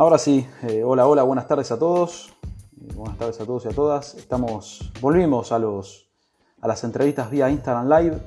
Ahora 0.00 0.16
sí, 0.16 0.46
eh, 0.62 0.82
hola, 0.82 1.06
hola, 1.06 1.24
buenas 1.24 1.46
tardes 1.46 1.70
a 1.72 1.78
todos. 1.78 2.32
Eh, 2.80 2.94
buenas 2.94 3.18
tardes 3.18 3.38
a 3.38 3.44
todos 3.44 3.66
y 3.66 3.68
a 3.68 3.72
todas. 3.72 4.14
Estamos, 4.14 4.90
volvimos 5.02 5.52
a, 5.52 5.58
los, 5.58 6.08
a 6.62 6.68
las 6.68 6.82
entrevistas 6.84 7.30
vía 7.30 7.50
Instagram 7.50 7.86
Live. 7.86 8.22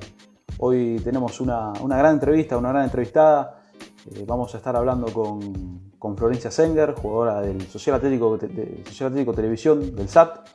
Hoy 0.58 1.00
tenemos 1.02 1.40
una, 1.40 1.72
gran 1.84 2.14
entrevista, 2.14 2.56
una 2.56 2.68
gran 2.68 2.84
entrevistada. 2.84 3.64
Eh, 4.06 4.24
vamos 4.24 4.54
a 4.54 4.58
estar 4.58 4.76
hablando 4.76 5.12
con, 5.12 6.16
Florencia 6.16 6.52
Senger, 6.52 6.94
jugadora 6.94 7.40
del 7.40 7.60
Social 7.62 7.96
Atlético, 7.96 8.38
de, 8.38 8.84
Social 8.86 9.08
Atlético 9.08 9.32
Televisión, 9.34 9.96
del 9.96 10.08
SAT. 10.08 10.46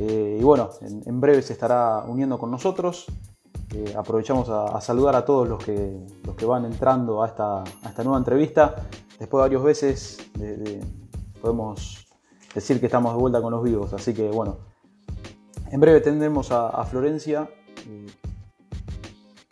y 0.00 0.42
bueno, 0.42 0.70
en, 0.80 1.20
breve 1.20 1.42
se 1.42 1.52
estará 1.52 2.02
uniendo 2.08 2.36
con 2.36 2.50
nosotros. 2.50 3.06
aprovechamos 3.96 4.48
a, 4.48 4.80
saludar 4.80 5.14
a 5.14 5.24
todos 5.24 5.48
los 5.48 5.62
que, 5.62 6.04
los 6.24 6.34
que 6.34 6.46
van 6.46 6.64
entrando 6.64 7.22
a 7.22 7.28
esta, 7.28 7.60
a 7.60 7.88
esta 7.88 8.02
nueva 8.02 8.18
entrevista 8.18 8.74
después 9.22 9.38
de 9.38 9.42
varias 9.42 9.62
veces 9.62 10.18
podemos 11.40 12.08
decir 12.52 12.80
que 12.80 12.86
estamos 12.86 13.14
de 13.14 13.20
vuelta 13.20 13.40
con 13.40 13.52
los 13.52 13.62
vivos. 13.62 13.92
Así 13.92 14.12
que 14.12 14.28
bueno, 14.28 14.58
en 15.70 15.78
breve 15.78 16.00
tendremos 16.00 16.50
a, 16.50 16.84
Florencia 16.84 17.48
eh, 17.86 18.06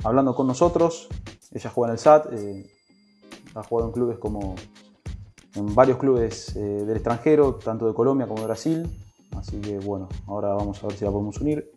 hablando 0.02 0.34
con 0.34 0.48
nosotros. 0.48 1.08
Ella 1.52 1.70
juega 1.70 1.90
en 1.90 1.92
el 1.92 1.98
SAT, 2.00 2.32
eh, 2.32 2.70
ha 3.54 3.62
jugado 3.62 3.88
en 3.88 3.92
clubes 3.92 4.18
como 4.18 4.56
en 5.54 5.72
varios 5.72 5.98
clubes 5.98 6.56
eh, 6.56 6.60
del 6.60 6.96
extranjero, 6.96 7.54
tanto 7.54 7.86
de 7.86 7.94
Colombia 7.94 8.26
como 8.26 8.40
de 8.40 8.46
Brasil. 8.46 8.90
Así 9.36 9.60
que 9.60 9.78
bueno, 9.78 10.08
ahora 10.26 10.48
vamos 10.48 10.82
a 10.82 10.88
ver 10.88 10.96
si 10.96 11.04
la 11.04 11.12
podemos 11.12 11.40
unir. 11.40 11.70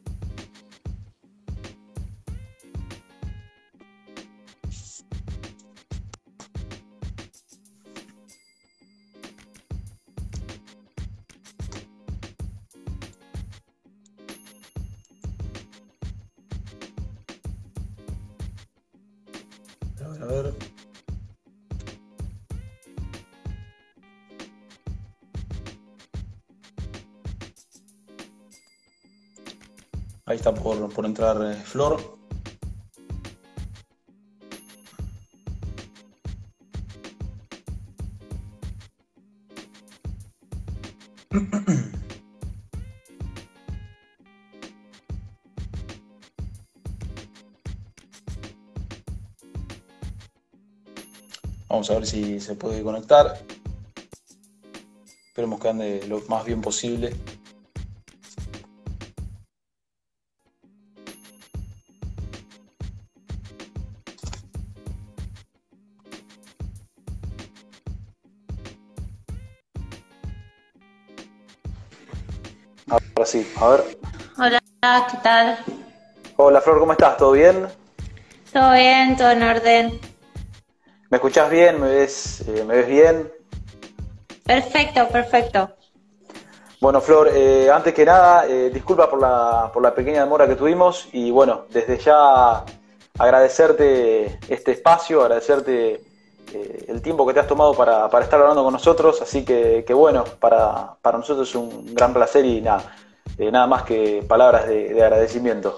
Por, 30.94 31.06
entrar 31.06 31.38
eh, 31.44 31.56
Flor. 31.56 32.18
Vamos 51.70 51.90
a 51.90 51.96
ver 51.96 52.06
si 52.06 52.40
se 52.40 52.54
puede 52.56 52.84
conectar. 52.84 53.44
Esperemos 55.28 55.60
que 55.60 55.70
ande 55.70 56.06
lo 56.08 56.22
más 56.30 56.46
bien 56.46 56.62
posible. 56.62 57.16
Sí, 73.26 73.52
a 73.60 73.68
ver. 73.70 73.98
Hola, 74.38 74.60
¿qué 74.82 75.18
tal? 75.24 75.58
Hola 76.36 76.62
Flor, 76.62 76.80
¿cómo 76.80 76.92
estás? 76.92 77.18
¿Todo 77.18 77.32
bien? 77.34 77.68
Todo 78.52 78.74
bien, 78.74 79.16
todo 79.16 79.32
en 79.32 79.44
orden. 79.44 80.00
¿Me 81.10 81.18
escuchás 81.18 81.50
bien? 81.50 81.80
¿Me 81.80 81.90
ves, 81.90 82.44
eh, 82.48 82.64
¿me 82.66 82.76
ves 82.76 82.88
bien? 82.88 83.32
Perfecto, 84.46 85.08
perfecto. 85.08 85.70
Bueno, 86.82 87.00
Flor, 87.00 87.30
eh, 87.34 87.70
antes 87.72 87.94
que 87.94 88.04
nada, 88.04 88.46
eh, 88.48 88.70
disculpa 88.74 89.10
por 89.10 89.22
la, 89.22 89.72
por 89.74 89.82
la 89.82 89.96
pequeña 89.96 90.22
demora 90.22 90.48
que 90.48 90.56
tuvimos 90.56 91.08
y 91.14 91.32
bueno, 91.32 91.66
desde 91.70 91.98
ya 91.98 92.66
agradecerte 93.18 94.40
este 94.50 94.72
espacio, 94.74 95.22
agradecerte 95.22 96.02
el 96.88 97.02
tiempo 97.02 97.26
que 97.26 97.34
te 97.34 97.40
has 97.40 97.48
tomado 97.48 97.74
para, 97.74 98.06
estar 98.22 98.40
hablando 98.40 98.64
con 98.64 98.74
nosotros, 98.74 99.22
así 99.22 99.44
que, 99.44 99.84
que 99.86 99.94
bueno, 99.94 100.24
para, 100.40 100.96
para, 101.02 101.18
nosotros 101.18 101.50
es 101.50 101.56
un 101.56 101.94
gran 101.94 102.14
placer 102.14 102.46
y 102.46 102.62
nada, 102.62 102.96
eh, 103.38 103.52
nada 103.52 103.68
más 103.68 103.84
que 103.84 104.24
palabras 104.28 104.68
de, 104.68 105.02
agradecimiento. 105.02 105.76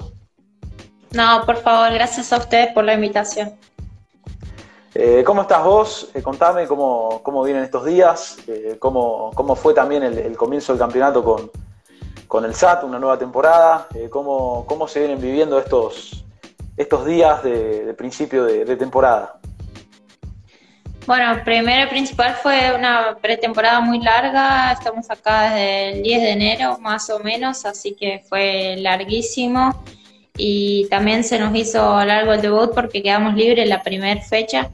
No, 1.12 1.44
por 1.46 1.58
favor, 1.58 1.94
gracias 1.94 2.34
a 2.34 2.38
ustedes 2.38 2.74
por 2.74 2.84
la 2.84 2.94
invitación. 2.94 3.53
Eh, 4.94 5.24
¿Cómo 5.25 5.41
estás 5.41 5.64
vos? 5.64 6.09
Eh, 6.14 6.22
contame 6.22 6.68
cómo, 6.68 7.22
cómo, 7.24 7.44
vienen 7.44 7.64
estos 7.64 7.85
días, 7.85 8.38
cómo, 8.80 9.31
cómo, 9.35 9.56
fue 9.56 9.74
también 9.74 10.03
el, 10.03 10.38
comienzo 10.38 10.74
del 10.74 10.80
campeonato 10.80 11.24
con, 11.24 11.52
con, 12.28 12.46
el 12.46 12.56
SAT, 12.56 12.84
una 12.84 13.00
nueva 13.00 13.18
temporada, 13.18 13.88
cómo, 14.09 14.66
cómo, 14.68 14.88
se 14.88 15.00
vienen 15.00 15.19
viviendo 15.19 15.59
estos, 15.59 16.24
estos 16.78 17.06
días 17.06 17.44
de, 17.44 17.94
principio 17.97 18.46
de 18.46 18.75
temporada. 18.78 19.40
Bueno, 21.08 21.40
primero 21.44 21.86
y 21.86 21.90
principal 21.90 22.34
fue 22.42 22.74
una 22.76 23.16
pretemporada 23.22 23.80
muy 23.80 24.00
larga, 24.00 24.72
estamos 24.72 25.08
acá 25.12 25.54
desde 25.54 25.90
el 25.90 26.04
10 26.04 26.22
de 26.22 26.32
enero 26.32 26.80
más 26.80 27.12
o 27.12 27.20
menos, 27.20 27.64
así 27.66 27.94
que 27.94 28.24
fue 28.28 28.76
larguísimo. 28.80 29.84
Y 30.36 30.88
también 30.90 31.24
se 31.24 31.38
nos 31.38 31.56
hizo 31.56 32.04
largo 32.04 32.34
el 32.34 32.42
debut 32.42 32.72
porque 32.74 33.04
quedamos 33.04 33.36
libres 33.36 33.70
la 33.70 33.84
primera 33.84 34.20
fecha, 34.20 34.72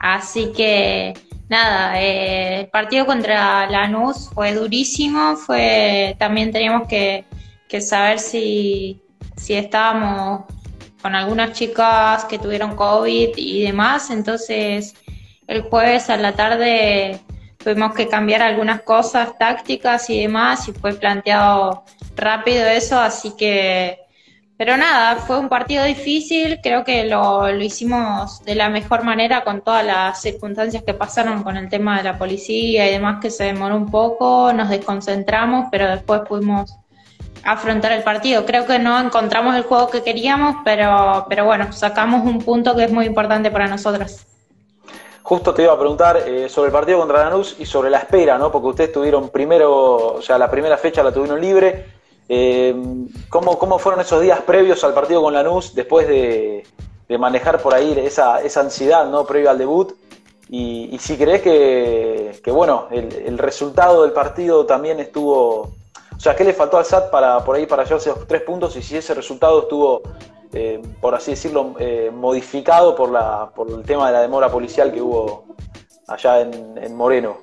así 0.00 0.50
que 0.52 1.14
nada, 1.48 2.02
eh, 2.02 2.60
el 2.62 2.66
partido 2.66 3.06
contra 3.06 3.70
Lanús 3.70 4.30
fue 4.34 4.54
durísimo, 4.54 5.36
fue 5.36 6.16
también 6.18 6.50
teníamos 6.50 6.88
que, 6.88 7.26
que 7.68 7.80
saber 7.80 8.18
si, 8.18 9.00
si 9.36 9.54
estábamos 9.54 10.46
con 11.00 11.14
algunas 11.14 11.52
chicas 11.52 12.24
que 12.24 12.40
tuvieron 12.40 12.74
COVID 12.74 13.30
y 13.36 13.62
demás, 13.62 14.10
entonces 14.10 14.94
el 15.46 15.62
jueves 15.62 16.10
a 16.10 16.16
la 16.16 16.32
tarde 16.32 17.20
tuvimos 17.58 17.94
que 17.94 18.08
cambiar 18.08 18.42
algunas 18.42 18.82
cosas 18.82 19.38
tácticas 19.38 20.08
y 20.10 20.20
demás 20.20 20.68
y 20.68 20.72
fue 20.72 20.92
planteado 20.94 21.84
rápido 22.14 22.66
eso, 22.66 22.98
así 23.00 23.34
que, 23.36 23.98
pero 24.56 24.76
nada, 24.76 25.16
fue 25.16 25.38
un 25.38 25.48
partido 25.48 25.84
difícil, 25.84 26.60
creo 26.62 26.84
que 26.84 27.04
lo, 27.04 27.50
lo 27.50 27.64
hicimos 27.64 28.44
de 28.44 28.54
la 28.54 28.68
mejor 28.68 29.02
manera 29.02 29.42
con 29.44 29.62
todas 29.62 29.84
las 29.84 30.20
circunstancias 30.20 30.82
que 30.84 30.94
pasaron 30.94 31.42
con 31.42 31.56
el 31.56 31.68
tema 31.68 31.96
de 31.96 32.04
la 32.04 32.18
policía 32.18 32.86
y 32.86 32.92
demás 32.92 33.18
que 33.20 33.30
se 33.30 33.44
demoró 33.44 33.76
un 33.76 33.90
poco, 33.90 34.52
nos 34.52 34.68
desconcentramos, 34.68 35.68
pero 35.70 35.88
después 35.88 36.20
pudimos 36.28 36.76
afrontar 37.44 37.92
el 37.92 38.02
partido. 38.02 38.46
Creo 38.46 38.66
que 38.66 38.78
no 38.78 38.98
encontramos 38.98 39.54
el 39.56 39.64
juego 39.64 39.90
que 39.90 40.02
queríamos, 40.02 40.56
pero, 40.64 41.26
pero 41.28 41.44
bueno, 41.44 41.72
sacamos 41.72 42.24
un 42.26 42.38
punto 42.38 42.74
que 42.76 42.84
es 42.84 42.92
muy 42.92 43.06
importante 43.06 43.50
para 43.50 43.66
nosotros. 43.66 44.26
Justo 45.24 45.54
te 45.54 45.62
iba 45.62 45.72
a 45.72 45.78
preguntar 45.78 46.18
eh, 46.18 46.50
sobre 46.50 46.66
el 46.66 46.72
partido 46.74 46.98
contra 46.98 47.24
Lanús 47.24 47.56
y 47.58 47.64
sobre 47.64 47.88
la 47.88 47.96
espera, 47.96 48.36
¿no? 48.36 48.52
Porque 48.52 48.68
ustedes 48.68 48.92
tuvieron 48.92 49.30
primero, 49.30 50.16
o 50.16 50.20
sea, 50.20 50.36
la 50.36 50.50
primera 50.50 50.76
fecha 50.76 51.02
la 51.02 51.12
tuvieron 51.12 51.40
libre. 51.40 51.86
Eh, 52.28 52.76
¿cómo, 53.30 53.78
fueron 53.78 54.02
esos 54.02 54.20
días 54.20 54.40
previos 54.42 54.84
al 54.84 54.92
partido 54.92 55.22
con 55.22 55.32
Lanús 55.32 55.74
después 55.74 56.06
de, 56.06 56.66
manejar 57.18 57.58
por 57.62 57.72
ahí 57.72 57.98
esa, 58.04 58.42
esa, 58.42 58.60
ansiedad, 58.60 59.06
¿no? 59.06 59.24
Previo 59.24 59.48
al 59.48 59.56
debut. 59.56 59.94
Y, 60.50 60.94
si 61.00 61.16
crees 61.16 61.40
que, 61.40 62.50
bueno, 62.52 62.88
el, 62.90 63.38
resultado 63.38 64.02
del 64.02 64.12
partido 64.12 64.66
también 64.66 65.00
estuvo. 65.00 65.72
O 66.14 66.20
sea, 66.20 66.36
¿qué 66.36 66.44
le 66.44 66.52
faltó 66.52 66.76
al 66.76 66.84
SAT 66.84 67.10
para 67.10 67.42
por 67.42 67.56
ahí 67.56 67.64
para 67.64 67.84
llevarse 67.84 68.10
los 68.10 68.26
tres 68.26 68.42
puntos? 68.42 68.76
Y 68.76 68.82
si 68.82 68.98
ese 68.98 69.14
resultado 69.14 69.62
estuvo 69.62 70.02
eh, 70.54 70.80
por 71.00 71.16
así 71.16 71.32
decirlo, 71.32 71.74
eh, 71.80 72.10
modificado 72.14 72.94
por, 72.94 73.10
la, 73.10 73.50
por 73.54 73.68
el 73.68 73.82
tema 73.82 74.06
de 74.06 74.12
la 74.12 74.20
demora 74.20 74.48
policial 74.48 74.92
que 74.92 75.02
hubo 75.02 75.46
allá 76.06 76.42
en, 76.42 76.94
Moreno. 76.94 77.38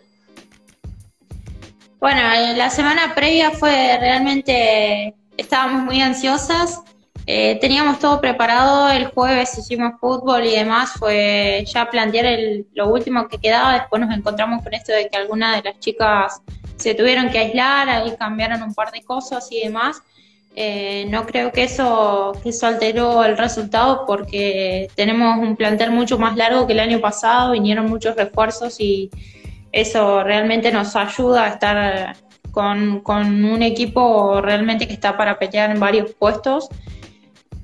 Bueno, 1.99 2.21
la 2.55 2.69
semana 2.69 3.13
previa 3.13 3.51
fue 3.51 3.97
realmente, 3.99 5.13
estábamos 5.35 5.83
muy 5.83 6.01
ansiosas, 6.01 6.81
eh, 7.27 7.59
teníamos 7.59 7.99
todo 7.99 8.19
preparado, 8.21 8.89
el 8.89 9.07
jueves 9.07 9.57
hicimos 9.57 9.99
fútbol 9.99 10.45
y 10.45 10.55
demás, 10.55 10.93
fue 10.93 11.65
ya 11.67 11.89
plantear 11.89 12.25
el, 12.25 12.67
lo 12.73 12.87
último 12.87 13.27
que 13.27 13.37
quedaba, 13.37 13.73
después 13.73 14.01
nos 14.01 14.15
encontramos 14.15 14.63
con 14.63 14.73
esto 14.73 14.93
de 14.93 15.09
que 15.09 15.17
algunas 15.17 15.57
de 15.61 15.69
las 15.69 15.79
chicas 15.79 16.41
se 16.77 16.95
tuvieron 16.95 17.29
que 17.29 17.37
aislar, 17.37 17.89
ahí 17.89 18.15
cambiaron 18.17 18.63
un 18.63 18.73
par 18.73 18.91
de 18.91 19.03
cosas 19.03 19.47
y 19.51 19.61
demás, 19.61 20.01
eh, 20.56 21.06
no 21.09 21.25
creo 21.25 21.51
que 21.51 21.63
eso, 21.63 22.33
que 22.44 22.50
eso 22.50 22.68
alteró 22.68 23.24
el 23.24 23.38
resultado 23.38 24.06
porque 24.06 24.89
tenemos 24.95 25.39
un 25.39 25.56
plantel 25.56 25.92
mucho 25.92 26.19
más 26.19 26.36
largo 26.36 26.68
que 26.68 26.74
el 26.74 26.80
año 26.80 27.00
pasado, 27.00 27.51
vinieron 27.51 27.88
muchos 27.88 28.15
refuerzos 28.15 28.80
y, 28.80 29.09
eso 29.71 30.24
realmente 30.24 30.71
nos 30.71 30.95
ayuda 30.95 31.45
a 31.45 31.48
estar 31.50 32.15
con, 32.51 33.01
un 33.07 33.62
equipo 33.62 34.42
realmente 34.42 34.88
que 34.88 34.94
está 34.94 35.15
para 35.15 35.39
pelear 35.39 35.71
en 35.71 35.80
varios 35.80 36.13
puestos. 36.13 36.68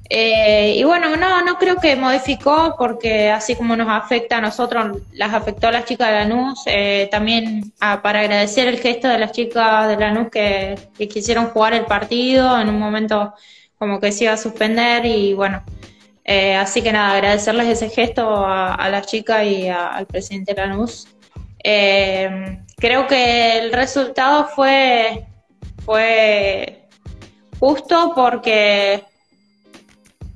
Eh, 0.10 0.76
y 0.78 0.84
bueno, 0.86 1.16
no, 1.18 1.44
no 1.44 1.58
creo 1.58 1.78
que 1.78 1.96
modificó 1.96 2.76
porque 2.78 3.30
así 3.30 3.56
como 3.56 3.76
nos 3.76 3.90
afecta 3.90 4.38
a 4.38 4.42
nosotros, 4.42 5.00
las 5.12 5.34
afectó 5.34 5.68
a 5.68 5.72
las 5.72 5.86
chicas 5.86 6.08
de 6.08 6.14
Lanús, 6.14 6.64
eh, 6.66 7.10
también 7.12 7.74
para 7.80 8.22
agradecer 8.22 8.68
el 8.70 8.80
gesto 8.80 9.10
de 9.10 9.20
las 9.20 9.34
chicas 9.34 9.88
de 9.90 9.98
Lanús 9.98 10.30
que, 10.32 10.80
que 10.98 11.08
quisieron 11.10 11.48
jugar 11.48 11.74
el 11.74 11.86
partido 11.86 12.60
en 12.60 12.70
un 12.70 12.80
momento 12.80 13.34
como 13.78 14.00
que 14.00 14.12
se 14.12 14.24
iba 14.24 14.34
a 14.34 14.38
suspender 14.38 15.06
y 15.06 15.34
bueno, 15.34 15.64
eh, 16.24 16.56
así 16.56 16.82
que 16.82 16.92
nada, 16.92 17.14
agradecerles 17.14 17.68
ese 17.68 17.90
gesto 17.90 18.46
a, 18.46 18.76
a 18.76 18.90
las 18.90 19.08
chicas 19.08 19.46
y 19.46 19.68
al 19.68 20.06
presidente 20.08 20.54
Lanús. 20.54 21.08
Eh, 21.64 22.60
creo 22.78 23.08
que 23.08 23.58
el 23.60 23.74
resultado 23.74 24.48
fue, 24.48 25.26
fue 25.86 26.88
justo 27.60 28.14
porque 28.16 29.04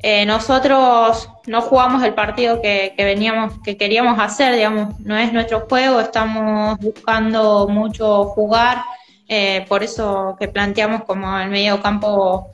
eh, 0.02 0.26
nosotros 0.26 1.30
no 1.48 1.62
jugamos 1.62 2.04
el 2.04 2.14
partido 2.14 2.62
que, 2.62 2.94
veníamos, 2.98 3.54
que 3.64 3.78
queríamos 3.78 4.20
hacer, 4.20 4.56
digamos, 4.56 5.00
no 5.00 5.18
es 5.18 5.32
nuestro 5.32 5.62
juego, 5.70 6.00
estamos 6.00 6.78
buscando 6.80 7.68
mucho 7.68 8.26
jugar, 8.26 8.84
por 9.70 9.82
eso 9.82 10.36
que 10.38 10.50
planteamos 10.50 11.06
como 11.06 11.40
el 11.40 11.50
medio 11.50 11.82
campo 11.82 12.52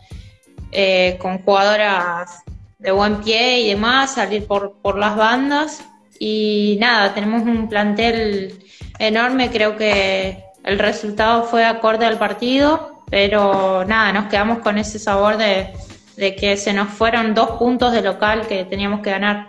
con 1.19 1.41
jugadoras 1.43 2.43
de 2.77 2.91
buen 2.91 3.21
pie 3.21 3.61
y 3.61 3.69
demás, 3.69 4.13
salir 4.13 4.45
por 4.45 4.97
las 4.99 5.15
bandas. 5.15 5.83
Y 6.19 6.77
nada, 6.79 7.13
tenemos 7.13 7.43
un 7.43 7.67
plantel 7.69 8.59
enorme, 8.99 9.49
creo 9.49 9.77
que 9.77 10.43
el 10.63 10.79
resultado 10.79 11.43
fue 11.43 11.65
acorde 11.65 12.05
al 12.05 12.17
partido, 12.17 13.03
pero 13.09 13.85
nada, 13.85 14.11
nos 14.11 14.25
quedamos 14.25 14.59
con 14.59 14.77
ese 14.77 14.99
sabor 14.99 15.37
de, 15.37 15.73
que 16.17 16.57
se 16.57 16.73
nos 16.73 16.89
fueron 16.89 17.33
dos 17.33 17.51
puntos 17.51 17.93
de 17.93 18.01
local 18.01 18.47
que 18.47 18.65
teníamos 18.65 19.01
que 19.01 19.11
ganar. 19.11 19.47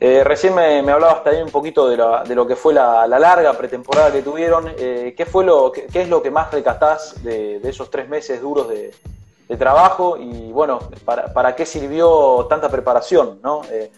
Eh, 0.00 0.22
recién 0.22 0.54
me, 0.54 0.78
hablabas 0.90 1.24
también 1.24 1.44
un 1.44 1.50
poquito 1.50 1.88
de, 1.88 1.96
de 2.28 2.34
lo 2.34 2.46
que 2.46 2.56
fue 2.56 2.74
la, 2.74 3.06
larga 3.06 3.56
pretemporada 3.56 4.12
que 4.12 4.22
tuvieron. 4.22 4.72
Eh, 4.78 5.14
¿qué, 5.16 5.26
fue 5.26 5.44
lo, 5.44 5.72
qué, 5.72 5.88
es 5.92 6.08
lo 6.08 6.22
que 6.22 6.30
más 6.30 6.52
recatás 6.52 7.22
de, 7.22 7.58
de 7.60 7.70
esos 7.70 7.90
tres 7.90 8.08
meses 8.08 8.40
duros 8.40 8.68
de, 8.68 8.92
de 9.48 9.56
trabajo 9.56 10.16
y 10.16 10.52
bueno, 10.52 10.78
para, 11.04 11.32
para 11.32 11.54
qué 11.54 11.66
sirvió 11.66 12.46
tanta 12.48 12.68
preparación, 12.68 13.40
¿no? 13.42 13.62
Eh, 13.70 13.90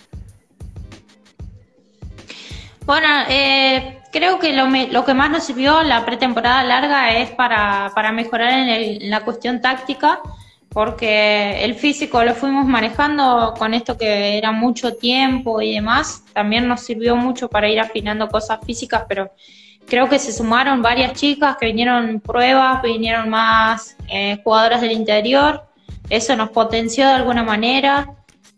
bueno, 2.84 3.08
eh, 3.28 4.00
creo 4.12 4.38
que 4.38 4.52
lo, 4.52 4.66
lo, 4.66 5.04
que 5.04 5.14
más 5.14 5.30
nos 5.30 5.44
sirvió 5.44 5.82
la 5.82 6.04
pretemporada 6.04 6.62
larga 6.62 7.16
es 7.16 7.30
para, 7.30 7.90
para 7.94 8.12
mejorar 8.12 8.50
en, 8.52 9.10
la 9.10 9.24
cuestión 9.24 9.60
táctica, 9.60 10.20
porque 10.76 11.64
el 11.64 11.74
físico 11.74 12.22
lo 12.22 12.34
fuimos 12.34 12.66
manejando 12.66 13.54
con 13.58 13.72
esto 13.72 13.96
que 13.96 14.36
era 14.36 14.52
mucho 14.52 14.92
tiempo 14.94 15.62
y 15.62 15.72
demás. 15.72 16.22
También 16.34 16.68
nos 16.68 16.82
sirvió 16.82 17.16
mucho 17.16 17.48
para 17.48 17.70
ir 17.70 17.80
afinando 17.80 18.28
cosas 18.28 18.58
físicas, 18.62 19.04
pero 19.08 19.32
creo 19.86 20.06
que 20.06 20.18
se 20.18 20.34
sumaron 20.34 20.82
varias 20.82 21.14
chicas 21.14 21.56
que 21.56 21.64
vinieron 21.64 22.20
pruebas, 22.20 22.82
vinieron 22.82 23.30
más 23.30 23.96
eh, 24.10 24.38
jugadoras 24.44 24.82
del 24.82 24.92
interior. 24.92 25.64
Eso 26.10 26.36
nos 26.36 26.50
potenció 26.50 27.06
de 27.06 27.14
alguna 27.14 27.42
manera. 27.42 28.10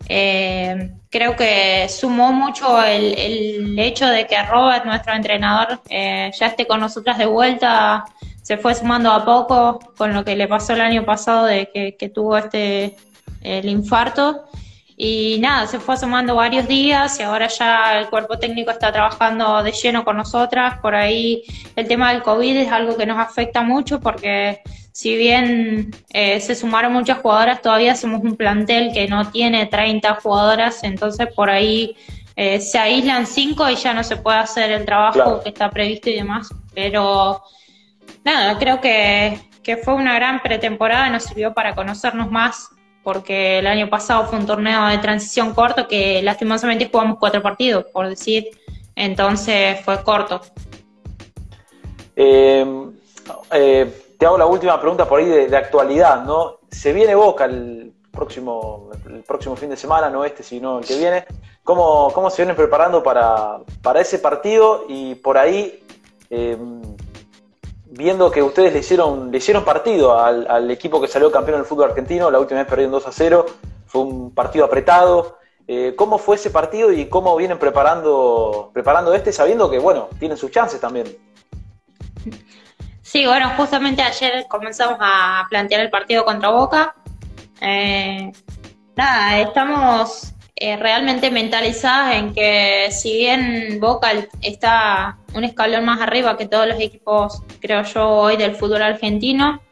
Eh, 0.09 0.91
creo 1.11 1.37
que 1.37 1.89
sumó 1.89 2.33
mucho 2.33 2.83
el, 2.83 3.79
hecho 3.79 4.07
de 4.07 4.27
que 4.27 4.43
Robert, 4.43 4.85
nuestro 4.85 5.15
entrenador, 5.15 5.81
eh, 5.89 6.31
ya 6.39 6.47
esté 6.47 6.67
con 6.67 6.81
nosotras 6.81 7.19
de 7.19 7.27
vuelta. 7.27 8.05
Se 8.43 8.57
fue 8.57 8.75
sumando 8.75 9.11
a 9.11 9.25
poco 9.25 9.79
con 9.97 10.15
lo 10.15 10.25
que 10.25 10.37
le 10.37 10.49
pasó 10.49 10.73
el 10.73 10.81
año 10.81 11.05
pasado 11.05 11.47
de 11.47 11.71
que, 11.73 11.97
que 11.97 12.09
tuvo 12.09 12.37
este 12.37 12.97
el 13.43 13.69
infarto. 13.69 14.45
Y 15.01 15.39
nada, 15.41 15.69
se 15.69 15.79
fue 15.79 15.97
sumando 15.97 16.35
varios 16.35 16.67
días 16.67 17.21
y 17.21 17.23
ahora 17.23 17.47
ya 17.47 18.01
el 18.01 18.09
cuerpo 18.09 18.37
técnico 18.37 18.73
está 18.73 18.93
trabajando 18.93 19.63
de 19.63 19.71
lleno 19.71 20.05
con 20.05 20.17
nosotras. 20.17 20.81
Por 20.81 20.97
ahí 20.97 21.45
el 21.77 21.87
tema 21.87 22.13
del 22.13 22.23
COVID 22.23 22.57
es 22.57 22.73
algo 22.73 22.97
que 22.97 23.07
nos 23.07 23.19
afecta 23.19 23.63
mucho 23.63 24.01
porque 24.01 24.61
si 24.99 25.17
bien 25.17 25.93
eh, 26.13 26.41
se 26.41 26.57
sumaron 26.57 26.93
muchas 26.93 27.19
jugadoras, 27.19 27.63
todavía 27.63 27.95
somos 27.95 28.21
un 28.25 28.35
plantel 28.35 28.91
que 28.93 29.07
no 29.07 29.31
tiene 29.31 29.67
30 29.67 30.17
jugadoras, 30.21 30.83
entonces 30.83 31.29
por 31.37 31.51
ahí 31.51 31.97
eh, 32.35 32.61
se 32.61 32.81
aíslan 32.81 33.25
5 33.25 33.71
y 33.71 33.77
ya 33.77 33.95
no 33.95 34.03
se 34.03 34.17
puede 34.17 34.39
hacer 34.39 34.73
el 34.73 34.85
trabajo 34.85 35.41
que 35.41 35.51
está 35.51 35.71
previsto 35.71 36.11
y 36.11 36.15
demás. 36.15 36.49
Pero 36.75 37.45
nada, 38.25 38.59
creo 38.59 38.81
que, 38.81 39.39
que 39.63 39.77
fue 39.77 39.95
una 39.95 40.17
gran 40.17 40.43
pretemporada, 40.43 41.09
nos 41.11 41.23
sirvió 41.23 41.55
para 41.55 41.77
conocernos 41.77 42.29
más 42.33 42.69
porque 43.05 43.61
el 43.61 43.69
año 43.69 43.89
pasado 43.89 44.27
fue 44.27 44.41
un 44.41 44.47
torneo 44.47 44.85
de 44.89 44.99
transición 44.99 45.55
corto 45.55 45.87
que 45.87 46.21
lastimosamente 46.25 46.89
jugamos 46.91 47.19
cuatro 47.21 47.41
partidos, 47.41 47.85
por 47.93 48.09
decir, 48.09 48.49
entonces 48.97 49.81
fue 49.85 50.03
corto. 50.03 50.41
Eh, 52.17 52.67
eh, 53.53 54.08
te 54.19 54.27
hago 54.27 54.37
la 54.37 54.47
última 54.47 54.81
pregunta 54.81 55.09
por 55.09 55.21
ahí 55.21 55.27
de, 55.27 55.57
actualidad, 55.57 56.25
¿no? 56.25 56.59
Se 56.71 56.93
viene 56.93 57.15
Boca 57.15 57.45
el 57.45 57.95
próximo, 58.11 58.91
el 59.07 59.23
próximo 59.23 59.55
fin 59.55 59.71
de 59.71 59.77
semana, 59.77 60.11
no 60.11 60.25
este, 60.25 60.43
sino 60.43 60.81
el 60.81 60.85
que 60.85 60.99
viene. 60.99 61.25
¿Cómo, 61.63 62.11
cómo 62.13 62.29
se 62.29 62.43
vienen 62.43 62.57
preparando 62.57 63.01
para, 63.03 63.61
para 63.81 64.01
ese 64.01 64.19
partido? 64.19 64.87
Y 64.89 65.15
por 65.15 65.39
ahí, 65.39 65.85
eh, 66.31 66.59
viendo 67.87 68.29
que 68.31 68.43
ustedes 68.43 68.73
le 68.73 68.81
hicieron, 68.81 69.31
le 69.31 69.39
hicieron 69.39 69.65
partido 69.65 70.19
al, 70.19 70.69
equipo 70.73 71.01
que 71.01 71.07
salió 71.07 71.31
campeón 71.31 71.59
del 71.59 71.67
fútbol 71.67 71.91
argentino, 71.91 72.29
la 72.29 72.41
última 72.41 72.61
vez 72.61 72.69
perdieron 72.69 72.93
2 72.93 73.07
a 73.07 73.13
0, 73.13 73.47
fue 73.87 74.03
un 74.03 74.35
partido 74.35 74.65
apretado. 74.65 75.39
Eh, 75.69 75.95
¿Cómo 75.95 76.19
fue 76.19 76.37
ese 76.37 76.51
partido 76.51 76.91
y 76.91 77.07
cómo 77.07 77.37
vienen 77.37 77.59
preparando, 77.59 78.71
preparando 78.73 79.15
este, 79.15 79.33
sabiendo 79.33 79.71
que, 79.71 79.79
bueno, 79.79 80.09
tienen 80.19 80.37
sus 80.39 80.51
chances 80.51 80.81
también? 80.81 81.07
Sí, 83.11 83.25
bueno, 83.25 83.51
justamente 83.57 84.03
ayer 84.03 84.45
comenzamos 84.49 84.99
a 85.01 85.47
plantear 85.49 85.81
el 85.81 85.89
partido 85.89 86.27
contra 86.27 86.51
Boca. 86.51 86.95
Eh, 87.59 88.31
nada, 88.97 89.41
estamos 89.41 90.35
eh, 90.55 90.77
realmente 90.77 91.31
mentalizadas 91.31 92.17
en 92.17 92.35
que 92.35 92.89
si 92.91 93.17
bien 93.17 93.79
Boca 93.81 94.11
está 94.43 95.17
un 95.33 95.45
escalón 95.45 95.87
más 95.87 96.03
arriba 96.03 96.37
que 96.37 96.47
todos 96.47 96.69
los 96.69 96.79
equipos, 96.79 97.43
creo 97.61 97.83
yo, 97.83 98.11
hoy 98.11 98.37
del 98.37 98.55
fútbol 98.55 98.83
argentino, 98.83 99.63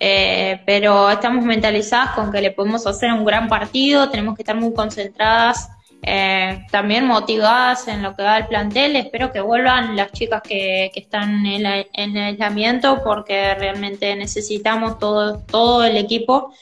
eh, 0.00 0.60
pero 0.66 1.10
estamos 1.10 1.44
mentalizadas 1.44 2.16
con 2.16 2.32
que 2.32 2.40
le 2.40 2.50
podemos 2.50 2.84
hacer 2.88 3.12
un 3.12 3.24
gran 3.24 3.48
partido, 3.48 4.10
tenemos 4.10 4.34
que 4.34 4.42
estar 4.42 4.56
muy 4.56 4.74
concentradas, 4.74 5.68
eh, 6.02 6.64
también 6.70 7.06
motivadas 7.06 7.88
en 7.88 8.02
lo 8.02 8.14
que 8.16 8.22
va 8.22 8.38
el 8.38 8.46
plantel. 8.46 8.96
Espero 8.96 9.32
que 9.32 9.40
vuelvan 9.40 9.96
las 9.96 10.12
chicas 10.12 10.42
que, 10.42 10.90
están 10.94 11.44
en, 11.46 11.66
en, 11.66 12.16
el 12.16 12.24
aislamiento 12.24 13.02
porque 13.02 13.54
realmente 13.54 14.14
necesitamos 14.16 14.98
todo, 14.98 15.40
todo 15.40 15.84
el 15.84 15.96
equipo. 15.96 16.54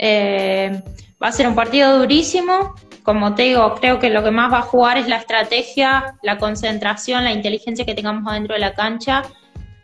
va 0.00 1.28
a 1.28 1.32
ser 1.32 1.48
un 1.48 1.54
partido 1.54 1.98
durísimo, 1.98 2.74
como 3.04 3.34
te 3.34 3.42
digo, 3.42 3.74
creo 3.74 3.98
que 3.98 4.08
lo 4.08 4.24
que 4.24 4.30
más 4.30 4.50
va 4.50 4.60
a 4.60 4.62
jugar 4.62 4.96
es 4.96 5.06
la 5.08 5.16
estrategia, 5.16 6.16
la 6.22 6.38
concentración, 6.38 7.22
la 7.22 7.32
inteligencia 7.32 7.84
que 7.84 7.94
tengamos 7.94 8.26
adentro 8.26 8.54
de 8.54 8.60
la 8.60 8.72
cancha. 8.72 9.22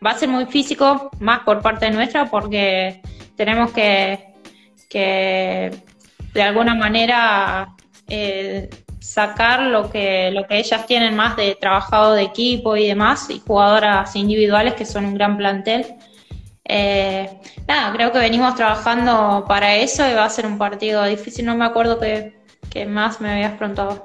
Va 0.05 0.13
a 0.13 0.19
ser 0.19 0.31
muy 0.31 0.47
físico, 0.47 1.11
más 1.21 1.41
por 1.41 1.61
parte 1.61 1.91
nuestra, 1.91 2.31
porque 2.31 3.03
tenemos 3.37 3.73
que, 3.73 4.35
de 4.91 6.43
alguna 6.43 6.75
manera 6.75 7.77
eh, 8.09 8.71
sacar 9.15 9.63
lo 9.63 9.91
que, 9.91 10.31
lo 10.31 10.47
que 10.47 10.59
ellas 10.59 10.87
tienen 10.87 11.17
más 11.17 11.37
de 11.37 11.57
trabajado 11.57 12.15
de 12.15 12.23
equipo 12.23 12.77
y 12.77 12.87
demás, 12.87 13.29
y 13.31 13.41
jugadoras 13.41 14.15
individuales 14.17 14.75
que 14.75 14.87
son 14.87 15.05
un 15.05 15.15
gran 15.15 15.37
plantel. 15.37 15.87
Eh, 16.65 17.29
nada, 17.67 17.93
creo 17.93 18.13
que 18.13 18.19
venimos 18.19 18.55
trabajando 18.55 19.45
para 19.49 19.77
eso 19.77 20.09
y 20.09 20.15
va 20.15 20.25
a 20.25 20.31
ser 20.31 20.47
un 20.47 20.59
partido 20.59 21.03
difícil. 21.05 21.45
No 21.45 21.57
me 21.57 21.65
acuerdo 21.65 21.99
que 21.99 22.41
¿Qué 22.71 22.87
más 22.87 23.21
me 23.21 23.33
habías 23.33 23.53
preguntado? 23.55 24.05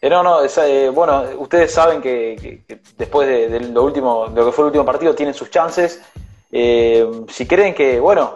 Eh, 0.00 0.10
no, 0.10 0.22
no, 0.22 0.40
eh, 0.42 0.90
bueno, 0.90 1.24
ustedes 1.38 1.72
saben 1.72 2.02
que, 2.02 2.62
después 2.96 3.28
de, 3.28 3.60
lo 3.60 3.84
último, 3.84 4.28
de 4.28 4.40
lo 4.40 4.46
que 4.46 4.52
fue 4.52 4.64
el 4.64 4.66
último 4.66 4.84
partido, 4.84 5.14
tienen 5.14 5.34
sus 5.34 5.50
chances. 5.50 6.02
Eh, 6.50 7.08
si 7.28 7.46
creen 7.46 7.74
que, 7.74 8.00
bueno, 8.00 8.34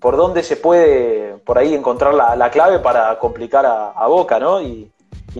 por 0.00 0.16
dónde 0.16 0.42
se 0.42 0.56
puede 0.56 1.36
por 1.44 1.58
ahí 1.58 1.74
encontrar 1.74 2.14
la, 2.14 2.50
clave 2.50 2.78
para 2.78 3.18
complicar 3.18 3.66
a, 3.66 4.06
Boca, 4.06 4.38
¿no? 4.38 4.60
Y, 4.62 4.90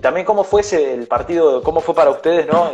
también 0.01 0.25
cómo 0.25 0.45
fue 0.45 0.61
ese, 0.61 0.95
el 0.95 1.09
partido, 1.09 1.63
cómo 1.63 1.81
fue 1.81 1.95
para 1.95 2.11
ustedes, 2.11 2.47
¿no? 2.47 2.71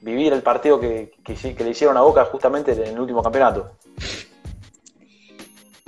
vivir 0.00 0.32
el 0.32 0.42
partido 0.42 0.80
que, 0.80 1.12
le 1.26 1.70
hicieron 1.70 1.96
a 1.98 2.00
Boca 2.00 2.24
justamente 2.24 2.72
en 2.72 2.94
el 2.94 3.00
último 3.00 3.22
campeonato. 3.22 3.72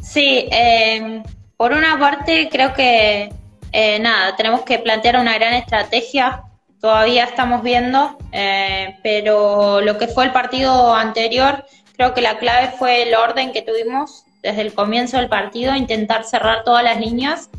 Sí, 0.02 0.50
por 1.57 1.73
una 1.73 1.99
parte 1.99 2.49
creo 2.50 2.75
que 2.75 3.33
eh, 3.73 3.99
nada, 4.00 4.37
tenemos 4.37 4.62
que 4.62 4.79
plantear 4.79 5.19
una 5.19 5.35
gran 5.35 5.55
estrategia 5.55 6.45
todavía 6.83 7.25
estamos 7.25 7.62
viendo, 7.62 8.19
eh, 8.33 8.99
pero 9.05 9.81
lo 9.81 9.99
que 9.99 10.09
fue 10.09 10.25
el 10.25 10.33
partido 10.33 10.93
anterior, 10.93 11.64
creo 11.97 12.12
que 12.12 12.21
la 12.21 12.38
clave 12.38 12.73
fue 12.76 13.05
el 13.05 13.14
orden 13.14 13.52
que 13.52 13.62
tuvimos 13.62 14.25
desde 14.42 14.62
el 14.62 14.75
comienzo 14.75 15.16
del 15.16 15.28
partido, 15.28 15.75
intentar 15.76 16.25
cerrar 16.25 16.64
todas 16.64 16.84
las 16.84 17.00
líneas. 17.00 17.50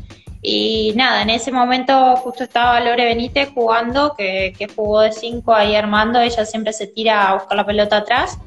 Y 0.42 0.92
nada, 0.94 1.22
en 1.22 1.30
ese 1.30 1.50
momento 1.50 2.16
justo 2.16 2.44
estaba 2.44 2.78
Lore 2.80 3.04
Benítez 3.04 3.50
jugando, 3.54 4.14
que, 4.16 4.54
jugó 4.76 5.00
de 5.00 5.12
5 5.12 5.54
ahí 5.54 5.74
armando, 5.74 6.20
ella 6.20 6.44
siempre 6.44 6.72
se 6.72 6.86
tira 6.86 7.30
a 7.30 7.34
buscar 7.34 7.56
la 7.56 7.66
pelota 7.66 7.98
atrás. 7.98 8.38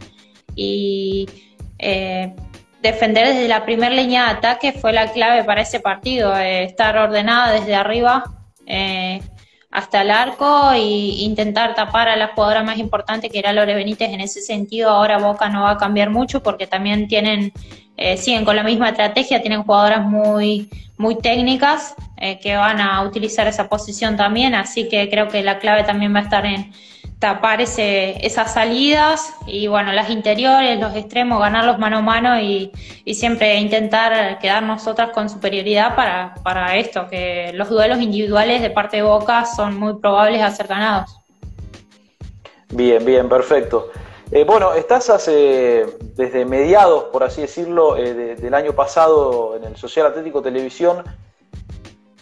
Y 0.55 1.27
eh, 1.79 2.33
defender 2.81 3.27
desde 3.27 3.47
la 3.47 3.65
primera 3.65 3.93
línea 3.93 4.25
de 4.25 4.31
ataque 4.31 4.73
fue 4.73 4.93
la 4.93 5.11
clave 5.11 5.43
para 5.43 5.61
ese 5.61 5.79
partido, 5.79 6.35
eh, 6.37 6.63
estar 6.63 6.97
ordenada 6.97 7.51
desde 7.53 7.75
arriba 7.75 8.23
eh, 8.67 9.21
hasta 9.69 10.01
el 10.01 10.11
arco 10.11 10.71
e 10.71 10.79
intentar 10.79 11.75
tapar 11.75 12.07
a 12.09 12.15
la 12.15 12.29
jugadora 12.29 12.63
más 12.63 12.79
importante 12.79 13.29
que 13.29 13.39
era 13.39 13.53
Lore 13.53 13.75
Benítez. 13.75 14.11
En 14.11 14.21
ese 14.21 14.41
sentido, 14.41 14.89
ahora 14.89 15.17
Boca 15.17 15.49
no 15.49 15.63
va 15.63 15.71
a 15.71 15.77
cambiar 15.77 16.09
mucho 16.09 16.41
porque 16.41 16.67
también 16.67 17.07
tienen, 17.07 17.51
eh, 17.97 18.17
siguen 18.17 18.45
con 18.45 18.55
la 18.55 18.63
misma 18.63 18.89
estrategia, 18.89 19.41
tienen 19.41 19.63
jugadoras 19.63 20.05
muy, 20.05 20.69
muy 20.97 21.17
técnicas 21.19 21.95
que 22.41 22.55
van 22.55 22.81
a 22.81 23.03
utilizar 23.03 23.45
esa 23.45 23.69
posición 23.69 24.17
también, 24.17 24.55
así 24.55 24.89
que 24.89 25.07
creo 25.07 25.27
que 25.27 25.43
la 25.43 25.59
clave 25.59 25.83
también 25.83 26.15
va 26.15 26.21
a 26.21 26.23
estar 26.23 26.47
en 26.47 26.73
tapar 27.19 27.61
ese, 27.61 28.25
esas 28.25 28.53
salidas 28.53 29.33
y 29.47 29.67
bueno, 29.67 29.91
las 29.91 30.09
interiores, 30.09 30.79
los 30.79 30.95
extremos, 30.95 31.39
ganarlos 31.39 31.79
mano 31.79 31.97
a 31.97 32.01
mano 32.01 32.39
y, 32.39 32.71
siempre 33.13 33.55
intentar 33.55 34.37
quedar 34.39 34.61
nosotras 34.61 35.09
con 35.11 35.29
superioridad 35.29 35.95
para, 35.95 36.35
para, 36.43 36.75
esto, 36.75 37.07
que 37.09 37.51
los 37.53 37.69
duelos 37.69 37.99
individuales 37.99 38.61
de 38.61 38.69
parte 38.69 38.97
de 38.97 39.03
Boca 39.03 39.45
son 39.45 39.79
muy 39.79 39.95
probables 39.95 40.41
a 40.41 40.51
ser 40.51 40.67
ganados. 40.67 41.17
Bien, 42.69 43.03
bien, 43.03 43.29
perfecto. 43.29 43.89
Eh, 44.29 44.43
bueno, 44.43 44.73
estás 44.73 45.07
desde 45.25 46.45
mediados, 46.45 47.05
por 47.05 47.23
así 47.23 47.41
decirlo, 47.41 47.95
eh, 47.95 48.35
del 48.35 48.53
año 48.53 48.73
pasado 48.73 49.55
en 49.55 49.63
el 49.63 49.77
Social 49.77 50.05
Atlético 50.05 50.41
Televisión. 50.41 51.03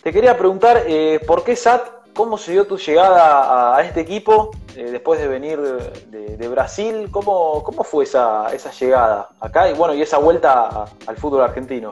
Te 0.03 0.13
quería 0.13 0.37
preguntar, 0.37 0.83
eh, 0.87 1.19
¿por 1.25 1.43
qué 1.43 1.55
SAT 1.55 2.04
¿Cómo 2.15 2.37
se 2.37 2.53
dio 2.53 2.65
tu 2.65 2.77
llegada 2.77 3.75
a, 3.75 3.81
este 3.81 3.99
equipo 3.99 4.51
eh, 4.73 4.89
después 4.89 5.19
de 5.19 5.27
venir 5.27 5.59
de, 5.59 6.47
Brasil? 6.47 7.09
¿Cómo, 7.11 7.61
¿Cómo, 7.61 7.83
fue 7.83 8.05
esa, 8.05 8.53
esa, 8.53 8.71
llegada 8.71 9.27
acá 9.41 9.69
y 9.69 9.73
bueno 9.73 9.93
y 9.93 10.01
esa 10.01 10.17
vuelta 10.17 10.85
al 11.07 11.17
fútbol 11.17 11.41
argentino? 11.41 11.91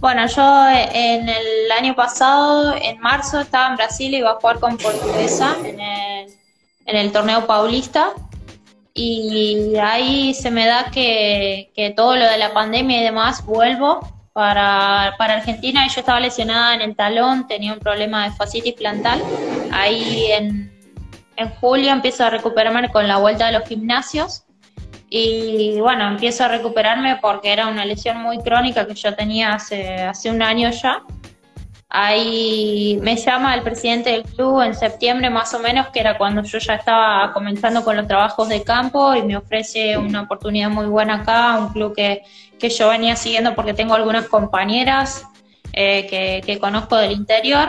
Bueno, 0.00 0.26
yo 0.26 0.68
eh, 0.68 0.88
en 0.92 1.28
el 1.28 1.70
año 1.70 1.94
pasado, 1.94 2.74
en 2.74 2.98
marzo, 2.98 3.38
estaba 3.38 3.68
en 3.68 3.76
Brasil 3.76 4.12
y 4.12 4.16
iba 4.18 4.32
a 4.32 4.34
jugar 4.34 4.58
con 4.58 4.76
Portuguesa 4.76 5.54
en 5.62 6.96
el, 6.96 7.12
torneo 7.12 7.46
paulista. 7.46 8.10
Y 8.92 9.76
ahí 9.76 10.34
se 10.34 10.50
me 10.50 10.66
da 10.66 10.90
que 10.90 11.94
todo 11.96 12.16
lo 12.16 12.24
de 12.24 12.38
la 12.38 12.52
pandemia 12.52 13.02
y 13.02 13.04
demás 13.04 13.46
vuelvo 13.46 14.00
para, 14.36 15.14
para 15.16 15.36
Argentina. 15.36 15.88
Yo 15.88 16.00
estaba 16.00 16.20
lesionada 16.20 16.74
en 16.74 16.82
el 16.82 16.94
talón, 16.94 17.48
tenía 17.48 17.72
un 17.72 17.78
problema 17.78 18.24
de 18.24 18.36
fascitis 18.36 18.74
plantal. 18.74 19.22
Ahí 19.72 20.26
en, 20.30 20.70
en 21.36 21.48
julio 21.54 21.90
empiezo 21.90 22.22
a 22.22 22.28
recuperarme 22.28 22.90
con 22.90 23.08
la 23.08 23.16
vuelta 23.16 23.46
de 23.46 23.52
los 23.52 23.66
gimnasios. 23.66 24.44
Y 25.08 25.80
bueno, 25.80 26.06
empiezo 26.06 26.44
a 26.44 26.48
recuperarme 26.48 27.16
porque 27.16 27.50
era 27.50 27.66
una 27.68 27.86
lesión 27.86 28.18
muy 28.18 28.36
crónica 28.40 28.86
que 28.86 28.94
yo 28.94 29.14
tenía 29.14 29.54
hace, 29.54 30.02
hace 30.02 30.30
un 30.30 30.42
año 30.42 30.68
ya. 30.68 31.00
Ahí 31.88 32.98
me 33.00 33.16
llama 33.16 33.54
el 33.54 33.62
presidente 33.62 34.10
del 34.10 34.24
club 34.24 34.60
en 34.60 34.74
septiembre 34.74 35.30
más 35.30 35.54
o 35.54 35.60
menos, 35.60 35.88
que 35.88 36.00
era 36.00 36.18
cuando 36.18 36.42
yo 36.42 36.58
ya 36.58 36.74
estaba 36.74 37.32
comenzando 37.32 37.84
con 37.84 37.96
los 37.96 38.08
trabajos 38.08 38.48
de 38.48 38.64
campo 38.64 39.14
y 39.14 39.22
me 39.22 39.36
ofrece 39.36 39.96
una 39.96 40.22
oportunidad 40.22 40.68
muy 40.68 40.86
buena 40.86 41.22
acá, 41.22 41.58
un 41.58 41.72
club 41.72 41.94
que, 41.94 42.22
que 42.58 42.70
yo 42.70 42.88
venía 42.88 43.14
siguiendo 43.14 43.54
porque 43.54 43.72
tengo 43.72 43.94
algunas 43.94 44.26
compañeras 44.26 45.26
eh, 45.72 46.06
que, 46.10 46.42
que, 46.44 46.58
conozco 46.58 46.96
del 46.96 47.12
interior. 47.12 47.68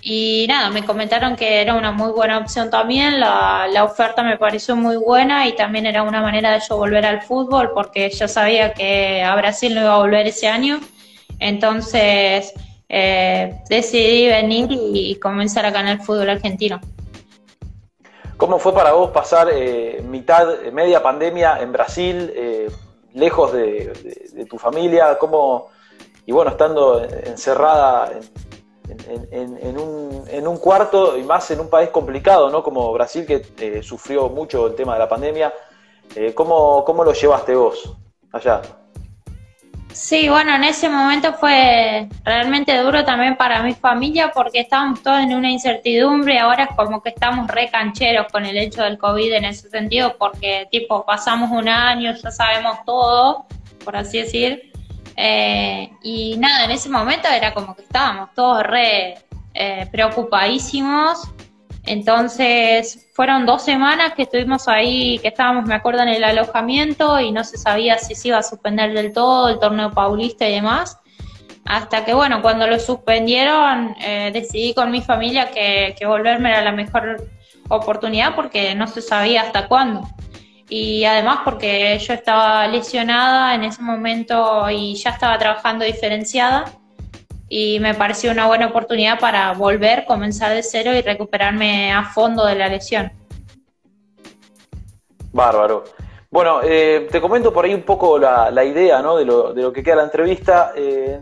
Y 0.00 0.46
nada, 0.48 0.70
me 0.70 0.84
comentaron 0.84 1.36
que 1.36 1.60
era 1.60 1.74
una 1.74 1.92
muy 1.92 2.10
buena 2.10 2.38
opción 2.38 2.68
también, 2.68 3.20
la, 3.20 3.68
la 3.72 3.84
oferta 3.84 4.24
me 4.24 4.36
pareció 4.36 4.74
muy 4.74 4.96
buena 4.96 5.46
y 5.46 5.54
también 5.54 5.86
era 5.86 6.02
una 6.02 6.20
manera 6.20 6.50
de 6.50 6.60
yo 6.68 6.76
volver 6.76 7.06
al 7.06 7.22
fútbol 7.22 7.70
porque 7.72 8.10
yo 8.10 8.26
sabía 8.26 8.74
que 8.74 9.22
a 9.22 9.36
Brasil 9.36 9.72
no 9.72 9.82
iba 9.82 9.94
a 9.94 9.98
volver 9.98 10.26
ese 10.26 10.48
año. 10.48 10.80
Entonces 11.38 12.52
eh, 12.94 13.62
decidí 13.70 14.26
venir 14.26 14.68
y, 14.70 15.14
comenzar 15.14 15.64
acá 15.64 15.80
en 15.80 15.88
el 15.88 16.00
fútbol 16.02 16.28
argentino. 16.28 16.78
¿Cómo 18.36 18.58
fue 18.58 18.74
para 18.74 18.92
vos 18.92 19.10
pasar 19.12 19.48
eh, 19.50 20.04
mitad, 20.06 20.60
media 20.72 21.02
pandemia 21.02 21.58
en 21.62 21.72
Brasil, 21.72 22.30
eh, 22.36 22.70
lejos 23.14 23.54
de, 23.54 24.44
tu 24.46 24.58
familia? 24.58 25.16
¿Cómo, 25.18 25.68
y 26.26 26.32
bueno, 26.32 26.50
estando 26.50 27.02
encerrada 27.02 28.12
en, 29.30 29.78
un, 30.46 30.58
cuarto 30.58 31.16
y 31.16 31.22
más 31.22 31.50
en 31.50 31.60
un 31.60 31.70
país 31.70 31.88
complicado, 31.88 32.50
¿no? 32.50 32.62
Como 32.62 32.92
Brasil, 32.92 33.24
que 33.24 33.82
sufrió 33.82 34.28
mucho 34.28 34.66
el 34.66 34.74
tema 34.74 34.92
de 34.92 34.98
la 34.98 35.08
pandemia. 35.08 35.50
¿cómo, 36.34 36.84
¿Cómo 36.84 37.04
lo 37.04 37.14
llevaste 37.14 37.54
vos 37.54 37.96
allá? 38.32 38.60
Sí, 39.92 40.28
bueno, 40.28 40.54
en 40.54 40.64
ese 40.64 40.88
momento 40.88 41.34
fue 41.34 42.08
realmente 42.24 42.76
duro 42.78 43.04
también 43.04 43.36
para 43.36 43.62
mi 43.62 43.74
familia 43.74 44.32
porque 44.32 44.60
estábamos 44.60 45.02
todos 45.02 45.20
en 45.20 45.34
una 45.34 45.50
incertidumbre 45.50 46.38
ahora 46.38 46.64
es 46.64 46.76
como 46.76 47.02
que 47.02 47.10
estamos 47.10 47.46
re 47.48 47.68
cancheros 47.70 48.26
con 48.32 48.46
el 48.46 48.56
hecho 48.56 48.82
del 48.82 48.96
COVID 48.96 49.34
en 49.34 49.44
ese 49.44 49.68
sentido 49.68 50.16
porque 50.18 50.66
tipo 50.70 51.04
pasamos 51.04 51.50
un 51.50 51.68
año, 51.68 52.14
ya 52.14 52.30
sabemos 52.30 52.78
todo, 52.86 53.46
por 53.84 53.96
así 53.96 54.18
decir. 54.18 54.72
Eh, 55.16 55.90
y 56.02 56.36
nada, 56.38 56.64
en 56.64 56.70
ese 56.70 56.88
momento 56.88 57.28
era 57.28 57.52
como 57.52 57.76
que 57.76 57.82
estábamos 57.82 58.30
todos 58.34 58.62
re 58.62 59.16
eh, 59.52 59.86
preocupadísimos 59.92 61.28
entonces, 61.84 63.08
fueron 63.12 63.44
dos 63.44 63.64
semanas 63.64 64.12
que 64.14 64.22
estuvimos 64.22 64.68
ahí, 64.68 65.18
que 65.18 65.28
estábamos, 65.28 65.66
me 65.66 65.74
acuerdo, 65.74 66.02
en 66.02 66.10
el 66.10 66.22
alojamiento 66.22 67.18
y 67.20 67.32
no 67.32 67.42
se 67.42 67.58
sabía 67.58 67.98
si 67.98 68.14
se 68.14 68.28
iba 68.28 68.38
a 68.38 68.42
suspender 68.42 68.92
del 68.92 69.12
todo 69.12 69.48
el 69.48 69.58
torneo 69.58 69.90
paulista 69.90 70.48
y 70.48 70.52
demás. 70.52 70.98
Hasta 71.64 72.04
que, 72.04 72.14
bueno, 72.14 72.40
cuando 72.42 72.66
lo 72.66 72.78
suspendieron, 72.78 73.96
eh, 74.00 74.30
decidí 74.32 74.74
con 74.74 74.90
mi 74.90 75.00
familia 75.00 75.50
que, 75.50 75.94
que 75.98 76.06
volverme 76.06 76.50
era 76.50 76.62
la 76.62 76.72
mejor 76.72 77.28
oportunidad 77.68 78.34
porque 78.34 78.74
no 78.74 78.86
se 78.86 79.02
sabía 79.02 79.42
hasta 79.42 79.66
cuándo. 79.66 80.08
Y 80.68 81.04
además 81.04 81.40
porque 81.44 81.98
yo 81.98 82.14
estaba 82.14 82.66
lesionada 82.68 83.54
en 83.54 83.64
ese 83.64 83.82
momento 83.82 84.70
y 84.70 84.94
ya 84.94 85.10
estaba 85.10 85.36
trabajando 85.38 85.84
diferenciada 85.84 86.64
y 87.54 87.80
me 87.80 87.92
pareció 87.92 88.30
una 88.30 88.46
buena 88.46 88.68
oportunidad 88.68 89.20
para 89.20 89.52
volver, 89.52 90.06
comenzar 90.06 90.54
de 90.54 90.62
cero 90.62 90.94
y 90.94 91.02
recuperarme 91.02 91.92
a 91.92 92.02
fondo 92.02 92.46
de 92.46 92.54
la 92.54 92.66
lesión. 92.66 93.12
Bárbaro. 95.32 95.84
Bueno, 96.30 96.60
eh, 96.62 97.08
te 97.12 97.20
comento 97.20 97.52
por 97.52 97.66
ahí 97.66 97.74
un 97.74 97.82
poco 97.82 98.18
la, 98.18 98.64
idea 98.64 99.02
¿no? 99.02 99.18
de, 99.18 99.26
lo, 99.26 99.52
de, 99.52 99.60
lo, 99.60 99.70
que 99.70 99.82
queda 99.82 99.96
la 99.96 100.04
entrevista. 100.04 100.72
Eh, 100.74 101.20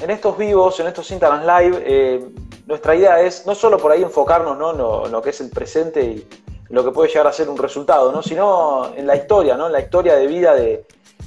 en 0.00 0.10
estos 0.10 0.38
vivos, 0.38 0.78
en 0.78 0.86
estos 0.86 1.10
Instagram 1.10 1.40
Live, 1.40 1.82
eh, 1.84 2.24
nuestra 2.68 2.94
idea 2.94 3.20
es 3.20 3.44
no 3.44 3.56
solo 3.56 3.76
por 3.76 3.90
ahí 3.90 4.04
enfocarnos 4.04 4.56
¿no? 4.56 4.70
en, 5.04 5.10
lo, 5.10 5.20
que 5.20 5.30
es 5.30 5.40
el 5.40 5.50
presente 5.50 6.00
y 6.00 6.28
lo 6.68 6.84
que 6.84 6.92
puede 6.92 7.08
llegar 7.08 7.26
a 7.26 7.32
ser 7.32 7.48
un 7.48 7.58
resultado, 7.58 8.12
¿no? 8.12 8.22
sino 8.22 8.92
en 8.94 9.04
la 9.04 9.16
historia, 9.16 9.56
¿no? 9.56 9.66
en 9.66 9.72
la 9.72 9.80
historia 9.80 10.14
de 10.14 10.28
vida 10.28 10.54
de, 10.54 10.86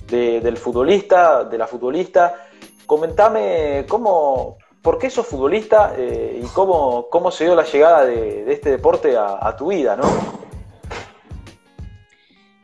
del 0.10 0.56
futbolista, 0.56 1.44
de 1.44 1.58
la 1.58 1.68
futbolista 1.68 2.46
comentame 2.90 3.86
cómo, 3.88 4.58
por 4.82 4.98
qué 4.98 5.12
sos 5.12 5.28
futbolista 5.28 5.94
eh, 5.96 6.42
y 6.44 6.48
cómo, 6.48 7.08
cómo 7.12 7.30
se 7.30 7.44
dio 7.44 7.54
la 7.54 7.64
llegada 7.64 8.04
de, 8.04 8.52
este 8.52 8.72
deporte 8.72 9.16
a, 9.16 9.56
tu 9.56 9.68
vida, 9.68 9.96
¿no? 9.96 10.04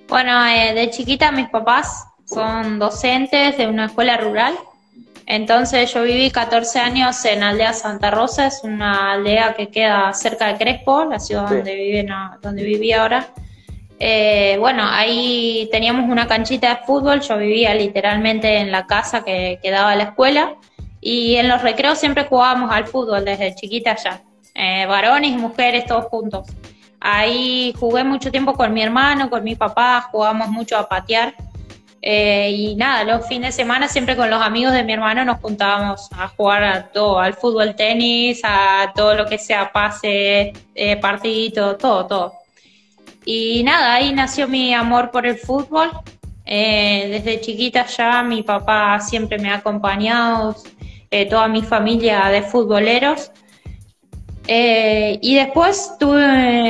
Bueno, 0.08 0.44
eh, 0.48 0.74
de 0.74 0.89
chiquita 0.89 1.32
mis 1.32 1.48
papás 1.50 2.08
son 2.25 2.79
docentes 2.79 3.55
de 3.58 3.67
una 3.67 3.86
escuela 3.86 4.17
rural. 4.17 4.55
Entonces 5.27 5.94
yo 5.94 6.01
viví 6.01 6.32
14 6.32 6.79
años 6.79 7.24
en 7.25 7.44
Aldea 7.44 7.74
Santa 7.74 8.10
Rosa, 8.10 8.48
es 8.48 8.62
una 8.63 9.13
aldea 9.13 9.53
que 9.53 9.70
queda 9.70 10.12
cerca 10.13 10.48
de 10.48 10.58
Crespo, 10.58 11.05
la 11.05 11.20
ciudad 11.20 11.50
donde, 11.50 11.75
viven, 11.75 12.08
donde 12.41 12.63
viví 12.63 12.94
ahora. 12.94 13.27
Eh, 14.00 14.58
bueno, 14.60 14.84
ahí 14.86 15.70
teníamos 15.72 16.10
una 16.10 16.28
canchita 16.28 16.70
de 16.70 16.86
fútbol, 16.86 17.22
yo 17.22 17.38
vivía 17.38 17.74
literalmente 17.74 18.58
en 18.58 18.72
la 18.72 18.86
casa 18.86 19.24
que, 19.24 19.60
quedaba 19.62 19.90
daba 19.90 19.96
la 19.96 20.04
escuela 20.04 20.56
y 21.00 21.36
en 21.36 21.48
los 21.48 21.62
recreos 21.62 22.00
siempre 22.00 22.25
jugábamos 22.25 22.72
al 22.72 22.88
fútbol 22.88 23.24
desde 23.24 23.56
chiquita 23.56 23.96
ya, 23.96 24.22
eh, 24.54 24.86
varones 24.86 25.32
y 25.32 25.38
mujeres 25.38 25.86
todos 25.86 26.06
juntos. 26.06 26.48
Ahí 27.00 27.74
jugué 27.80 28.04
mucho 28.04 28.32
tiempo 28.32 28.54
con 28.54 28.74
mi 28.74 28.82
hermano, 28.82 29.30
con 29.30 29.44
mi 29.44 29.56
papá, 29.56 30.10
jugábamos 30.12 30.50
mucho 30.50 30.78
a 30.78 30.90
patear. 30.90 31.36
Eh, 32.02 32.52
y 32.52 32.75
nada, 32.75 33.04
los 33.04 33.28
fines 33.28 33.56
de 33.56 33.64
semana 33.64 33.88
siempre 33.88 34.16
con 34.16 34.30
los 34.30 34.42
amigos 34.42 34.74
de 34.74 34.84
mi 34.84 34.94
hermano 34.94 35.25
nos 35.25 35.40
juntábamos 35.40 36.08
a 36.12 36.28
jugar 36.28 36.64
a 36.64 36.88
todo, 36.88 37.20
al 37.20 37.34
fútbol, 37.34 37.75
tenis, 37.75 38.42
a 38.44 38.92
todo 38.96 39.16
lo 39.16 39.25
que 39.25 39.38
sea 39.38 39.72
pase, 39.72 40.54
eh, 40.75 40.98
partidito, 40.98 41.78
todo, 41.78 42.06
todo. 42.06 42.45
Y 43.25 43.63
nada, 43.63 43.96
ahí 43.96 44.13
nació 44.13 44.48
mi 44.48 44.74
amor 44.74 45.10
por 45.10 45.25
el 45.25 45.38
fútbol. 45.38 45.91
Eh, 46.46 47.08
desde 47.10 47.41
chiquita 47.41 47.88
ya 47.88 48.22
mi 48.22 48.44
papá 48.44 49.00
siempre 49.00 49.39
me 49.39 49.50
ha 49.50 49.55
acompañado, 49.55 50.55
eh, 51.10 51.25
toda 51.25 51.48
mi 51.48 51.63
familia 51.63 52.29
de 52.29 52.44
futboleros. 52.44 53.32
Eh, 54.48 55.17
y 55.24 55.34
después 55.34 55.94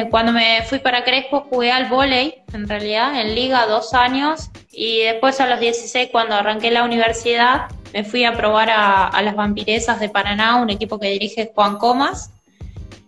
cuando 0.10 0.32
me 0.32 0.62
fui 0.64 0.80
para 0.80 1.04
Crespo 1.04 1.42
jugué 1.50 1.74
al 1.74 1.90
volei, 1.90 2.36
en 2.54 2.70
realidad, 2.70 3.20
en 3.20 3.36
liga 3.36 3.66
dos 3.68 3.94
años. 3.94 4.50
Y 4.72 5.02
después 5.02 5.42
a 5.42 5.48
los 5.48 5.60
16, 5.60 6.10
cuando 6.10 6.36
arranqué 6.36 6.72
la 6.72 6.84
universidad, 6.84 7.68
me 7.94 8.06
fui 8.06 8.24
a 8.24 8.34
probar 8.34 8.70
a, 8.70 9.08
a 9.08 9.22
las 9.22 9.36
Vampiresas 9.36 10.00
de 10.00 10.08
Paraná, 10.08 10.56
un 10.56 10.70
equipo 10.70 11.00
que 11.00 11.10
dirige 11.10 11.52
Juan 11.54 11.78
Comas. 11.78 12.32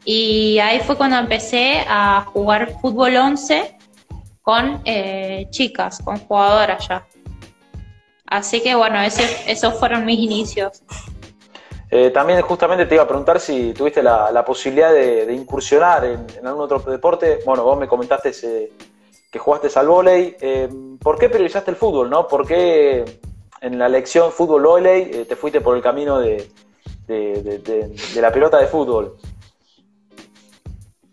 Y 0.10 0.58
ahí 0.60 0.80
fue 0.80 0.96
cuando 0.96 1.18
empecé 1.18 1.84
a 1.86 2.22
jugar 2.32 2.80
fútbol 2.80 3.18
11 3.18 3.78
con 4.42 4.82
eh, 4.86 5.48
chicas, 5.50 6.00
con 6.02 6.18
jugadoras 6.18 6.88
ya. 6.88 7.06
Así 8.26 8.62
que 8.62 8.74
bueno, 8.74 9.02
ese, 9.02 9.52
esos 9.52 9.78
fueron 9.78 10.06
mis 10.06 10.18
inicios. 10.18 10.82
Eh, 11.92 12.10
también 12.12 12.42
justamente 12.42 12.86
te 12.86 12.96
iba 12.96 13.04
a 13.04 13.08
preguntar 13.08 13.42
si 13.42 13.74
tuviste 13.74 14.02
la, 14.02 14.46
posibilidad 14.46 14.94
de, 14.94 15.34
incursionar 15.34 16.06
en, 16.06 16.26
algún 16.48 16.64
otro 16.64 16.80
deporte. 16.80 17.40
Bueno, 17.46 17.66
vos 17.66 17.78
me 17.78 17.90
comentaste 17.90 18.32
que 19.30 19.40
jugaste 19.40 19.68
al 19.78 19.90
vóley. 19.90 20.38
Eh, 20.40 20.70
¿Por 21.02 21.20
qué 21.20 21.28
priorizaste 21.28 21.72
el 21.72 21.76
fútbol? 21.76 22.10
¿no? 22.10 22.30
¿Por 22.30 22.48
qué 22.48 23.04
en 23.60 23.78
la 23.78 23.90
lección 23.90 24.32
fútbol-vóley 24.32 25.12
eh, 25.14 25.26
te 25.28 25.36
fuiste 25.36 25.60
por 25.60 25.76
el 25.76 25.84
camino 25.84 26.18
de, 26.18 26.50
la 28.16 28.32
pelota 28.32 28.58
de 28.58 28.68
fútbol? 28.68 29.18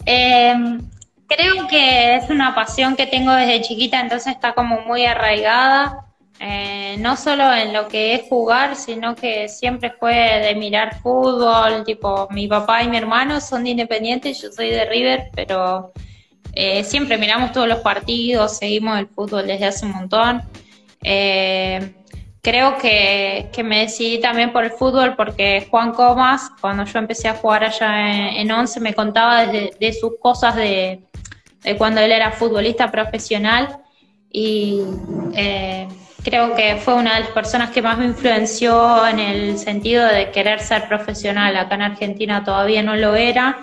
Creo 0.04 1.66
que 1.68 2.16
es 2.16 2.30
una 2.30 2.54
pasión 2.54 2.96
que 2.96 3.06
tengo 3.06 3.32
desde 3.32 3.62
chiquita, 3.62 4.00
entonces 4.00 4.34
está 4.34 4.54
como 4.54 4.80
muy 4.82 5.04
arraigada. 5.06 6.04
Eh, 6.40 6.96
no 6.99 7.16
solo 7.16 7.52
en 7.54 7.73
lo 7.73 7.88
que 7.88 8.14
es 8.14 8.23
jugar, 8.28 8.76
sino 8.76 9.14
que 9.14 9.49
siempre 9.49 9.92
fue 9.92 10.14
de 10.14 10.54
mirar 10.56 11.00
fútbol, 11.00 11.84
tipo 11.84 12.28
mi 12.30 12.49
papá 12.49 12.82
y 12.82 12.88
mi 12.88 12.96
hermano 12.96 13.40
son 13.40 13.64
de 13.64 13.70
Independiente, 13.70 14.34
yo 14.34 14.50
soy 14.50 14.70
de 14.70 14.84
River, 14.84 15.30
pero 15.34 15.92
eh, 16.52 16.82
siempre 16.84 17.18
miramos 17.18 17.52
todos 17.52 17.68
los 17.68 17.78
partidos, 17.78 18.58
seguimos 18.58 18.99
el 18.99 19.06
fútbol 19.06 19.46
desde 19.46 19.66
hace 19.66 19.87
un 19.87 19.92
montón. 19.92 20.42
Eh, 21.02 21.94
creo 22.44 22.76
que, 22.76 23.50
me 23.64 23.80
decidí 23.80 24.20
también 24.20 24.52
por 24.52 24.64
el 24.64 24.70
fútbol 24.70 25.16
porque 25.16 25.66
Juan 25.70 25.92
Comas, 25.92 26.50
cuando 26.60 26.84
yo 26.84 26.98
empecé 26.98 27.26
a 27.26 27.34
jugar 27.34 27.64
allá 27.64 28.30
en, 28.38 28.52
Once, 28.52 28.78
me 28.78 28.92
contaba 28.92 29.46
de, 29.46 29.96
sus 29.98 30.18
cosas 30.20 30.54
de, 30.54 31.00
de, 31.62 31.76
cuando 31.76 32.02
él 32.02 32.12
era 32.12 32.30
futbolista 32.30 32.92
profesional 32.92 33.78
y 34.30 34.82
creo 36.22 36.54
que 36.54 36.76
fue 36.76 36.94
una 36.94 37.14
de 37.14 37.20
las 37.20 37.30
personas 37.30 37.70
que 37.70 37.80
más 37.80 37.96
me 37.96 38.06
influenció 38.06 39.06
en 39.06 39.20
el 39.20 39.58
sentido 39.58 40.06
de 40.06 40.30
querer 40.30 40.60
ser 40.60 40.86
profesional. 40.86 41.56
Acá 41.56 41.76
en 41.76 41.82
Argentina 41.82 42.44
todavía 42.44 42.82
no 42.82 42.94
lo 42.94 43.14
era, 43.14 43.58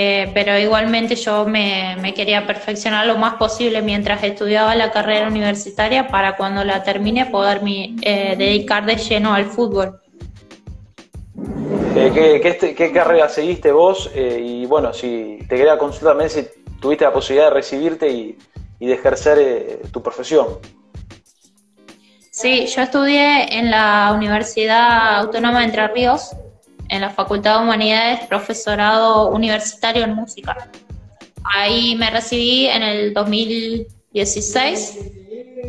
eh, 0.00 0.30
pero 0.32 0.56
igualmente 0.56 1.16
yo 1.16 1.44
me, 1.44 2.14
quería 2.14 2.46
perfeccionar 2.46 3.04
lo 3.04 3.18
más 3.18 3.34
posible 3.34 3.82
mientras 3.82 4.22
estudiaba 4.22 4.76
la 4.76 4.92
carrera 4.92 5.26
universitaria 5.26 6.06
para 6.06 6.36
cuando 6.36 6.62
la 6.62 6.84
termine 6.84 7.26
poder 7.26 7.60
eh, 7.66 8.36
dedicar 8.38 8.86
de 8.86 8.94
lleno 8.94 9.34
al 9.34 9.46
fútbol. 9.46 10.00
Eh, 11.96 12.40
¿qué, 12.76 12.92
carrera 12.92 13.28
seguiste 13.28 13.72
vos? 13.72 14.08
y 14.14 14.66
bueno, 14.66 14.92
si 14.92 15.40
te 15.48 15.56
quería 15.56 15.76
consultar 15.76 16.10
también 16.10 16.30
si 16.30 16.46
tuviste 16.80 17.04
la 17.04 17.12
posibilidad 17.12 17.48
de 17.48 17.54
recibirte 17.54 18.08
y, 18.08 18.38
y 18.78 18.86
de 18.86 18.94
ejercer 18.94 19.80
tu 19.90 20.00
profesión. 20.00 20.46
Sí, 22.30 22.66
yo 22.68 22.82
estudié 22.82 23.58
en 23.58 23.72
la 23.72 24.12
Universidad 24.14 25.16
Autónoma 25.16 25.58
de 25.58 25.64
Entre 25.64 25.88
Ríos, 25.88 26.36
en 26.88 27.00
la 27.00 27.10
Facultad 27.10 27.58
de 27.58 27.64
Humanidades, 27.64 28.20
profesorado 28.26 29.28
universitario 29.30 30.04
en 30.04 30.14
música. 30.14 30.68
Ahí 31.44 31.96
me 31.96 32.10
recibí 32.10 32.66
en 32.66 32.82
el 32.82 33.14
2016 33.14 34.98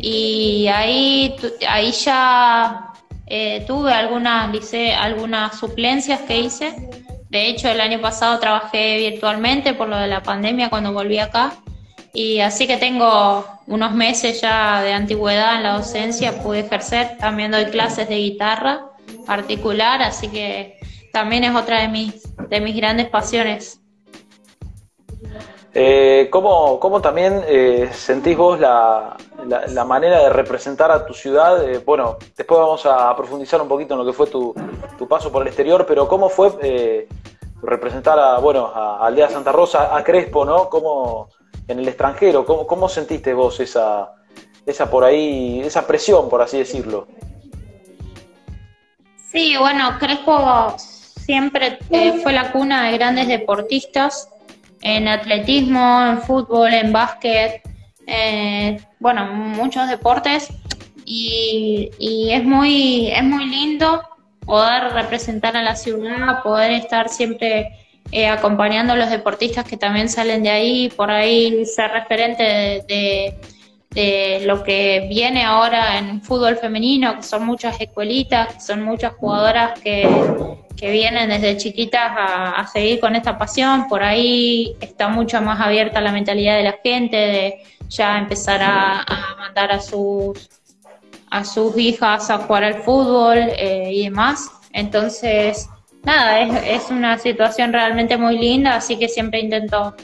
y 0.00 0.68
ahí, 0.68 1.36
ahí 1.68 1.92
ya 1.92 2.92
eh, 3.26 3.64
tuve 3.66 3.92
algunas, 3.92 4.50
algunas 4.98 5.58
suplencias 5.58 6.20
que 6.22 6.40
hice. 6.40 6.74
De 7.28 7.48
hecho, 7.48 7.68
el 7.68 7.80
año 7.80 8.00
pasado 8.00 8.38
trabajé 8.40 8.98
virtualmente 8.98 9.74
por 9.74 9.88
lo 9.88 9.96
de 9.96 10.08
la 10.08 10.22
pandemia 10.22 10.68
cuando 10.68 10.92
volví 10.92 11.18
acá 11.18 11.52
y 12.12 12.40
así 12.40 12.66
que 12.66 12.76
tengo 12.76 13.46
unos 13.66 13.92
meses 13.92 14.40
ya 14.40 14.82
de 14.82 14.92
antigüedad 14.92 15.56
en 15.56 15.62
la 15.62 15.74
docencia, 15.74 16.42
pude 16.42 16.60
ejercer, 16.60 17.16
también 17.18 17.52
doy 17.52 17.66
clases 17.66 18.08
de 18.08 18.16
guitarra 18.16 18.86
particular, 19.26 20.02
así 20.02 20.26
que 20.28 20.79
también 21.12 21.44
es 21.44 21.54
otra 21.54 21.80
de 21.80 21.88
mis, 21.88 22.36
de 22.48 22.60
mis 22.60 22.76
grandes 22.76 23.08
pasiones. 23.08 23.80
Eh, 25.72 26.28
¿cómo, 26.32 26.80
¿cómo, 26.80 27.00
también 27.00 27.42
eh, 27.46 27.90
sentís 27.92 28.36
vos 28.36 28.58
la, 28.58 29.16
la, 29.46 29.84
manera 29.84 30.18
de 30.18 30.30
representar 30.30 30.90
a 30.90 31.06
tu 31.06 31.14
ciudad? 31.14 31.62
Eh, 31.62 31.78
bueno, 31.78 32.16
después 32.36 32.58
vamos 32.58 32.84
a 32.86 33.14
profundizar 33.14 33.62
un 33.62 33.68
poquito 33.68 33.94
en 33.94 34.00
lo 34.00 34.06
que 34.06 34.12
fue 34.12 34.26
tu, 34.26 34.52
tu 34.98 35.06
paso 35.06 35.30
por 35.30 35.42
el 35.42 35.48
exterior, 35.48 35.86
pero 35.86 36.08
¿cómo 36.08 36.28
fue 36.28 36.50
eh, 36.62 37.08
representar 37.62 38.18
a, 38.18 38.38
bueno, 38.38 38.66
a 38.74 39.06
Aldea 39.06 39.28
Santa 39.28 39.52
Rosa, 39.52 39.96
a 39.96 40.02
Crespo, 40.02 40.44
¿no? 40.44 40.68
¿Cómo, 40.68 41.28
en 41.70 41.78
el 41.78 41.88
extranjero. 41.88 42.44
¿Cómo, 42.44 42.66
cómo 42.66 42.88
sentiste 42.88 43.32
vos 43.32 43.60
esa, 43.60 44.12
esa 44.66 44.90
por 44.90 45.04
ahí, 45.04 45.60
esa 45.60 45.86
presión, 45.86 46.28
por 46.28 46.42
así 46.42 46.58
decirlo? 46.58 47.06
Sí, 49.30 49.56
bueno, 49.56 49.96
Crespo 49.98 50.76
siempre 51.30 51.78
eh, 51.90 52.14
fue 52.24 52.32
la 52.32 52.50
cuna 52.50 52.90
de 52.90 52.98
grandes 52.98 53.28
deportistas 53.28 54.28
en 54.82 55.06
atletismo, 55.06 56.04
en 56.04 56.20
fútbol, 56.22 56.74
en 56.74 56.92
básquet, 56.92 57.62
eh, 58.04 58.80
bueno, 58.98 59.26
muchos 59.32 59.88
deportes. 59.88 60.48
Y, 61.04 61.88
es 62.32 62.42
muy 62.44 63.12
es 63.12 63.22
muy 63.22 63.44
lindo 63.48 64.02
poder 64.44 64.92
representar 64.92 65.56
a 65.56 65.62
la 65.62 65.76
ciudad, 65.76 66.42
poder 66.42 66.72
estar 66.72 67.08
siempre 67.08 67.68
eh, 68.10 68.26
acompañando 68.26 68.94
a 68.94 68.96
los 68.96 69.10
deportistas 69.10 69.64
que 69.64 69.76
también 69.76 70.08
salen 70.08 70.42
de 70.42 70.50
ahí, 70.50 70.88
por 70.88 71.12
ahí 71.12 71.64
ser 71.64 71.92
referente 71.92 72.42
de, 72.88 74.42
lo 74.46 74.64
que 74.64 75.06
viene 75.08 75.44
ahora 75.44 75.98
en 75.98 76.22
fútbol 76.22 76.56
femenino, 76.56 77.16
que 77.16 77.22
son 77.22 77.44
muchas 77.46 77.80
escuelitas, 77.80 78.54
que 78.54 78.60
son 78.60 78.82
muchas 78.82 79.12
jugadoras 79.14 79.78
que, 79.80 80.08
vienen 80.88 81.28
desde 81.28 81.58
chiquitas 81.58 82.12
a, 82.16 82.66
seguir 82.66 83.00
con 83.00 83.14
esta 83.14 83.36
pasión, 83.36 83.86
por 83.86 84.02
ahí 84.02 84.76
está 84.80 85.08
mucho 85.08 85.42
más 85.42 85.60
abierta 85.60 86.00
la 86.00 86.10
mentalidad 86.10 86.56
de 86.56 86.62
la 86.62 86.78
gente, 86.82 87.16
de 87.16 87.62
ya 87.88 88.16
empezar 88.16 88.60
a, 88.62 89.04
mandar 89.38 89.72
a 89.72 89.80
sus 89.80 90.48
a 91.30 91.44
sus 91.44 91.76
hijas 91.76 92.28
a 92.30 92.38
jugar 92.38 92.64
al 92.64 92.82
fútbol 92.82 93.38
eh, 93.38 93.90
y 93.92 94.04
demás. 94.04 94.50
Entonces, 94.72 95.68
nada, 96.02 96.40
es, 96.40 96.90
una 96.90 97.18
situación 97.18 97.72
realmente 97.72 98.16
muy 98.16 98.36
linda, 98.36 98.76
así 98.76 98.98
que 98.98 99.08
siempre 99.08 99.40
intento 99.40 99.94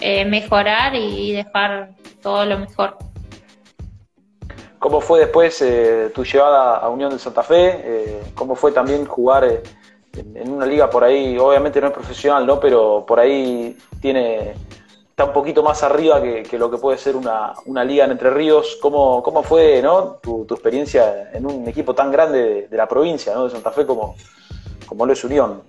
eh, 0.00 0.24
mejorar 0.26 0.94
y 0.94 1.32
dejar 1.32 1.90
todo 2.20 2.44
lo 2.44 2.58
mejor. 2.58 2.98
¿Cómo 4.78 5.00
fue 5.00 5.20
después 5.20 5.62
eh, 5.62 6.10
tu 6.14 6.24
llevada 6.24 6.76
a 6.76 6.88
Unión 6.90 7.10
de 7.10 7.18
Santa 7.18 7.42
Fe? 7.42 8.20
¿Cómo 8.34 8.54
fue 8.54 8.72
también 8.72 9.06
jugar 9.06 9.62
en, 10.16 10.50
una 10.50 10.66
liga 10.66 10.88
por 10.88 11.04
ahí? 11.04 11.36
Obviamente 11.38 11.80
no 11.80 11.88
es 11.88 11.92
profesional, 11.92 12.46
¿no? 12.46 12.60
Pero 12.60 13.04
por 13.06 13.20
ahí 13.20 13.76
tiene 14.00 14.54
está 15.14 15.26
un 15.26 15.32
poquito 15.32 15.62
más 15.62 15.80
arriba 15.84 16.20
que, 16.20 16.58
lo 16.58 16.68
que 16.68 16.76
puede 16.76 16.98
ser 16.98 17.14
una, 17.14 17.54
liga 17.84 18.04
en 18.04 18.10
Entre 18.10 18.30
Ríos. 18.30 18.78
¿Cómo, 18.82 19.22
cómo 19.22 19.44
fue 19.44 19.80
¿no? 19.80 20.16
tu, 20.20 20.44
experiencia 20.50 21.30
en 21.32 21.46
un 21.46 21.68
equipo 21.68 21.94
tan 21.94 22.10
grande 22.10 22.66
de, 22.68 22.76
la 22.76 22.88
provincia, 22.88 23.32
¿no? 23.32 23.44
de 23.44 23.50
Santa 23.50 23.70
Fe 23.70 23.86
como, 23.86 24.16
como 24.86 25.06
lo 25.06 25.12
es 25.12 25.22
Unión. 25.22 25.62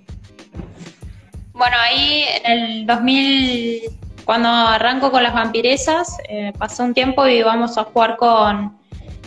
Bueno, 1.53 1.75
ahí 1.79 2.25
en 2.43 2.51
el 2.51 2.85
2000, 2.87 3.83
cuando 4.25 4.49
arranco 4.49 5.11
con 5.11 5.21
las 5.21 5.35
vampiresas, 5.35 6.17
eh, 6.27 6.51
pasó 6.57 6.83
un 6.83 6.95
tiempo 6.95 7.27
y 7.27 7.35
íbamos 7.35 7.77
a 7.77 7.83
jugar 7.83 8.17
con, 8.17 8.75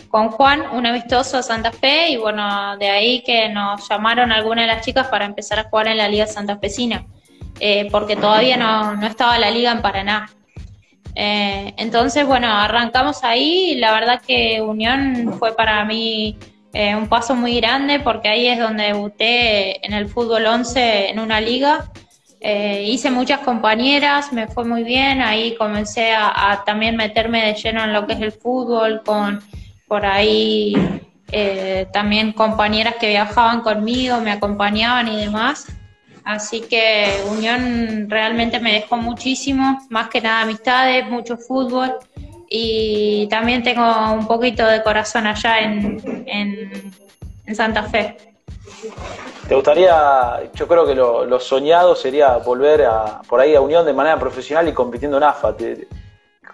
con 0.09 0.29
Juan, 0.29 0.63
un 0.73 0.85
amistoso 0.85 1.37
a 1.37 1.43
Santa 1.43 1.71
Fe, 1.71 2.09
y 2.09 2.17
bueno, 2.17 2.77
de 2.77 2.89
ahí 2.89 3.23
que 3.23 3.49
nos 3.49 3.87
llamaron 3.87 4.31
algunas 4.31 4.63
de 4.63 4.73
las 4.73 4.85
chicas 4.85 5.07
para 5.07 5.25
empezar 5.25 5.59
a 5.59 5.69
jugar 5.69 5.87
en 5.87 5.97
la 5.97 6.07
Liga 6.07 6.27
Santafesina, 6.27 7.05
eh, 7.59 7.87
porque 7.91 8.15
todavía 8.15 8.57
no, 8.57 8.95
no 8.95 9.07
estaba 9.07 9.37
la 9.37 9.51
liga 9.51 9.71
en 9.71 9.81
Paraná. 9.81 10.29
Eh, 11.15 11.73
entonces, 11.77 12.25
bueno, 12.25 12.47
arrancamos 12.47 13.23
ahí 13.23 13.71
y 13.71 13.75
la 13.75 13.93
verdad 13.93 14.21
que 14.25 14.61
Unión 14.61 15.35
fue 15.37 15.55
para 15.55 15.83
mí 15.85 16.37
eh, 16.73 16.95
un 16.95 17.07
paso 17.07 17.35
muy 17.35 17.59
grande 17.59 17.99
porque 17.99 18.29
ahí 18.29 18.47
es 18.47 18.59
donde 18.59 18.83
debuté 18.83 19.85
en 19.85 19.93
el 19.93 20.07
fútbol 20.07 20.45
11 20.45 21.09
en 21.09 21.19
una 21.19 21.41
liga. 21.41 21.91
Eh, 22.41 22.83
hice 22.87 23.11
muchas 23.11 23.39
compañeras, 23.39 24.31
me 24.31 24.47
fue 24.47 24.63
muy 24.63 24.83
bien, 24.83 25.21
ahí 25.21 25.55
comencé 25.57 26.13
a, 26.13 26.63
también 26.65 26.95
meterme 26.95 27.45
de 27.45 27.53
lleno 27.55 27.83
en 27.83 27.91
lo 27.91 28.07
que 28.07 28.13
es 28.13 28.21
el 28.21 28.31
fútbol, 28.31 29.01
con 29.03 29.41
por 29.89 30.05
ahí 30.05 30.73
también 31.91 32.31
compañeras 32.31 32.95
que 32.95 33.09
viajaban 33.09 33.61
conmigo, 33.61 34.21
me 34.21 34.31
acompañaban 34.31 35.09
y 35.09 35.19
demás. 35.19 35.67
Así 36.23 36.61
que 36.61 37.23
Unión 37.29 38.07
realmente 38.09 38.59
me 38.59 38.71
dejó 38.71 38.97
muchísimo, 38.97 39.79
más 39.89 40.09
que 40.09 40.21
nada 40.21 40.41
amistades, 40.41 41.09
mucho 41.09 41.37
fútbol 41.37 41.95
y 42.49 43.27
también 43.29 43.63
tengo 43.63 43.83
un 44.13 44.27
poquito 44.27 44.65
de 44.65 44.81
corazón 44.81 45.27
allá 45.27 45.59
en, 45.59 46.23
en, 47.45 47.55
Santa 47.55 47.83
Fe. 47.83 48.15
¿Te 49.47 49.55
gustaría, 49.55 50.39
yo 50.53 50.67
creo 50.67 50.85
que 50.85 50.93
lo, 50.93 51.39
soñado 51.39 51.95
sería 51.95 52.37
volver 52.37 52.85
a, 52.85 53.21
por 53.27 53.39
ahí 53.39 53.55
a 53.55 53.61
Unión 53.61 53.85
de 53.85 53.93
manera 53.93 54.19
profesional 54.19 54.67
y 54.67 54.73
compitiendo 54.73 55.17
en 55.17 55.23
AFA? 55.23 55.55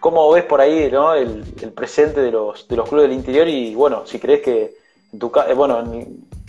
¿Cómo 0.06 0.30
ves 0.30 0.44
por 0.44 0.62
ahí 0.62 0.88
¿no? 0.91 1.15
el, 1.15 1.44
presente 1.76 2.22
de 2.22 2.30
los, 2.30 2.68
de 2.68 2.76
los 2.76 2.88
clubes 2.88 3.10
del 3.10 3.18
interior 3.18 3.48
y 3.48 3.74
bueno, 3.74 4.06
si 4.06 4.20
crees 4.20 4.44
que 4.44 4.76
en 5.12 5.18
tu 5.18 5.32
eh, 5.50 5.56
bueno, 5.56 5.84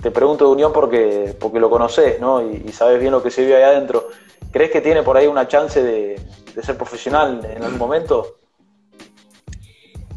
te 0.03 0.11
pregunto 0.11 0.45
de 0.45 0.51
Unión 0.51 0.75
porque, 0.75 1.35
porque 1.40 1.59
lo 1.59 1.71
conoces, 1.71 2.21
¿no? 2.21 2.42
Y, 2.42 2.71
sabes 2.73 3.01
bien 3.01 3.12
lo 3.12 3.23
que 3.23 3.31
se 3.31 3.40
vive 3.40 3.57
ahí 3.57 3.62
adentro. 3.62 4.09
¿Crees 4.51 4.71
que 4.71 4.83
tiene 4.83 5.03
por 5.03 5.16
ahí 5.16 5.27
una 5.27 5.49
chance 5.49 5.83
de, 5.83 6.21
ser 6.62 6.77
profesional 6.77 7.40
en 7.51 7.64
algún 7.64 7.79
momento? 7.79 8.27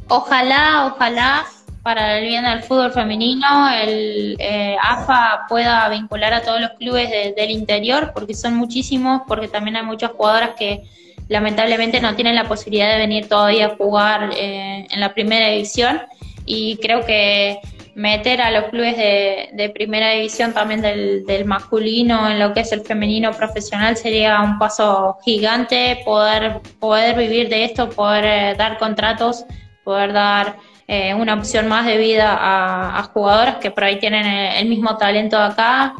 Ojalá, 0.09 0.91
ojalá, 0.93 1.45
para 1.81 2.17
el 2.17 2.27
bien 2.27 2.43
del 2.43 2.61
fútbol 2.63 2.91
femenino, 2.91 3.69
el 3.69 4.35
eh, 4.37 4.75
AFA 4.83 5.45
pueda 5.47 5.87
vincular 5.87 6.33
a 6.33 6.41
todos 6.41 6.59
los 6.59 6.71
clubes 6.71 7.09
del 7.09 7.51
interior, 7.51 8.11
porque 8.13 8.33
son 8.33 8.55
muchísimos, 8.55 9.21
porque 9.29 9.47
también 9.47 9.77
hay 9.77 9.85
muchas 9.85 10.11
jugadoras 10.11 10.55
que 10.57 10.83
lamentablemente 11.29 12.01
no 12.01 12.15
tienen 12.15 12.35
la 12.35 12.45
posibilidad 12.45 12.91
de 12.91 12.97
venir 12.97 13.29
todavía 13.29 13.67
a 13.67 13.75
jugar 13.75 14.31
eh, 14.35 14.87
en 14.89 14.99
la 14.99 15.13
primera 15.13 15.47
división. 15.49 16.01
Y 16.45 16.77
creo 16.77 17.05
que 17.05 17.59
meter 17.93 18.41
a 18.41 18.49
los 18.49 18.65
clubes 18.65 18.97
de, 18.97 19.71
primera 19.73 20.11
división 20.11 20.53
también 20.53 20.81
del, 20.81 21.45
masculino 21.45 22.29
en 22.29 22.39
lo 22.39 22.53
que 22.53 22.61
es 22.61 22.71
el 22.71 22.81
femenino 22.81 23.31
profesional 23.31 23.95
sería 23.95 24.41
un 24.41 24.57
paso 24.57 25.17
gigante, 25.23 26.01
poder, 26.03 26.61
poder 26.79 27.15
vivir 27.15 27.49
de 27.49 27.65
esto, 27.65 27.89
poder 27.89 28.25
eh, 28.25 28.55
dar 28.57 28.79
contratos, 28.79 29.45
poder 29.83 30.13
dar 30.13 30.57
eh, 30.87 31.13
una 31.13 31.35
opción 31.35 31.67
más 31.67 31.85
de 31.85 31.97
vida 31.97 32.35
a, 32.39 33.03
jugadoras 33.13 33.57
que 33.57 33.69
por 33.69 33.83
ahí 33.83 33.99
tienen 33.99 34.25
el, 34.25 34.67
mismo 34.67 34.97
talento 34.97 35.37
acá. 35.37 35.93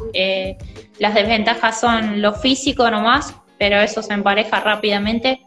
Las 0.97 1.13
desventajas 1.13 1.79
son 1.79 2.21
lo 2.21 2.33
físico 2.33 2.89
nomás, 2.89 3.35
pero 3.59 3.79
eso 3.79 4.01
se 4.01 4.13
empareja 4.13 4.59
rápidamente 4.61 5.45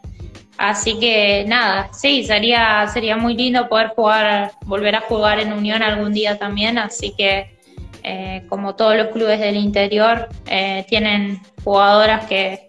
Así 0.58 0.98
que 1.00 1.44
nada, 1.48 1.88
sí, 1.92 2.24
sería, 2.24 2.86
sería 2.86 3.16
muy 3.16 3.34
lindo 3.34 3.68
poder 3.68 3.88
jugar, 3.88 4.52
volver 4.66 4.94
a 4.94 5.00
jugar 5.00 5.40
en 5.40 5.52
Unión 5.52 5.82
algún 5.82 6.12
día 6.12 6.38
también, 6.38 6.78
así 6.78 7.14
que 7.16 7.58
eh, 8.04 8.46
como 8.48 8.76
todos 8.76 8.96
los 8.96 9.08
clubes 9.08 9.40
del 9.40 9.56
interior 9.56 10.28
eh, 10.46 10.84
tienen 10.88 11.40
jugadoras 11.64 12.26
que, 12.26 12.68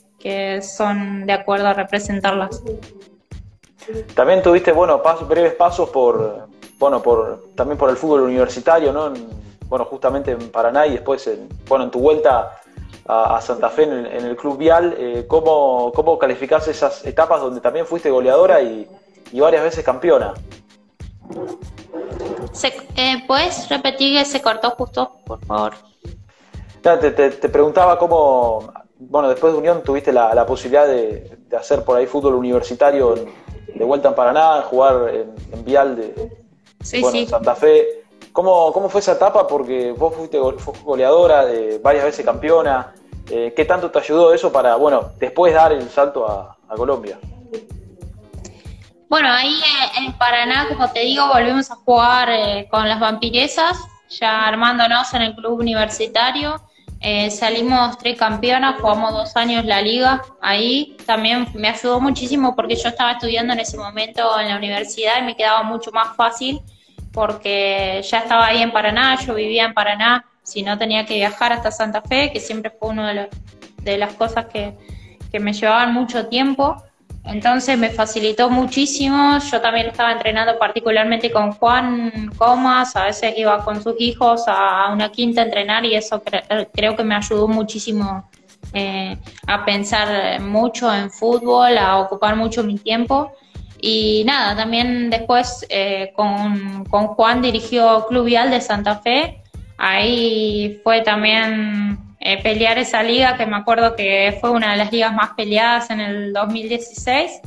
son 0.61 1.25
de 1.25 1.33
acuerdo 1.33 1.67
a 1.67 1.73
representarlas. 1.73 2.63
También 4.15 4.41
tuviste, 4.41 4.71
bueno, 4.71 5.01
breves 5.27 5.53
pasos 5.55 5.89
por, 5.89 6.47
bueno, 6.79 7.03
por, 7.03 7.49
también 7.55 7.77
por 7.77 7.89
el 7.89 7.97
fútbol 7.97 8.21
universitario, 8.21 8.93
¿no? 8.93 9.11
bueno, 9.67 9.83
justamente 9.85 10.31
en 10.31 10.49
Paraná 10.49 10.87
y 10.87 10.93
después, 10.93 11.27
en, 11.27 11.49
bueno, 11.67 11.83
en 11.83 11.91
tu 11.91 11.99
vuelta 11.99 12.62
a, 13.05 13.41
Santa 13.41 13.69
Fe 13.69 13.83
en 13.83 14.25
el, 14.25 14.35
Club 14.35 14.57
Vial. 14.57 14.95
Eh, 14.97 15.25
¿cómo, 15.27 15.91
¿Cómo 15.93 16.17
calificás 16.17 16.67
esas 16.67 17.05
etapas 17.05 17.41
donde 17.41 17.61
también 17.61 17.85
fuiste 17.85 18.09
goleadora 18.09 18.61
y, 18.61 18.87
varias 19.33 19.63
veces 19.63 19.83
campeona? 19.83 20.33
Eh, 22.95 23.23
¿Puedes 23.27 23.67
repetir 23.69 24.17
que 24.17 24.25
se 24.25 24.41
cortó 24.41 24.69
justo, 24.71 25.17
por 25.25 25.43
favor? 25.45 25.73
te, 26.81 27.49
preguntaba 27.49 27.97
cómo, 27.97 28.71
bueno, 28.99 29.29
después 29.29 29.53
de 29.53 29.59
Unión 29.59 29.81
tuviste 29.83 30.13
la, 30.13 30.45
posibilidad 30.45 30.85
de, 30.85 31.37
hacer 31.57 31.83
por 31.83 31.97
ahí 31.97 32.05
fútbol 32.05 32.35
universitario 32.35 33.15
de 33.73 33.83
vuelta 33.83 34.09
en 34.09 34.15
Paraná, 34.15 34.61
jugar 34.61 35.09
en, 35.09 35.65
Vial 35.65 35.95
de 35.95 37.25
Santa 37.27 37.55
Fe. 37.55 38.02
¿Cómo, 38.33 38.73
¿Cómo, 38.73 38.89
fue 38.89 38.99
esa 38.99 39.11
etapa? 39.11 39.47
Porque 39.47 39.91
vos 39.91 40.15
fuiste 40.15 40.39
goleadora, 40.83 41.45
de 41.45 41.77
varias 41.77 42.03
veces 42.03 42.25
campeona. 42.25 42.91
Eh, 43.29 43.53
¿Qué 43.55 43.63
tanto 43.63 43.91
te 43.91 43.99
ayudó 43.99 44.33
eso 44.33 44.51
para, 44.51 44.75
bueno, 44.75 45.11
después 45.19 45.53
dar 45.53 45.71
el 45.71 45.87
salto 45.87 46.27
a, 46.27 46.57
Colombia? 46.75 47.19
Bueno, 49.07 49.31
ahí 49.31 49.61
en 49.99 50.11
Paraná, 50.13 50.67
como 50.67 50.89
te 50.89 51.01
digo, 51.01 51.27
volvimos 51.27 51.69
a 51.69 51.75
jugar 51.75 52.29
eh, 52.31 52.67
con 52.71 52.89
las 52.89 52.99
vampiresas, 52.99 53.77
ya 54.09 54.47
armándonos 54.47 55.13
en 55.13 55.21
el 55.21 55.35
club 55.35 55.59
universitario. 55.59 56.59
Eh, 56.99 57.29
salimos 57.29 57.99
tres 57.99 58.17
campeonas, 58.17 58.81
jugamos 58.81 59.13
dos 59.13 59.35
años 59.35 59.63
la 59.65 59.83
liga. 59.83 60.23
Ahí 60.41 60.97
también 61.05 61.47
me 61.53 61.69
ayudó 61.69 61.99
muchísimo 61.99 62.55
porque 62.55 62.75
yo 62.75 62.89
estaba 62.89 63.11
estudiando 63.11 63.53
en 63.53 63.59
ese 63.59 63.77
momento 63.77 64.39
en 64.39 64.49
la 64.49 64.57
universidad 64.57 65.19
y 65.19 65.25
me 65.25 65.35
quedaba 65.35 65.61
mucho 65.61 65.91
más 65.91 66.15
fácil 66.15 66.59
porque 67.13 68.01
ya 68.09 68.19
estaba 68.19 68.47
ahí 68.47 68.61
en 68.61 68.71
Paraná, 68.71 69.17
yo 69.25 69.35
vivía 69.35 69.65
en 69.65 69.73
Paraná, 69.73 70.25
si 70.41 70.63
no 70.63 70.77
tenía 70.77 71.05
que 71.05 71.15
viajar 71.15 71.53
hasta 71.53 71.71
Santa 71.71 72.01
Fe, 72.01 72.31
que 72.33 72.39
siempre 72.39 72.71
fue 72.71 72.89
una 72.89 73.29
de, 73.77 73.97
las 73.97 74.13
cosas 74.15 74.47
que, 74.47 74.73
me 75.39 75.53
llevaban 75.53 75.93
mucho 75.93 76.27
tiempo. 76.27 76.83
Entonces 77.25 77.77
me 77.77 77.89
facilitó 77.89 78.49
muchísimo. 78.49 79.39
Yo 79.39 79.61
también 79.61 79.87
estaba 79.87 80.11
entrenando 80.11 80.59
particularmente 80.59 81.31
con 81.31 81.53
Juan 81.53 82.31
Comas, 82.37 82.95
a 82.95 83.05
veces 83.05 83.33
iba 83.37 83.63
con 83.63 83.81
sus 83.81 83.95
hijos 83.97 84.43
a 84.47 84.91
una 84.91 85.09
quinta 85.09 85.41
a 85.41 85.45
entrenar 85.45 85.85
y 85.85 85.95
eso 85.95 86.21
creo 86.73 86.95
que 86.95 87.03
me 87.03 87.15
ayudó 87.15 87.47
muchísimo 87.47 88.29
eh, 88.73 89.17
a 89.47 89.65
pensar 89.65 90.39
mucho 90.41 90.93
en 90.93 91.09
fútbol, 91.09 91.77
a 91.77 91.97
ocupar 91.97 92.35
mucho 92.35 92.63
mi 92.63 92.77
tiempo. 92.77 93.31
Y 93.85 94.23
nada, 94.23 94.55
también 94.55 95.09
después 95.09 95.65
eh, 95.67 96.13
con, 96.15 96.85
Juan 96.85 97.41
dirigió 97.41 98.05
Club 98.07 98.23
Vial 98.23 98.49
de 98.49 98.61
Santa 98.61 98.99
Fe. 98.99 99.41
Ahí 99.77 100.79
fue 100.85 101.01
también 101.01 101.99
eh, 102.21 102.41
pelear 102.41 102.77
esa 102.77 103.03
liga, 103.03 103.35
que 103.35 103.45
me 103.45 103.57
acuerdo 103.57 103.93
que 103.93 104.37
fue 104.39 104.51
una 104.51 104.71
de 104.71 104.77
las 104.77 104.89
ligas 104.89 105.13
más 105.13 105.31
peleadas 105.31 105.89
en 105.89 105.99
el 105.99 106.31
2016. 106.31 107.41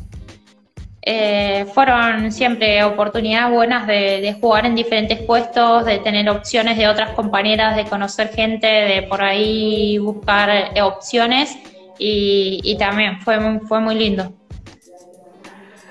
Eh, 1.00 1.64
fueron 1.72 2.30
siempre 2.30 2.84
oportunidades 2.84 3.54
buenas 3.54 3.86
de, 3.86 4.36
jugar 4.38 4.66
en 4.66 4.74
diferentes 4.74 5.18
puestos, 5.20 5.86
de 5.86 6.00
tener 6.00 6.28
opciones 6.28 6.76
de 6.76 6.86
otras 6.86 7.12
compañeras, 7.12 7.76
de 7.76 7.84
conocer 7.84 8.28
gente, 8.28 8.66
de 8.66 9.04
por 9.04 9.22
ahí 9.22 9.96
buscar 9.96 10.50
opciones 10.82 11.56
y, 11.98 12.76
también 12.78 13.22
fue, 13.22 13.38
fue 13.60 13.80
muy 13.80 13.94
lindo. 13.94 14.34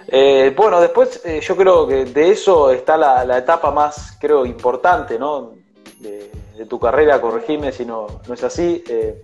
Eh, 0.07 0.53
bueno, 0.55 0.79
después 0.79 1.21
eh, 1.25 1.39
yo 1.41 1.55
creo 1.55 1.87
que 1.87 2.05
de 2.05 2.31
eso 2.31 2.71
está 2.71 2.97
la, 2.97 3.37
etapa 3.37 3.71
más, 3.71 4.17
creo, 4.19 4.45
importante, 4.45 5.17
¿no? 5.17 5.53
De, 5.99 6.31
tu 6.69 6.79
carrera, 6.79 7.19
corregime 7.19 7.73
si 7.73 7.85
no, 7.85 8.07
no 8.27 8.33
es 8.33 8.43
así. 8.43 8.81
Eh, 8.87 9.23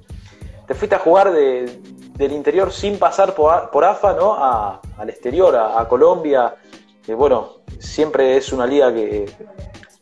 te 0.67 0.73
fuiste 0.73 0.95
a 0.95 0.99
jugar 0.99 1.31
del 1.31 2.31
interior 2.31 2.73
sin 2.73 2.99
pasar 2.99 3.33
por, 3.33 3.85
AFA, 3.85 4.13
¿no? 4.13 4.35
al 4.35 5.09
exterior, 5.09 5.55
a, 5.55 5.87
Colombia. 5.87 6.55
que 7.05 7.15
bueno, 7.15 7.61
siempre 7.79 8.35
es 8.35 8.51
una 8.51 8.65
liga 8.67 8.93
que, 8.93 9.31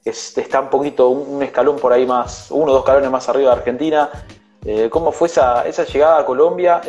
está 0.04 0.60
un 0.60 0.70
poquito, 0.70 1.10
un, 1.10 1.44
escalón 1.44 1.78
por 1.78 1.94
ahí 1.94 2.06
más, 2.06 2.48
uno 2.50 2.72
o 2.72 2.74
dos 2.74 2.80
escalones 2.80 3.12
más 3.12 3.30
arriba 3.30 3.52
de 3.52 3.58
Argentina. 3.58 4.10
¿Cómo 4.90 5.12
fue 5.12 5.28
esa, 5.28 5.68
esa 5.68 5.84
llegada 5.84 6.20
a 6.20 6.26
Colombia 6.26 6.82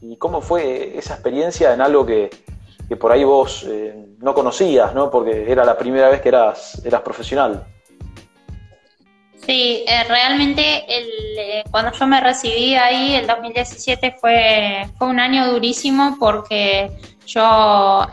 y 0.00 0.16
cómo 0.16 0.40
fue 0.40 0.98
esa 0.98 1.14
experiencia 1.14 1.72
en 1.72 1.80
algo 1.80 2.04
que, 2.04 2.30
que 2.88 2.96
por 2.96 3.12
ahí 3.12 3.22
vos 3.22 3.66
eh, 3.68 3.94
no 4.18 4.32
conocías, 4.32 4.94
¿no? 4.94 5.10
Porque 5.10 5.50
era 5.50 5.64
la 5.64 5.76
primera 5.76 6.08
vez 6.08 6.22
que 6.22 6.30
eras, 6.30 6.80
profesional. 7.04 7.66
Sí, 9.44 9.84
eh, 9.86 10.04
realmente 10.08 10.84
eh, 10.88 11.64
cuando 11.70 11.92
yo 11.92 12.06
me 12.06 12.20
recibí 12.20 12.74
ahí, 12.74 13.14
el 13.14 13.26
2017 13.26 14.16
fue, 14.18 14.86
fue 14.96 15.06
un 15.06 15.20
año 15.20 15.52
durísimo 15.52 16.16
porque 16.18 16.90
yo 17.26 18.06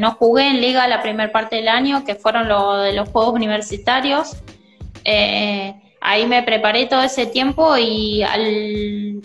no 0.00 0.10
jugué 0.12 0.48
en 0.48 0.60
liga 0.60 0.88
la 0.88 1.00
primera 1.00 1.30
parte 1.30 1.56
del 1.56 1.68
año, 1.68 2.04
que 2.04 2.16
fueron 2.16 2.48
lo 2.48 2.78
de 2.78 2.92
los 2.92 3.08
Juegos 3.08 3.34
Universitarios. 3.34 4.36
ahí 6.00 6.26
me 6.26 6.42
preparé 6.42 6.86
todo 6.86 7.02
ese 7.02 7.26
tiempo 7.26 7.76
y 7.78 8.24
al, 8.24 9.22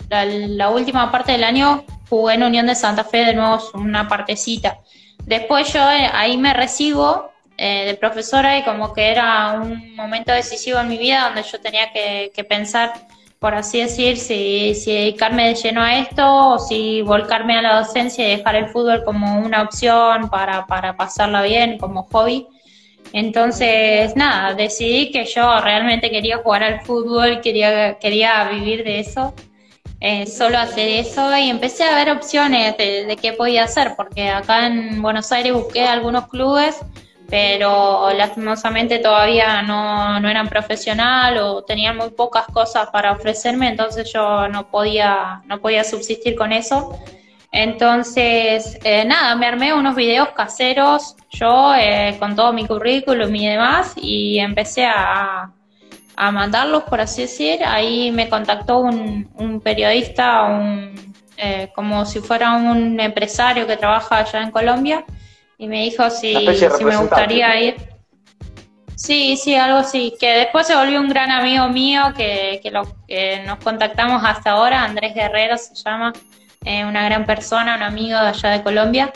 la 0.56 0.70
última 0.70 1.10
parte 1.10 1.32
del 1.32 1.42
año 1.42 1.84
jugué 2.08 2.34
en 2.34 2.42
Unión 2.42 2.66
de 2.66 2.74
Santa 2.74 3.04
Fe 3.04 3.24
de 3.24 3.34
nuevo 3.34 3.58
una 3.74 4.08
partecita. 4.08 4.78
después 5.24 5.72
yo 5.72 5.80
eh, 5.90 6.10
ahí 6.12 6.36
me 6.36 6.54
recibo 6.54 7.30
eh, 7.60 7.86
de 7.86 7.94
profesora 7.94 8.56
y 8.56 8.62
como 8.62 8.92
que 8.92 9.10
era 9.10 9.58
un 9.60 9.96
momento 9.96 10.32
decisivo 10.32 10.78
en 10.78 10.88
mi 10.88 10.96
vida 10.96 11.24
donde 11.24 11.42
yo 11.42 11.60
tenía 11.60 11.92
que, 11.92 12.44
pensar, 12.48 12.92
por 13.40 13.52
así 13.54 13.80
decir, 13.80 14.16
si, 14.16 14.76
si, 14.76 14.92
dedicarme 14.92 15.48
de 15.48 15.54
lleno 15.56 15.82
a 15.82 15.98
esto 15.98 16.50
o 16.50 16.58
si 16.60 17.02
volcarme 17.02 17.58
a 17.58 17.62
la 17.62 17.80
docencia 17.80 18.26
y 18.26 18.36
dejar 18.36 18.54
el 18.54 18.68
fútbol 18.68 19.02
como 19.04 19.40
una 19.40 19.62
opción 19.62 20.30
para, 20.30 20.66
para 20.66 20.96
pasarla 20.96 21.42
bien, 21.42 21.78
como 21.78 22.04
hobby. 22.04 22.46
Entonces, 23.12 24.14
nada, 24.14 24.54
decidí 24.54 25.10
que 25.10 25.24
yo 25.24 25.60
realmente 25.60 26.10
quería 26.10 26.38
jugar 26.38 26.62
al 26.62 26.82
fútbol, 26.82 27.40
quería, 27.40 27.98
quería 27.98 28.44
vivir 28.50 28.84
de 28.84 29.00
eso, 29.00 29.34
eh, 30.00 30.26
solo 30.26 30.58
hacer 30.58 30.88
eso 30.88 31.36
y 31.36 31.50
empecé 31.50 31.84
a 31.84 31.96
ver 31.96 32.10
opciones 32.10 32.76
de, 32.76 33.18
qué 33.20 33.32
podía 33.32 33.64
hacer, 33.64 33.94
porque 33.96 34.28
acá 34.28 34.66
en 34.66 35.02
Buenos 35.02 35.32
Aires 35.32 35.52
busqué 35.52 35.86
algunos 35.86 36.28
clubes, 36.28 36.78
pero 37.28 38.10
lastimosamente 38.14 39.00
todavía 39.00 39.62
no, 39.62 40.20
no 40.20 40.28
eran 40.28 40.48
profesional 40.48 41.38
o 41.38 41.62
tenían 41.62 41.96
muy 41.96 42.10
pocas 42.10 42.46
cosas 42.46 42.88
para 42.90 43.12
ofrecerme, 43.12 43.68
entonces 43.68 44.10
yo 44.12 44.48
no 44.48 44.70
podía, 44.70 45.42
no 45.46 45.60
podía 45.60 45.84
subsistir 45.84 46.36
con 46.36 46.52
eso. 46.52 46.98
Entonces, 47.50 48.78
eh, 48.84 49.04
nada, 49.06 49.34
me 49.34 49.46
armé 49.46 49.72
unos 49.72 49.96
videos 49.96 50.28
caseros 50.30 51.16
yo 51.30 51.74
eh, 51.74 52.16
con 52.18 52.36
todo 52.36 52.52
mi 52.52 52.66
currículum 52.66 53.34
y 53.34 53.46
demás 53.46 53.94
y 53.96 54.38
empecé 54.38 54.84
a, 54.86 55.50
a, 56.18 56.30
mandarlos, 56.30 56.84
por 56.84 57.00
así 57.00 57.22
decir. 57.22 57.64
Ahí 57.64 58.10
me 58.10 58.28
contactó 58.28 58.80
un, 58.80 59.30
un 59.34 59.60
periodista, 59.60 60.44
un, 60.44 61.14
eh, 61.36 61.70
como 61.74 62.04
si 62.04 62.20
fuera 62.20 62.52
un 62.54 62.98
empresario 63.00 63.66
que 63.66 63.76
trabaja 63.76 64.18
allá 64.18 64.42
en 64.42 64.50
Colombia 64.50 65.04
y 65.58 65.66
me 65.66 65.82
dijo 65.82 66.08
si, 66.10 66.34
si 66.76 66.84
me 66.84 66.96
gustaría 66.96 67.60
ir. 67.60 67.76
Sí, 68.94 69.36
sí, 69.36 69.54
algo 69.54 69.78
así. 69.78 70.14
Que 70.18 70.30
después 70.30 70.66
se 70.66 70.74
volvió 70.74 71.00
un 71.00 71.08
gran 71.08 71.30
amigo 71.30 71.68
mío 71.68 72.12
que, 72.16 72.60
que, 72.62 72.70
lo, 72.70 72.82
que 73.06 73.42
nos 73.46 73.58
contactamos 73.58 74.22
hasta 74.24 74.52
ahora, 74.52 74.82
Andrés 74.82 75.14
Guerrero 75.14 75.56
se 75.56 75.74
llama. 75.74 76.12
Eh, 76.64 76.84
una 76.84 77.04
gran 77.04 77.24
persona, 77.24 77.76
un 77.76 77.82
amigo 77.82 78.18
de 78.18 78.28
allá 78.28 78.50
de 78.50 78.62
Colombia. 78.62 79.12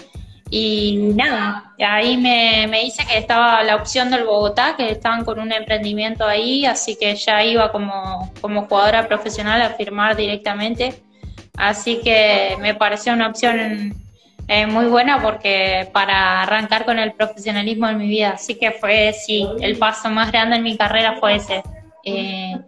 Y 0.55 0.99
nada, 1.15 1.73
ahí 1.79 2.19
me, 2.19 2.67
me 2.69 2.83
dice 2.83 3.07
que 3.07 3.17
estaba 3.17 3.63
la 3.63 3.75
opción 3.75 4.11
del 4.11 4.25
Bogotá, 4.25 4.77
que 4.77 4.91
estaban 4.91 5.25
con 5.25 5.41
un 5.41 5.51
emprendimiento 5.51 6.27
ahí, 6.27 6.67
así 6.67 6.99
que 7.01 7.15
ya 7.15 7.43
iba 7.43 7.73
como, 7.73 8.31
como 8.39 8.67
jugadora 8.67 9.09
profesional 9.09 9.63
a 9.63 9.71
firmar 9.71 10.15
directamente. 10.15 11.03
Así 11.57 12.01
que 12.05 12.59
me 12.61 12.75
pareció 12.75 13.15
una 13.15 13.29
opción 13.29 13.95
eh, 14.47 14.67
muy 14.67 14.85
buena 14.85 15.23
porque 15.23 15.89
para 15.91 16.43
arrancar 16.43 16.85
con 16.85 16.99
el 16.99 17.13
profesionalismo 17.13 17.89
en 17.89 17.97
mi 17.97 18.09
vida. 18.09 18.33
Así 18.33 18.57
que 18.57 18.73
fue, 18.73 19.15
sí, 19.15 19.49
el 19.63 19.79
paso 19.79 20.11
más 20.11 20.31
grande 20.33 20.57
en 20.57 20.65
mi 20.65 20.77
carrera 20.77 21.17
fue 21.19 21.37
ese. 21.37 21.63
Eh, 22.05 22.59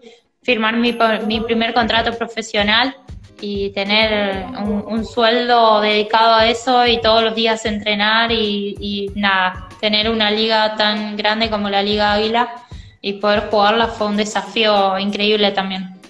firmar 0.42 0.74
mi, 0.78 0.96
mi 1.26 1.40
primer 1.40 1.74
contrato 1.74 2.16
profesional 2.16 2.96
y 3.40 3.70
tener 3.70 4.46
un, 4.56 5.04
sueldo 5.04 5.80
dedicado 5.80 6.34
a 6.34 6.48
eso 6.48 6.86
y 6.86 7.00
todos 7.00 7.22
los 7.22 7.34
días 7.34 7.64
entrenar 7.66 8.30
y, 8.32 9.10
nada, 9.14 9.68
tener 9.80 10.10
una 10.10 10.30
liga 10.30 10.76
tan 10.76 11.16
grande 11.16 11.50
como 11.50 11.68
la 11.68 11.82
Liga 11.82 12.12
Águila 12.12 12.54
y 13.00 13.14
poder 13.14 13.48
jugarla 13.50 13.88
fue 13.88 14.06
un 14.06 14.16
desafío 14.16 14.98
increíble 14.98 15.52
también. 15.52 16.00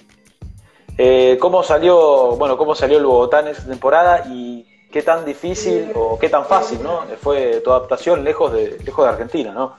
Eh, 0.97 1.37
¿Cómo 1.41 1.61
salió, 1.61 2.35
bueno, 2.37 2.57
cómo 2.57 2.73
salió 2.73 2.97
el 2.97 3.05
Bogotá 3.05 3.41
en 3.41 3.49
esa 3.49 3.65
temporada 3.65 4.25
y 4.29 4.65
qué 4.91 5.01
tan 5.01 5.25
difícil 5.25 5.91
o 5.93 6.17
qué 6.17 6.29
tan 6.29 6.45
fácil, 6.45 6.81
¿no? 6.81 7.03
Fue 7.21 7.59
tu 7.59 7.71
adaptación 7.71 8.23
lejos 8.23 8.53
de, 8.53 8.79
lejos 8.85 9.05
de 9.05 9.11
Argentina, 9.11 9.51
¿no? 9.51 9.75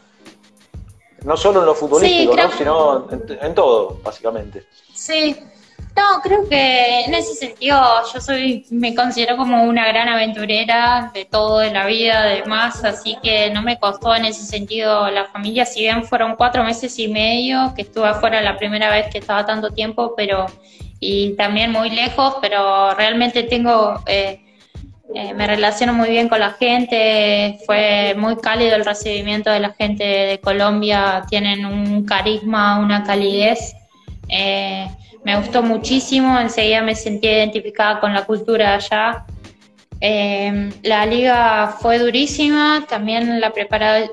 No 1.25 1.37
solo 1.37 1.61
en 1.61 1.67
lo 1.67 1.75
futbolístico, 1.75 2.37
sino 2.57 3.09
en, 3.11 3.39
en 3.41 3.55
todo, 3.55 3.97
básicamente. 4.05 4.67
Sí, 4.93 5.35
no, 5.97 6.21
creo 6.23 6.47
que 6.47 7.05
en 7.05 7.15
ese 7.15 7.35
sentido 7.35 7.81
yo 8.13 8.21
soy, 8.21 8.67
me 8.71 8.95
considero 8.95 9.39
como 9.39 9.65
una 9.65 9.89
gran 9.89 10.09
aventurera 10.09 11.11
de 11.15 11.25
todo, 11.25 11.59
de 11.59 11.71
la 11.71 11.87
vida, 11.87 12.23
de 12.25 12.45
más, 12.45 12.85
así 12.85 13.17
que 13.23 13.51
no 13.51 13.63
me 13.63 13.79
costó 13.79 14.15
en 14.15 14.27
ese 14.27 14.45
sentido 14.45 15.11
la 15.11 15.25
familia, 15.25 15.65
si 15.65 15.81
bien 15.81 16.05
fueron 16.05 16.37
cuatro 16.37 16.65
meses 16.65 16.99
y 16.99 17.09
medio 17.09 17.73
que 17.75 17.83
estuve 17.83 18.09
afuera 18.09 18.43
la 18.43 18.59
primera 18.59 18.91
vez 18.91 19.07
que 19.11 19.19
estaba 19.19 19.47
tanto 19.47 19.71
tiempo, 19.71 20.13
pero 20.15 20.47
y 21.01 21.35
también 21.37 21.73
muy 21.73 21.89
lejos, 21.89 22.37
pero 22.43 22.95
realmente 22.95 23.43
tengo, 23.45 24.03
eh, 24.07 24.41
eh, 25.15 25.33
me 25.33 25.47
relaciono 25.47 25.95
muy 25.95 26.11
bien 26.11 26.29
con 26.29 26.41
la 26.41 26.51
gente, 26.53 27.59
fue 27.65 28.15
muy 28.19 28.37
cálido 28.37 28.77
el 28.77 28.85
recibimiento 28.85 29.51
de 29.51 29.61
la 29.61 29.73
gente 29.73 30.05
de 30.05 30.41
Colombia, 30.41 31.25
tienen 31.31 31.65
un 31.65 32.05
carisma, 32.05 32.79
una 32.81 33.03
calidez. 33.05 33.75
Eh, 34.29 34.89
me 35.27 35.37
gustó 35.37 35.61
muchísimo, 35.61 36.39
enseguida 36.39 36.83
me 36.83 36.95
sentí 36.95 37.27
identificada 37.27 37.99
con 37.99 38.15
la 38.15 38.25
cultura 38.25 38.75
allá. 38.75 39.25
Eh, 40.01 40.71
la 40.85 41.05
liga 41.05 41.75
fue 41.81 41.99
durísima, 41.99 42.87
también 42.89 43.41
la, 43.41 43.53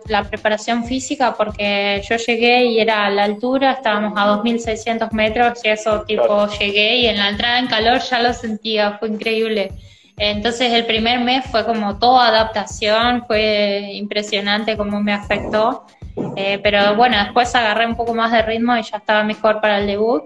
la 0.07 0.23
preparación 0.23 0.85
física, 0.85 1.35
porque 1.37 2.01
yo 2.09 2.15
llegué 2.15 2.65
y 2.65 2.79
era 2.79 3.05
a 3.05 3.11
la 3.11 3.25
altura, 3.25 3.73
estábamos 3.73 4.13
a 4.15 4.25
2.600 4.25 5.11
metros 5.11 5.59
y 5.63 5.69
eso 5.69 6.01
tipo 6.01 6.47
llegué 6.57 6.95
y 6.95 7.05
en 7.05 7.17
la 7.17 7.29
entrada 7.29 7.59
en 7.59 7.67
calor 7.67 7.99
ya 7.99 8.19
lo 8.19 8.33
sentía, 8.33 8.97
fue 8.97 9.09
increíble. 9.09 9.71
Entonces 10.17 10.73
el 10.73 10.87
primer 10.87 11.19
mes 11.19 11.45
fue 11.45 11.63
como 11.63 11.99
toda 11.99 12.29
adaptación, 12.29 13.23
fue 13.27 13.91
impresionante 13.93 14.75
cómo 14.75 14.99
me 14.99 15.13
afectó, 15.13 15.85
eh, 16.35 16.59
pero 16.63 16.95
bueno, 16.95 17.17
después 17.23 17.53
agarré 17.53 17.85
un 17.85 17.95
poco 17.95 18.15
más 18.15 18.31
de 18.31 18.41
ritmo 18.41 18.75
y 18.75 18.81
ya 18.81 18.97
estaba 18.97 19.23
mejor 19.23 19.61
para 19.61 19.77
el 19.77 19.85
debut. 19.85 20.23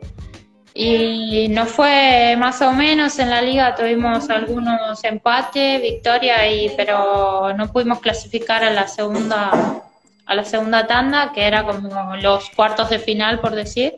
Y 0.80 1.48
nos 1.50 1.70
fue 1.70 2.36
más 2.38 2.62
o 2.62 2.72
menos 2.72 3.18
en 3.18 3.32
la 3.32 3.42
liga, 3.42 3.74
tuvimos 3.74 4.30
algunos 4.30 5.04
empates, 5.04 5.82
victoria, 5.82 6.48
y, 6.48 6.70
pero 6.78 7.52
no 7.58 7.72
pudimos 7.72 8.00
clasificar 8.00 8.64
a 8.64 8.70
la 8.70 8.88
segunda 8.88 9.82
a 10.28 10.36
la 10.36 10.44
segunda 10.44 10.86
tanda, 10.86 11.32
que 11.34 11.48
era 11.48 11.64
como 11.64 12.16
los 12.18 12.50
cuartos 12.52 12.92
de 12.92 13.00
final, 13.00 13.40
por 13.40 13.56
decir. 13.56 13.96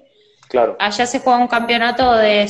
Claro. 0.47 0.77
Allá 0.79 1.05
se 1.05 1.19
juega 1.19 1.37
un 1.39 1.47
campeonato 1.47 2.13
de, 2.13 2.49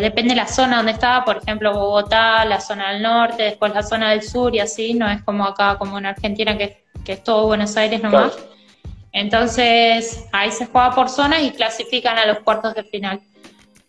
depende 0.00 0.30
de 0.30 0.36
la 0.36 0.46
zona 0.46 0.78
donde 0.78 0.92
estaba, 0.92 1.24
por 1.24 1.36
ejemplo, 1.36 1.74
Bogotá, 1.74 2.44
la 2.46 2.60
zona 2.60 2.92
del 2.92 3.02
norte, 3.02 3.42
después 3.42 3.74
la 3.74 3.82
zona 3.82 4.10
del 4.10 4.22
sur 4.22 4.54
y 4.54 4.60
así, 4.60 4.94
no 4.94 5.10
es 5.10 5.22
como 5.24 5.44
acá, 5.44 5.76
como 5.78 5.98
en 5.98 6.06
Argentina, 6.06 6.56
que, 6.56 6.84
que 7.04 7.12
es 7.14 7.22
todo 7.22 7.46
Buenos 7.46 7.76
Aires 7.76 8.02
nomás. 8.02 8.32
Entonces, 9.12 10.26
ahí 10.32 10.50
se 10.50 10.66
juega 10.66 10.92
por 10.92 11.10
zonas 11.10 11.42
y 11.42 11.50
clasifican 11.50 12.16
a 12.16 12.24
los 12.24 12.38
cuartos 12.38 12.74
de 12.74 12.84
final. 12.84 13.20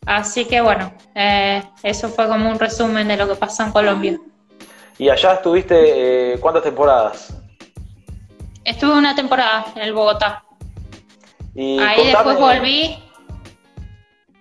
Así 0.05 0.45
que 0.45 0.61
bueno, 0.61 0.93
eh, 1.15 1.63
eso 1.81 2.09
fue 2.09 2.27
como 2.27 2.49
un 2.49 2.59
resumen 2.59 3.07
de 3.07 3.17
lo 3.17 3.27
que 3.27 3.35
pasó 3.35 3.63
en 3.63 3.71
Colombia. 3.71 4.19
¿Y 4.97 5.09
allá 5.09 5.33
estuviste 5.33 6.33
eh, 6.33 6.39
cuántas 6.39 6.63
temporadas? 6.63 7.33
Estuve 8.63 8.93
una 8.93 9.15
temporada 9.15 9.65
en 9.75 9.81
el 9.81 9.93
Bogotá. 9.93 10.43
ahí 11.55 12.07
después 12.07 12.37
volví. 12.37 12.99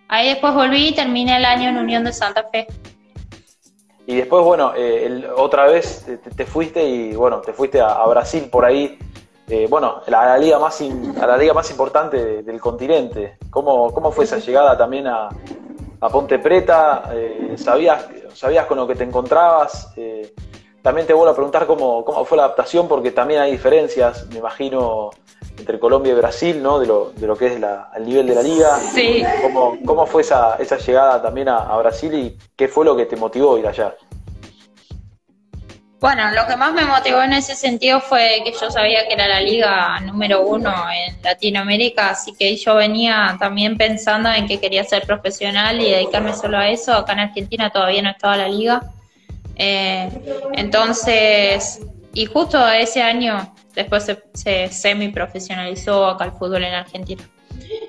Ahí 0.08 0.28
después 0.28 0.54
volví 0.54 0.88
y 0.88 0.94
terminé 0.94 1.36
el 1.36 1.44
año 1.44 1.70
en 1.70 1.78
Unión 1.78 2.04
de 2.04 2.12
Santa 2.12 2.46
Fe. 2.52 2.66
Y 4.06 4.16
después, 4.16 4.44
bueno, 4.44 4.72
eh, 4.76 5.26
otra 5.36 5.66
vez 5.66 6.04
te, 6.36 6.44
fuiste 6.44 6.84
y 6.84 7.14
bueno, 7.14 7.40
te 7.40 7.52
fuiste 7.52 7.80
a 7.80 8.04
Brasil 8.06 8.48
por 8.50 8.64
ahí 8.64 8.98
eh, 9.52 9.66
bueno, 9.68 10.00
a 10.06 10.10
la, 10.10 10.38
liga 10.38 10.58
más 10.58 10.80
a 10.80 11.26
la 11.26 11.36
liga 11.36 11.52
más 11.52 11.70
importante 11.70 12.42
del 12.42 12.58
continente. 12.58 13.36
¿Cómo, 13.50 13.92
¿Cómo, 13.92 14.10
fue 14.10 14.24
esa 14.24 14.38
llegada 14.38 14.78
también 14.78 15.06
a, 15.06 15.28
Ponte 16.10 16.38
Preta? 16.38 17.10
Eh, 17.12 17.52
¿sabías, 17.58 18.08
¿Sabías 18.32 18.64
con 18.64 18.78
lo 18.78 18.86
que 18.86 18.94
te 18.94 19.04
encontrabas? 19.04 19.92
Eh, 19.94 20.32
también 20.80 21.06
te 21.06 21.12
vuelvo 21.12 21.32
a 21.32 21.34
preguntar 21.34 21.66
cómo, 21.66 22.02
cómo, 22.02 22.24
fue 22.24 22.38
la 22.38 22.44
adaptación, 22.44 22.88
porque 22.88 23.10
también 23.10 23.42
hay 23.42 23.52
diferencias, 23.52 24.26
me 24.30 24.38
imagino, 24.38 25.10
entre 25.58 25.78
Colombia 25.78 26.14
y 26.14 26.16
Brasil, 26.16 26.62
¿no? 26.62 26.78
De 26.78 26.86
lo, 26.86 27.10
de 27.10 27.26
lo 27.26 27.36
que 27.36 27.48
es 27.48 27.52
el 27.52 28.06
nivel 28.06 28.26
de 28.26 28.34
la 28.34 28.42
liga. 28.42 28.78
Sí. 28.78 29.22
¿Cómo, 29.42 29.76
cómo 29.84 30.06
fue 30.06 30.22
esa, 30.22 30.56
esa 30.56 30.78
llegada 30.78 31.20
también 31.20 31.50
a, 31.50 31.58
a 31.58 31.76
Brasil 31.76 32.14
y 32.14 32.38
qué 32.56 32.68
fue 32.68 32.86
lo 32.86 32.96
que 32.96 33.04
te 33.04 33.16
motivó 33.16 33.56
a 33.56 33.58
ir 33.58 33.66
allá? 33.66 33.94
Bueno, 36.02 36.32
lo 36.32 36.48
que 36.48 36.56
más 36.56 36.72
me 36.72 36.84
motivó 36.84 37.22
en 37.22 37.32
ese 37.32 37.54
sentido 37.54 38.00
fue 38.00 38.42
que 38.44 38.50
yo 38.60 38.72
sabía 38.72 39.06
que 39.06 39.14
era 39.14 39.28
la 39.28 39.40
liga 39.40 40.00
número 40.00 40.44
uno 40.44 40.74
en 40.92 41.22
Latinoamérica, 41.22 42.10
así 42.10 42.34
que 42.36 42.56
yo 42.56 42.74
venía 42.74 43.36
también 43.38 43.76
pensando 43.76 44.28
en 44.28 44.48
que 44.48 44.58
quería 44.58 44.82
ser 44.82 45.06
profesional 45.06 45.80
y 45.80 45.92
dedicarme 45.92 46.34
solo 46.34 46.58
a 46.58 46.68
eso. 46.68 46.92
Acá 46.92 47.12
en 47.12 47.20
Argentina 47.20 47.70
todavía 47.70 48.02
no 48.02 48.10
estaba 48.10 48.36
la 48.36 48.48
liga. 48.48 48.82
Eh, 49.54 50.10
entonces, 50.54 51.78
y 52.12 52.26
justo 52.26 52.68
ese 52.68 53.00
año 53.00 53.54
después 53.72 54.04
se, 54.04 54.24
se 54.34 54.72
semi-profesionalizó 54.72 56.06
acá 56.06 56.24
el 56.24 56.32
fútbol 56.32 56.64
en 56.64 56.74
Argentina. 56.74 57.22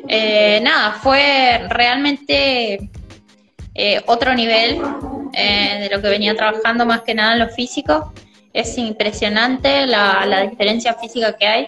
Eh, 0.08 0.60
nada, 0.62 1.00
fue 1.02 1.66
realmente 1.68 2.92
eh, 3.76 4.02
otro 4.06 4.34
nivel 4.34 4.80
eh, 5.34 5.80
de 5.80 5.90
lo 5.90 6.02
que 6.02 6.10
venía 6.10 6.36
trabajando 6.36 6.86
más 6.86 7.02
que 7.02 7.16
nada 7.16 7.34
en 7.34 7.40
lo 7.40 7.50
físico. 7.50 8.14
es 8.54 8.78
impresionante 8.78 9.88
la, 9.88 10.48
diferencia 10.50 10.94
física 10.94 11.36
que 11.36 11.48
hay. 11.48 11.68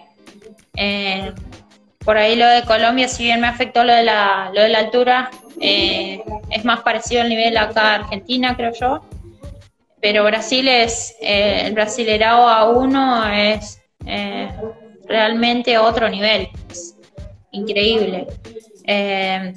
Eh, 0.75 1.31
por 2.05 2.17
ahí 2.17 2.35
lo 2.35 2.45
de 2.47 2.63
Colombia, 2.63 3.07
si 3.07 3.23
bien 3.23 3.41
me 3.41 3.47
afectó 3.47 3.83
lo 3.83 3.91
de 3.91 4.03
la, 4.03 4.51
lo 4.53 4.61
de 4.61 4.69
la 4.69 4.79
altura, 4.79 5.31
eh, 5.59 6.23
es 6.51 6.63
más 6.63 6.81
parecido 6.81 7.23
al 7.23 7.29
nivel 7.29 7.57
acá 7.57 7.95
Argentina, 7.95 8.55
creo 8.55 8.71
yo. 8.79 9.01
Pero 9.99 10.23
Brasil 10.23 10.67
es, 10.67 11.15
el 11.19 11.73
Brasilerao 11.73 12.47
A1 12.47 13.55
es 13.55 13.81
realmente 15.07 15.79
otro 15.79 16.07
nivel, 16.07 16.49
es 16.69 16.95
increíble. 17.51 18.27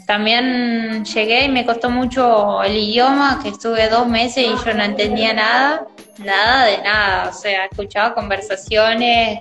También 0.07 1.05
llegué 1.05 1.45
y 1.45 1.49
me 1.49 1.67
costó 1.67 1.91
mucho 1.91 2.63
el 2.63 2.77
idioma, 2.77 3.41
que 3.43 3.51
estuve 3.51 3.89
dos 3.89 4.07
meses 4.07 4.47
y 4.47 4.65
yo 4.65 4.75
no 4.75 4.85
entendía 4.85 5.35
nada, 5.35 5.87
nada 6.19 6.65
de 6.65 6.79
nada, 6.79 7.29
o 7.29 7.33
sea, 7.33 7.67
escuchaba 7.67 8.15
conversaciones, 8.15 9.41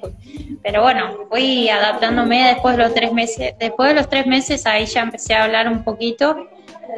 pero 0.62 0.82
bueno, 0.82 1.28
fui 1.30 1.70
adaptándome 1.70 2.48
después 2.48 2.76
de 2.76 2.84
los 2.84 2.94
tres 2.94 3.14
meses. 3.14 3.54
Después 3.60 3.90
de 3.90 3.96
los 3.96 4.10
tres 4.10 4.28
meses 4.28 4.66
ahí 4.66 4.86
ya 4.86 5.02
empecé 5.02 5.36
a 5.36 5.46
hablar 5.46 5.68
un 5.68 5.84
poquito 5.84 6.48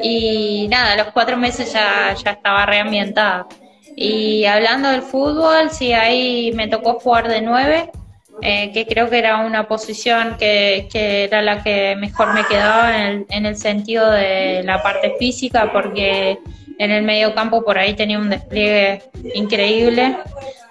y 0.02 0.66
nada, 0.68 0.92
a 0.92 0.96
los 0.96 1.12
cuatro 1.12 1.36
meses 1.36 1.72
ya, 1.72 2.14
ya 2.14 2.32
estaba 2.32 2.66
reambientada. 2.66 3.46
Y 3.96 4.44
hablando 4.46 4.88
del 4.90 5.02
fútbol, 5.02 5.70
sí, 5.70 5.92
ahí 5.92 6.52
me 6.54 6.68
tocó 6.68 6.98
jugar 7.00 7.28
de 7.28 7.42
nueve, 7.42 7.90
eh, 8.42 8.72
que 8.72 8.86
creo 8.86 9.10
que 9.10 9.18
era 9.18 9.38
una 9.38 9.68
posición 9.68 10.36
que, 10.38 10.88
que, 10.92 11.24
era 11.24 11.42
la 11.42 11.62
que 11.62 11.96
mejor 11.96 12.32
me 12.32 12.44
quedaba 12.44 12.96
en 12.96 13.06
el, 13.06 13.26
en 13.28 13.46
el 13.46 13.56
sentido 13.56 14.10
de 14.10 14.62
la 14.64 14.82
parte 14.82 15.14
física, 15.18 15.70
porque 15.72 16.38
en 16.78 16.90
el 16.90 17.02
medio 17.02 17.34
campo 17.34 17.62
por 17.62 17.78
ahí 17.78 17.94
tenía 17.94 18.18
un 18.18 18.30
despliegue 18.30 19.02
increíble. 19.34 20.16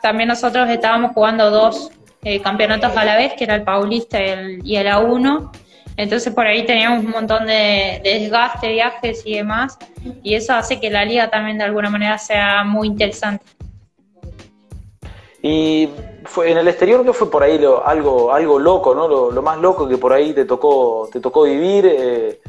También 0.01 0.29
nosotros 0.29 0.67
estábamos 0.69 1.11
jugando 1.11 1.51
dos 1.51 1.91
eh, 2.23 2.41
campeonatos 2.41 2.97
a 2.97 3.05
la 3.05 3.15
vez, 3.15 3.33
que 3.33 3.43
era 3.43 3.55
el 3.55 3.63
Paulista 3.63 4.19
y 4.19 4.29
el, 4.29 4.61
y 4.65 4.75
el 4.77 4.87
A1. 4.87 5.51
Entonces 5.97 6.33
por 6.33 6.47
ahí 6.47 6.65
teníamos 6.65 7.05
un 7.05 7.11
montón 7.11 7.45
de, 7.45 8.01
desgaste, 8.03 8.71
viajes 8.71 9.21
y 9.25 9.35
demás. 9.35 9.77
Y 10.23 10.33
eso 10.33 10.53
hace 10.53 10.79
que 10.79 10.89
la 10.89 11.05
liga 11.05 11.29
también 11.29 11.57
de 11.57 11.65
alguna 11.65 11.89
manera 11.89 12.17
sea 12.17 12.63
muy 12.63 12.87
interesante. 12.87 13.45
Y 15.43 15.89
en 16.45 16.57
el 16.57 16.67
exterior 16.67 17.03
que 17.03 17.13
fue 17.13 17.29
por 17.29 17.43
ahí 17.43 17.63
algo, 17.85 18.33
algo 18.33 18.59
loco, 18.59 18.93
¿no? 18.95 19.07
Lo, 19.31 19.41
más 19.41 19.57
loco 19.59 19.87
que 19.87 19.97
por 19.97 20.13
ahí 20.13 20.33
te 20.33 20.45
tocó, 20.45 21.09
te 21.11 21.19
tocó 21.19 21.43
vivir, 21.43 21.85
eh, 21.85 22.41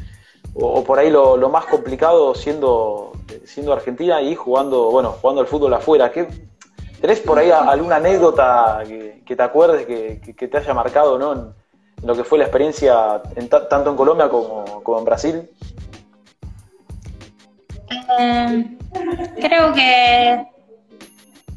o, 0.53 0.83
por 0.83 0.99
ahí 0.99 1.09
lo, 1.09 1.37
más 1.49 1.65
complicado 1.65 2.35
siendo, 2.35 3.13
siendo 3.45 3.73
Argentina 3.73 4.21
y 4.21 4.35
jugando, 4.35 4.91
bueno, 4.91 5.15
jugando 5.21 5.41
al 5.41 5.47
fútbol 5.47 5.73
afuera. 5.73 6.11
¿Qué, 6.11 6.27
¿Tenés 7.01 7.19
por 7.19 7.39
ahí 7.39 7.49
alguna 7.49 7.95
anécdota 7.95 8.83
que, 8.87 9.35
te 9.35 9.43
acuerdes 9.43 9.87
que, 9.87 10.47
te 10.47 10.57
haya 10.57 10.73
marcado 10.73 11.17
¿no? 11.17 11.33
en, 11.33 11.53
lo 12.03 12.15
que 12.15 12.23
fue 12.23 12.37
la 12.37 12.45
experiencia 12.45 13.21
tanto 13.69 13.89
en 13.89 13.95
Colombia 13.95 14.29
como, 14.29 14.99
en 14.99 15.05
Brasil? 15.05 15.49
Em, 18.19 18.77
creo 19.35 19.73
que 19.73 20.45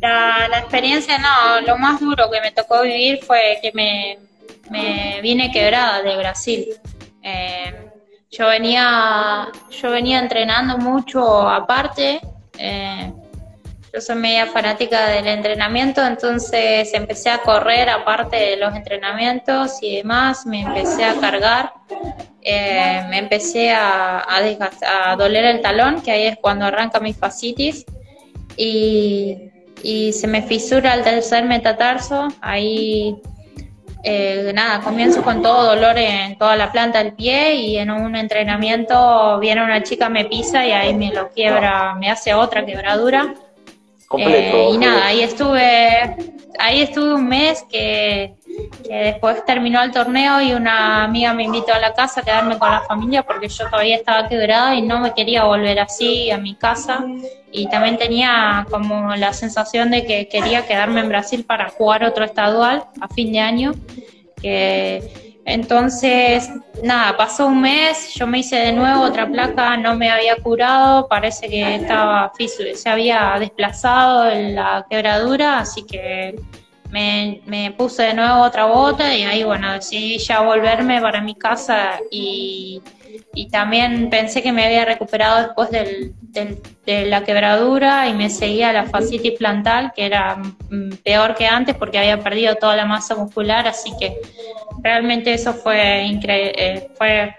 la, 0.08 0.58
experiencia, 0.58 1.18
no, 1.18 1.60
lo 1.62 1.78
más 1.78 2.00
duro 2.00 2.30
que 2.30 2.40
me 2.40 2.52
tocó 2.52 2.82
vivir 2.82 3.22
fue 3.24 3.58
que 3.62 3.72
me, 3.72 4.18
me 4.70 5.20
vine 5.22 5.50
quebrada 5.50 6.02
de 6.02 6.16
Brasil. 6.16 6.66
Em, 7.22 7.74
yo 8.30 8.48
venía, 8.48 9.48
yo 9.70 9.90
venía 9.90 10.18
entrenando 10.18 10.78
mucho 10.78 11.48
aparte. 11.48 12.20
Eh, 12.58 13.12
yo 13.92 14.00
soy 14.00 14.16
media 14.16 14.46
fanática 14.46 15.06
del 15.06 15.28
entrenamiento, 15.28 16.04
entonces 16.04 16.92
empecé 16.94 17.30
a 17.30 17.38
correr 17.38 17.88
aparte 17.88 18.34
de 18.34 18.56
los 18.56 18.74
entrenamientos 18.74 19.80
y 19.82 19.98
demás, 19.98 20.44
me 20.46 20.62
empecé 20.62 21.04
a 21.04 21.14
cargar, 21.20 21.72
eh, 22.42 23.06
me 23.08 23.18
empecé 23.18 23.70
a, 23.70 24.24
a, 24.28 25.16
doler 25.16 25.44
el 25.44 25.60
talón, 25.60 26.02
que 26.02 26.10
ahí 26.10 26.26
es 26.26 26.36
cuando 26.40 26.64
arranca 26.64 26.98
mi 26.98 27.12
fascitis, 27.12 27.86
y, 28.56 29.53
y 29.84 30.12
se 30.12 30.26
me 30.26 30.42
fisura 30.42 30.94
el 30.94 31.02
tercer 31.02 31.44
metatarso, 31.44 32.28
ahí 32.40 33.16
eh, 34.02 34.52
nada, 34.54 34.80
comienzo 34.80 35.22
con 35.22 35.42
todo 35.42 35.74
dolor 35.74 35.96
en 35.96 36.36
toda 36.36 36.56
la 36.56 36.72
planta 36.72 37.02
del 37.02 37.14
pie 37.14 37.54
y 37.54 37.78
en 37.78 37.90
un 37.90 38.16
entrenamiento 38.16 39.38
viene 39.38 39.62
una 39.62 39.82
chica, 39.82 40.08
me 40.08 40.24
pisa 40.24 40.66
y 40.66 40.72
ahí 40.72 40.94
me 40.94 41.12
lo 41.12 41.30
quiebra, 41.30 41.94
me 41.94 42.10
hace 42.10 42.34
otra 42.34 42.66
quebradura. 42.66 43.34
Eh, 44.18 44.68
y 44.72 44.78
nada, 44.78 45.06
ahí 45.06 45.22
estuve, 45.22 46.16
ahí 46.58 46.82
estuve 46.82 47.14
un 47.14 47.28
mes 47.28 47.64
que, 47.70 48.34
después 48.88 49.44
terminó 49.44 49.82
el 49.82 49.90
torneo 49.90 50.40
y 50.40 50.52
una 50.52 51.04
amiga 51.04 51.32
me 51.32 51.44
invitó 51.44 51.72
a 51.72 51.78
la 51.78 51.94
casa 51.94 52.20
a 52.20 52.24
quedarme 52.24 52.58
con 52.58 52.70
la 52.70 52.80
familia 52.80 53.22
porque 53.22 53.48
yo 53.48 53.68
todavía 53.68 53.96
estaba 53.96 54.28
quebrada 54.28 54.74
y 54.74 54.82
no 54.82 55.00
me 55.00 55.12
quería 55.14 55.44
volver 55.44 55.80
así 55.80 56.30
a 56.30 56.38
mi 56.38 56.54
casa. 56.54 57.04
Y 57.50 57.68
también 57.68 57.98
tenía 57.98 58.66
como 58.70 59.14
la 59.16 59.32
sensación 59.32 59.90
de 59.90 60.04
que 60.04 60.28
quería 60.28 60.66
quedarme 60.66 61.00
en 61.00 61.08
Brasil 61.08 61.44
para 61.44 61.68
jugar 61.70 62.04
otro 62.04 62.24
estadual 62.24 62.84
a 63.00 63.08
fin 63.08 63.32
de 63.32 63.40
año. 63.40 63.72
Que 64.40 65.24
entonces, 65.46 66.50
nada, 66.82 67.16
pasó 67.16 67.46
un 67.46 67.60
mes, 67.60 68.14
yo 68.14 68.26
me 68.26 68.38
hice 68.38 68.56
de 68.56 68.72
nuevo 68.72 69.02
otra 69.02 69.26
placa, 69.26 69.76
no 69.76 69.94
me 69.94 70.10
había 70.10 70.36
curado, 70.36 71.06
parece 71.06 71.48
que 71.48 71.74
estaba 71.76 72.32
se 72.74 72.88
había 72.88 73.36
desplazado 73.38 74.30
la 74.34 74.86
quebradura, 74.88 75.58
así 75.58 75.84
que 75.84 76.34
me, 76.94 77.40
me, 77.46 77.72
puse 77.72 78.04
de 78.04 78.14
nuevo 78.14 78.42
otra 78.42 78.66
bota 78.66 79.14
y 79.14 79.24
ahí, 79.24 79.42
bueno, 79.42 79.72
decidí 79.72 80.18
ya 80.18 80.40
volverme 80.40 81.00
para 81.00 81.20
mi 81.20 81.34
casa 81.34 81.98
y 82.10 82.80
y 83.34 83.48
también 83.48 84.10
pensé 84.10 84.42
que 84.42 84.52
me 84.52 84.64
había 84.64 84.84
recuperado 84.84 85.42
después 85.42 85.70
del, 85.70 86.14
de 86.86 87.06
la 87.06 87.24
quebradura 87.24 88.08
y 88.08 88.14
me 88.14 88.30
seguía 88.30 88.72
la 88.72 88.84
fascitis 88.84 89.32
plantal, 89.38 89.92
que 89.94 90.06
era 90.06 90.36
mm, 90.36 90.96
peor 91.04 91.34
que 91.34 91.46
antes 91.46 91.74
porque 91.74 91.98
había 91.98 92.20
perdido 92.20 92.54
toda 92.56 92.76
la 92.76 92.86
masa 92.86 93.14
muscular, 93.14 93.66
así 93.66 93.92
que 93.98 94.16
realmente 94.82 95.34
eso 95.34 95.52
fue 95.52 96.06
eh, 96.06 96.88
fue 96.96 97.34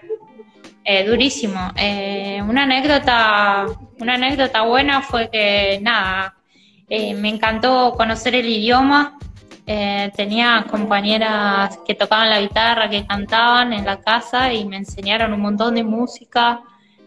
eh, 0.84 1.04
durísimo. 1.04 1.72
Eh, 1.76 2.42
una 2.46 2.64
anécdota, 2.64 3.66
una 3.98 4.14
anécdota 4.14 4.62
buena 4.62 5.02
fue 5.02 5.30
que 5.30 5.78
nada, 5.82 6.34
me 6.88 7.28
encantó 7.28 7.94
conocer 7.96 8.34
el 8.34 8.46
idioma 8.46 9.18
eh, 9.66 10.12
tenía 10.14 10.64
compañeras 10.70 11.78
que 11.84 11.94
tocaban 11.94 12.30
la 12.30 12.40
guitarra, 12.40 12.88
que 12.88 13.04
cantaban 13.04 13.72
en 13.72 13.84
la 13.84 14.00
casa 14.00 14.52
y 14.52 14.64
me 14.64 14.76
enseñaron 14.76 15.32
un 15.32 15.40
montón 15.40 15.74
de 15.74 15.82
música, 15.82 16.60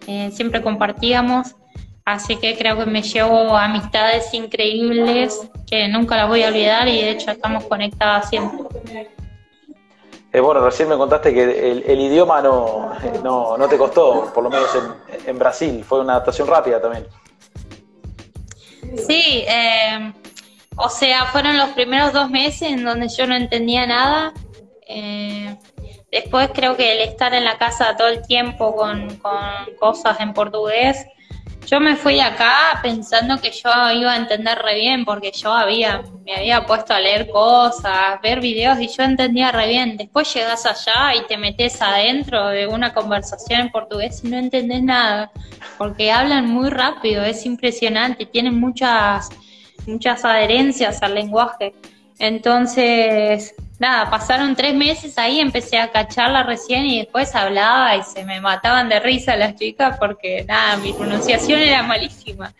eh, 0.07 0.29
siempre 0.33 0.61
compartíamos, 0.61 1.55
así 2.03 2.35
que 2.35 2.57
creo 2.57 2.77
que 2.77 2.85
me 2.85 3.01
llevo 3.01 3.55
amistades 3.55 4.33
increíbles 4.33 5.49
que 5.65 5.87
nunca 5.87 6.17
las 6.17 6.27
voy 6.27 6.43
a 6.43 6.49
olvidar 6.49 6.87
y 6.89 7.01
de 7.01 7.11
hecho 7.11 7.31
estamos 7.31 7.63
conectadas 7.63 8.29
siempre. 8.29 9.09
Eh, 10.31 10.39
bueno, 10.41 10.59
recién 10.59 10.89
me 10.89 10.97
contaste 10.97 11.33
que 11.33 11.71
el, 11.71 11.99
idioma 12.01 12.41
no, 12.41 12.91
no, 13.23 13.67
te 13.67 13.77
costó, 13.77 14.31
por 14.33 14.43
lo 14.43 14.49
menos 14.49 14.69
en, 14.75 15.29
en 15.29 15.39
Brasil, 15.39 15.83
fue 15.83 16.01
una 16.01 16.13
adaptación 16.13 16.47
rápida 16.47 16.81
también. 16.81 17.07
Sí, 18.97 19.45
eh, 19.47 20.13
o 20.79 20.89
sea, 20.89 21.25
fueron 21.25 21.57
los 21.57 21.69
primeros 21.69 22.13
dos 22.13 22.29
meses 22.29 22.71
en 22.71 22.85
donde 22.85 23.09
yo 23.09 23.27
no 23.27 23.35
entendía 23.35 23.85
nada. 23.85 24.33
Eh, 24.87 25.55
después 26.09 26.49
creo 26.53 26.77
que 26.77 26.93
el 26.93 27.09
estar 27.09 27.33
en 27.33 27.43
la 27.43 27.57
casa 27.57 27.97
todo 27.97 28.07
el 28.07 28.25
tiempo 28.25 28.75
con, 28.75 29.19
cosas 29.77 30.19
en 30.21 30.33
portugués, 30.33 31.05
yo 31.67 31.81
me 31.81 31.97
fui 31.97 32.21
acá 32.21 32.79
pensando 32.81 33.37
que 33.39 33.51
yo 33.51 33.69
iba 33.91 34.13
a 34.13 34.15
entender 34.15 34.57
re 34.57 34.75
bien, 34.75 35.03
porque 35.03 35.31
yo 35.33 35.51
había, 35.51 36.01
me 36.25 36.37
había 36.37 36.65
puesto 36.65 36.93
a 36.93 36.99
leer 37.01 37.29
cosas, 37.29 38.19
ver 38.23 38.39
videos 38.39 38.79
y 38.79 38.87
yo 38.87 39.03
entendía 39.03 39.51
re 39.51 39.67
bien. 39.67 39.97
Después 39.97 40.33
llegas 40.33 40.65
allá 40.65 41.13
y 41.13 41.27
te 41.27 41.37
metes 41.37 41.81
adentro 41.81 42.47
de 42.47 42.67
una 42.67 42.93
conversación 42.93 43.59
en 43.59 43.69
portugués 43.69 44.21
y 44.23 44.29
no 44.29 44.37
entendés 44.37 44.81
nada, 44.81 45.29
porque 45.77 46.09
hablan 46.09 46.49
muy 46.49 46.69
rápido, 46.69 47.23
es 47.23 47.45
impresionante, 47.45 48.25
tienen 48.25 48.57
muchas 48.57 49.29
muchas 49.87 50.25
adherencias 50.25 51.01
al 51.01 51.15
lenguaje. 51.15 51.73
Entonces, 52.19 53.55
nada, 53.79 54.09
pasaron 54.09 54.55
tres 54.55 54.75
meses 54.75 55.17
ahí, 55.17 55.39
empecé 55.39 55.77
a 55.79 55.91
cacharla 55.91 56.43
recién 56.43 56.85
y 56.85 56.99
después 56.99 57.33
hablaba 57.33 57.95
y 57.95 58.03
se 58.03 58.25
me 58.25 58.41
mataban 58.41 58.89
de 58.89 58.99
risa 58.99 59.37
las 59.37 59.55
chicas 59.55 59.97
porque, 59.97 60.43
nada, 60.45 60.77
mi 60.77 60.91
pronunciación 60.93 61.61
era 61.61 61.81
malísima. 61.83 62.53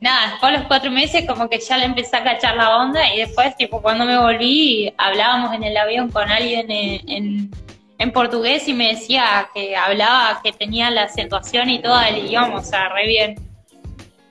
Nada, 0.00 0.32
después 0.32 0.52
de 0.52 0.58
los 0.58 0.66
cuatro 0.66 0.90
meses 0.90 1.24
como 1.26 1.48
que 1.48 1.58
ya 1.58 1.78
le 1.78 1.86
empecé 1.86 2.16
a 2.16 2.24
cachar 2.24 2.56
la 2.56 2.76
onda 2.78 3.14
y 3.14 3.18
después, 3.18 3.56
tipo, 3.56 3.80
cuando 3.80 4.04
me 4.04 4.18
volví, 4.18 4.92
hablábamos 4.98 5.54
en 5.54 5.64
el 5.64 5.76
avión 5.76 6.10
con 6.10 6.28
alguien 6.28 6.70
en, 6.70 7.50
en, 7.98 8.12
portugués 8.12 8.68
y 8.68 8.74
me 8.74 8.88
decía 8.88 9.48
que 9.54 9.76
hablaba, 9.76 10.40
que 10.42 10.52
tenía 10.52 10.90
la 10.90 11.04
acentuación 11.04 11.70
y 11.70 11.80
todo 11.80 12.00
el 12.02 12.18
idioma, 12.18 12.56
o 12.56 12.62
sea, 12.62 12.88
re 12.90 13.06
bien. 13.06 13.45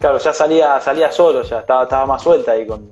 Claro, 0.05 0.19
ya 0.19 0.33
salía, 0.33 0.79
salía 0.81 1.11
solo, 1.11 1.41
ya 1.41 1.61
estaba, 1.61 1.81
estaba 1.81 2.05
más 2.05 2.21
suelta 2.21 2.51
ahí 2.51 2.67
con, 2.67 2.91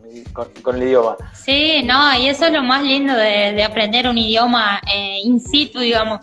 con, 0.64 0.76
el 0.76 0.82
idioma. 0.82 1.16
Sí, 1.32 1.84
no, 1.84 2.18
y 2.18 2.28
eso 2.28 2.48
es 2.48 2.52
lo 2.52 2.64
más 2.64 2.82
lindo 2.82 3.14
de, 3.14 3.64
aprender 3.64 4.08
un 4.08 4.18
idioma 4.18 4.82
eh, 4.92 5.20
in 5.24 5.40
situ, 5.40 5.78
digamos, 5.78 6.22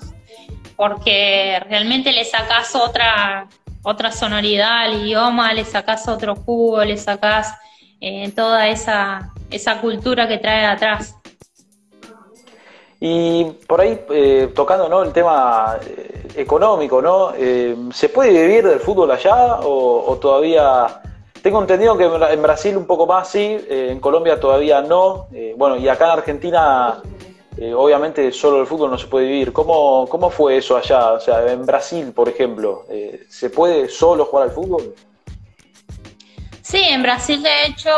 porque 0.75 1.63
realmente 1.69 2.11
le 2.11 2.25
sacas 2.25 2.75
otra, 2.75 3.47
otra 3.85 4.11
sonoridad 4.11 4.81
al 4.81 4.95
idioma, 4.95 5.55
le 5.55 5.65
sacas 5.65 6.09
otro 6.09 6.35
jugo, 6.35 6.83
le 6.83 6.97
sacas 6.97 7.55
eh, 8.01 8.33
toda 8.35 8.67
esa, 8.67 9.31
esa 9.49 9.81
cultura 9.81 10.27
que 10.27 10.39
trae 10.39 10.67
atrás. 10.67 11.20
Y 13.03 13.45
por 13.67 13.81
ahí, 13.81 13.99
eh, 14.11 14.53
tocando 14.55 14.87
¿no? 14.87 15.03
el 15.03 15.13
tema 15.13 15.79
eh, 15.87 16.29
económico, 16.37 17.01
¿no? 17.01 17.33
Eh, 17.35 17.75
¿se 17.93 18.11
puede 18.11 18.31
vivir 18.31 18.69
del 18.69 18.79
fútbol 18.79 19.11
allá 19.11 19.61
o, 19.63 20.19
todavía... 20.21 21.01
Tengo 21.43 21.63
entendido 21.63 21.97
que 21.97 22.05
en 22.05 22.43
Brasil 22.43 22.77
un 22.77 22.85
poco 22.85 23.07
más 23.07 23.29
sí, 23.29 23.59
en 23.67 23.99
Colombia 23.99 24.39
todavía 24.39 24.83
no. 24.83 25.29
bueno, 25.57 25.79
y 25.79 25.89
acá 25.89 26.05
en 26.05 26.11
Argentina, 26.11 27.01
obviamente 27.75 28.31
solo 28.31 28.61
el 28.61 28.67
fútbol 28.67 28.91
no 28.91 28.99
se 28.99 29.07
puede 29.07 29.25
vivir. 29.25 29.51
¿Cómo, 29.51 30.07
¿Cómo 30.07 30.29
fue 30.29 30.59
eso 30.59 30.77
allá? 30.77 31.13
O 31.13 31.21
sea, 31.21 31.51
en 31.51 31.65
Brasil, 31.65 32.13
por 32.15 32.29
ejemplo, 32.29 32.85
¿se 33.31 33.49
puede 33.49 33.89
solo 33.89 34.27
jugar 34.27 34.49
al 34.49 34.51
fútbol? 34.55 34.95
Sí, 36.61 36.83
en 36.83 37.03
Brasil 37.03 37.43
de 37.43 37.65
hecho 37.69 37.91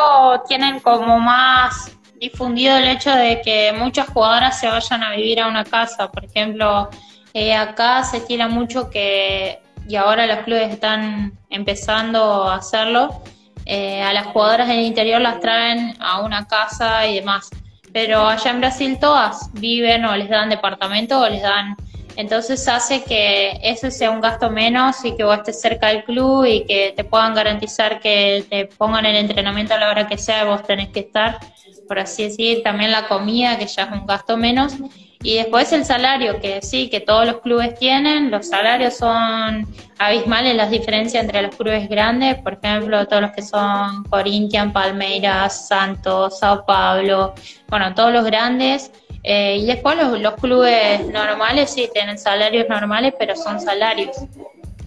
tienen 0.46 0.78
como 0.78 1.18
más 1.18 1.90
difundido 2.22 2.76
el 2.76 2.86
hecho 2.86 3.10
de 3.10 3.42
que 3.42 3.72
muchas 3.76 4.06
jugadoras 4.08 4.60
se 4.60 4.68
vayan 4.68 5.02
a 5.02 5.10
vivir 5.10 5.40
a 5.40 5.48
una 5.48 5.64
casa. 5.64 6.08
Por 6.12 6.24
ejemplo, 6.24 6.88
eh, 7.34 7.52
acá 7.52 8.04
se 8.04 8.18
estila 8.18 8.46
mucho 8.46 8.88
que, 8.90 9.58
y 9.88 9.96
ahora 9.96 10.28
los 10.28 10.38
clubes 10.44 10.70
están 10.70 11.32
empezando 11.50 12.44
a 12.44 12.54
hacerlo, 12.54 13.22
eh, 13.66 14.02
a 14.02 14.12
las 14.12 14.26
jugadoras 14.28 14.68
del 14.68 14.80
interior 14.80 15.20
las 15.20 15.40
traen 15.40 15.96
a 15.98 16.20
una 16.20 16.46
casa 16.46 17.08
y 17.08 17.16
demás. 17.16 17.50
Pero 17.92 18.28
allá 18.28 18.52
en 18.52 18.60
Brasil 18.60 18.98
todas 19.00 19.52
viven 19.54 20.04
o 20.04 20.16
les 20.16 20.28
dan 20.28 20.48
departamento 20.48 21.20
o 21.20 21.28
les 21.28 21.42
dan... 21.42 21.76
Entonces 22.14 22.68
hace 22.68 23.02
que 23.04 23.58
eso 23.62 23.90
sea 23.90 24.10
un 24.10 24.20
gasto 24.20 24.50
menos 24.50 25.02
y 25.04 25.16
que 25.16 25.24
vos 25.24 25.38
estés 25.38 25.60
cerca 25.60 25.88
del 25.88 26.04
club 26.04 26.44
y 26.44 26.64
que 26.66 26.92
te 26.94 27.04
puedan 27.04 27.34
garantizar 27.34 28.00
que 28.00 28.44
te 28.48 28.66
pongan 28.66 29.06
el 29.06 29.16
entrenamiento 29.16 29.74
a 29.74 29.78
la 29.78 29.90
hora 29.90 30.06
que 30.06 30.18
sea 30.18 30.44
y 30.44 30.46
vos 30.46 30.62
tenés 30.62 30.90
que 30.90 31.00
estar 31.00 31.38
por 31.86 31.98
así 31.98 32.24
decir, 32.24 32.62
también 32.62 32.90
la 32.90 33.08
comida, 33.08 33.58
que 33.58 33.66
ya 33.66 33.84
es 33.84 33.92
un 33.92 34.06
gasto 34.06 34.36
menos, 34.36 34.74
y 35.22 35.36
después 35.36 35.72
el 35.72 35.84
salario, 35.84 36.40
que 36.40 36.60
sí, 36.62 36.88
que 36.90 37.00
todos 37.00 37.26
los 37.26 37.40
clubes 37.40 37.78
tienen, 37.78 38.30
los 38.30 38.48
salarios 38.48 38.94
son 38.96 39.66
abismales 39.98 40.56
las 40.56 40.70
diferencias 40.70 41.22
entre 41.22 41.42
los 41.42 41.54
clubes 41.54 41.88
grandes, 41.88 42.36
por 42.40 42.54
ejemplo, 42.54 43.06
todos 43.06 43.22
los 43.22 43.30
que 43.30 43.42
son 43.42 44.02
Corinthians, 44.04 44.72
Palmeiras, 44.72 45.68
Santos, 45.68 46.40
Sao 46.40 46.66
Paulo, 46.66 47.34
bueno, 47.68 47.94
todos 47.94 48.12
los 48.12 48.24
grandes. 48.24 48.90
Eh, 49.22 49.58
y 49.60 49.66
después 49.66 49.96
los, 49.96 50.34
clubes 50.34 51.06
normales 51.06 51.70
sí 51.70 51.88
tienen 51.92 52.18
salarios 52.18 52.68
normales, 52.68 53.14
pero 53.16 53.36
son 53.36 53.60
salarios. 53.60 54.16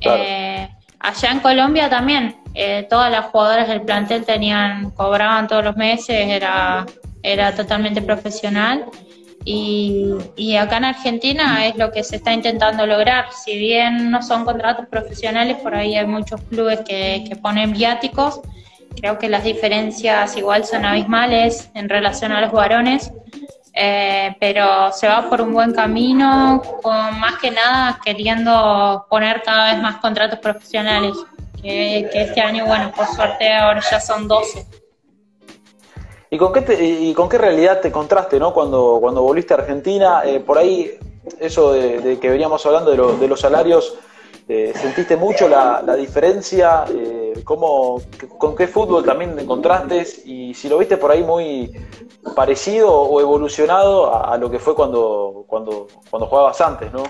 Eh, 0.01 0.67
allá 0.99 1.31
en 1.31 1.39
Colombia 1.39 1.89
también, 1.89 2.35
eh, 2.53 2.87
todas 2.89 3.11
las 3.11 3.25
jugadoras 3.25 3.67
del 3.67 3.81
plantel 3.81 4.23
tenían, 4.23 4.91
cobraban 4.91 5.47
todos 5.47 5.63
los 5.63 5.75
meses, 5.75 6.27
era, 6.29 6.85
era 7.21 7.53
totalmente 7.53 8.01
profesional. 8.01 8.85
Y, 9.43 10.15
y, 10.35 10.55
acá 10.55 10.77
en 10.77 10.85
Argentina 10.85 11.67
es 11.67 11.75
lo 11.75 11.91
que 11.91 12.03
se 12.03 12.15
está 12.15 12.33
intentando 12.33 12.87
lograr. 12.87 13.25
Si 13.31 13.55
bien 13.57 14.09
no 14.09 14.23
son 14.23 14.43
contratos 14.43 14.87
profesionales, 14.87 15.57
por 15.57 15.75
ahí 15.75 15.95
hay 15.95 16.07
muchos 16.07 16.41
clubes 16.49 16.79
que, 16.79 17.23
que 17.29 17.35
ponen 17.35 17.73
viáticos. 17.73 18.41
Creo 18.99 19.19
que 19.19 19.29
las 19.29 19.43
diferencias 19.43 20.35
igual 20.35 20.65
son 20.65 20.83
abismales 20.83 21.69
en 21.75 21.89
relación 21.89 22.31
a 22.31 22.41
los 22.41 22.51
varones, 22.53 23.11
eh, 23.78 24.34
pero 24.39 24.93
se 24.93 25.05
va 25.05 25.30
por 25.30 25.41
un 25.41 25.53
buen 25.53 25.73
camino, 25.73 26.61
con 26.82 27.19
más 27.19 27.38
que 27.41 27.51
nada 27.51 27.99
queriendo 28.03 29.05
poner 29.09 29.43
cada 29.43 29.73
vez 29.73 29.82
más 29.82 29.97
contratos 29.97 30.39
profesionales 30.39 31.13
que, 31.61 32.09
este 32.13 32.39
año, 32.39 32.65
bueno, 32.65 32.91
por 32.95 33.05
suerte 33.07 33.53
ahora 33.53 33.82
ya 33.91 33.99
son 33.99 34.30
12. 34.30 34.65
¿Y 36.30 36.38
con 36.38 36.53
qué, 36.53 36.84
y 36.84 37.13
con 37.13 37.28
qué 37.28 37.38
realidad 37.38 37.82
te 37.82 37.91
contraste, 37.91 38.39
no? 38.39 38.53
Cuando, 38.53 38.97
cuando 39.01 39.21
volviste 39.21 39.53
a 39.53 39.57
Argentina, 39.57 40.21
eh, 40.23 40.39
por 40.39 40.57
ahí, 40.57 40.91
eso 41.39 41.73
de, 41.73 42.17
que 42.19 42.30
veníamos 42.30 42.65
hablando 42.65 42.91
de, 42.91 43.17
de 43.17 43.28
los 43.28 43.41
salarios, 43.41 43.95
eh, 44.47 44.73
¿sentiste 44.75 45.17
mucho 45.17 45.47
la, 45.47 45.81
diferencia? 45.95 46.85
Eh, 46.89 47.41
¿cómo, 47.43 48.01
¿Con 48.37 48.55
qué 48.55 48.67
fútbol 48.67 49.03
también 49.03 49.35
te 49.35 49.41
encontraste? 49.41 50.05
Y 50.25 50.53
si 50.53 50.69
lo 50.69 50.77
viste 50.77 50.97
por 50.97 51.11
ahí 51.11 51.23
muy 51.23 51.71
parecido 52.35 52.91
o 52.91 53.19
evolucionado 53.21 54.13
a, 54.13 54.33
a 54.33 54.37
lo 54.37 54.49
que 54.49 54.59
fue 54.59 54.75
cuando, 54.75 55.45
cuando, 55.47 55.87
cuando 56.09 56.27
jugabas 56.27 56.59
antes, 56.61 56.91
¿no? 56.91 57.03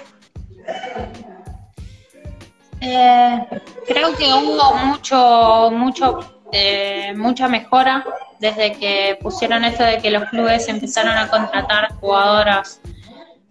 Eh, 2.81 3.47
creo 3.87 4.15
que 4.15 4.25
hubo 4.25 4.75
mucho, 4.85 5.71
mucho, 5.71 6.19
eh, 6.51 7.13
mucha 7.15 7.47
mejora 7.47 8.05
desde 8.39 8.73
que 8.73 9.17
pusieron 9.21 9.63
esto 9.63 9.83
de 9.83 9.97
que 9.99 10.11
los 10.11 10.29
clubes 10.29 10.67
empezaron 10.67 11.17
a 11.17 11.29
contratar 11.29 11.93
jugadoras. 11.99 12.79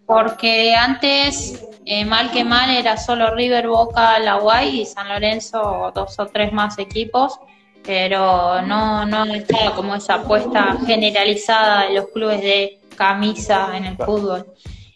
Porque 0.06 0.74
antes, 0.74 1.64
eh, 1.86 2.04
mal 2.04 2.30
que 2.30 2.44
mal, 2.44 2.70
era 2.70 2.96
solo 2.96 3.34
River, 3.34 3.68
Boca, 3.68 4.18
La 4.18 4.36
Guay 4.36 4.80
y 4.80 4.86
San 4.86 5.08
Lorenzo, 5.08 5.92
dos 5.94 6.18
o 6.18 6.26
tres 6.26 6.52
más 6.52 6.78
equipos, 6.78 7.38
pero 7.82 8.62
no, 8.62 9.04
no 9.04 9.24
estaba 9.24 9.74
como 9.74 9.94
esa 9.94 10.14
apuesta 10.14 10.76
generalizada 10.86 11.86
de 11.86 11.94
los 11.94 12.08
clubes 12.08 12.40
de 12.40 12.80
camisa 12.96 13.76
en 13.76 13.84
el 13.84 13.96
fútbol. 13.96 14.46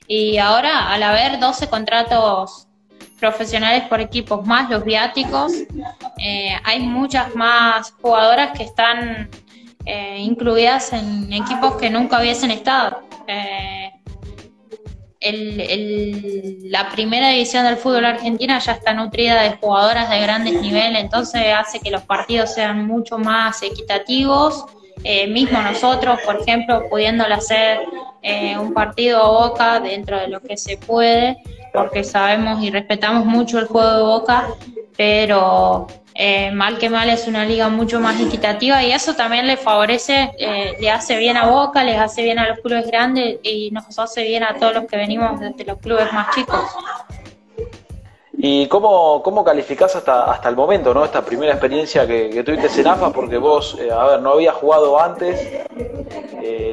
Y 0.06 0.38
ahora, 0.38 0.90
al 0.90 1.02
haber 1.02 1.38
12 1.38 1.68
contratos 1.68 2.68
profesionales 3.18 3.84
por 3.88 4.00
equipos 4.00 4.46
más 4.46 4.70
los 4.70 4.84
viáticos. 4.84 5.52
Eh, 6.18 6.56
hay 6.64 6.80
muchas 6.80 7.34
más 7.34 7.92
jugadoras 8.00 8.56
que 8.56 8.64
están 8.64 9.28
eh, 9.84 10.18
incluidas 10.18 10.92
en 10.92 11.32
equipos 11.32 11.76
que 11.76 11.90
nunca 11.90 12.20
hubiesen 12.20 12.50
estado. 12.50 13.02
Eh, 13.26 13.77
la 15.20 16.90
primera 16.90 17.30
división 17.30 17.64
del 17.64 17.76
fútbol 17.76 18.04
argentina 18.04 18.58
ya 18.58 18.72
está 18.72 18.94
nutrida 18.94 19.42
de 19.42 19.56
jugadoras 19.56 20.08
de 20.10 20.20
grandes 20.20 20.60
niveles, 20.60 21.02
entonces 21.02 21.42
hace 21.56 21.80
que 21.80 21.90
los 21.90 22.02
partidos 22.02 22.54
sean 22.54 22.86
mucho 22.86 23.18
más 23.18 23.62
equitativos. 23.62 24.66
mismo 25.28 25.60
nosotros, 25.60 26.20
por 26.24 26.40
ejemplo, 26.40 26.88
pudiéndole 26.88 27.34
hacer 27.34 27.80
un 28.60 28.72
partido 28.72 29.22
a 29.22 29.48
boca 29.48 29.80
dentro 29.80 30.18
de 30.18 30.28
lo 30.28 30.40
que 30.40 30.56
se 30.56 30.76
puede, 30.76 31.36
porque 31.72 32.04
sabemos 32.04 32.62
y 32.62 32.70
respetamos 32.70 33.24
mucho 33.24 33.58
el 33.58 33.66
juego 33.66 33.92
de 33.96 34.02
Boca, 34.02 34.48
pero 34.96 35.86
eh, 36.20 36.50
mal 36.50 36.78
que 36.78 36.90
mal 36.90 37.08
es 37.08 37.28
una 37.28 37.44
liga 37.44 37.68
mucho 37.68 38.00
más 38.00 38.20
equitativa 38.20 38.82
y 38.82 38.90
eso 38.90 39.14
también 39.14 39.46
le 39.46 39.56
favorece, 39.56 40.32
eh, 40.36 40.76
le 40.80 40.90
hace 40.90 41.16
bien 41.16 41.36
a 41.36 41.46
Boca, 41.46 41.84
les 41.84 41.96
hace 41.96 42.24
bien 42.24 42.40
a 42.40 42.48
los 42.48 42.58
clubes 42.58 42.88
grandes 42.88 43.38
y 43.44 43.70
nos 43.70 43.96
hace 43.96 44.24
bien 44.24 44.42
a 44.42 44.56
todos 44.56 44.74
los 44.74 44.86
que 44.86 44.96
venimos 44.96 45.38
desde 45.38 45.64
los 45.64 45.78
clubes 45.78 46.12
más 46.12 46.34
chicos. 46.34 46.58
¿Y 48.32 48.66
cómo, 48.66 49.22
cómo 49.22 49.44
calificás 49.44 49.94
hasta, 49.94 50.24
hasta 50.24 50.48
el 50.48 50.56
momento, 50.56 50.92
¿no? 50.92 51.04
esta 51.04 51.24
primera 51.24 51.52
experiencia 51.52 52.04
que, 52.04 52.42
tuviste 52.42 52.80
en 52.80 52.88
AFA? 52.88 53.12
Porque 53.12 53.38
vos, 53.38 53.78
eh, 53.78 53.88
a 53.88 54.04
ver, 54.04 54.20
no 54.20 54.32
habías 54.32 54.56
jugado 54.56 55.00
antes. 55.00 55.40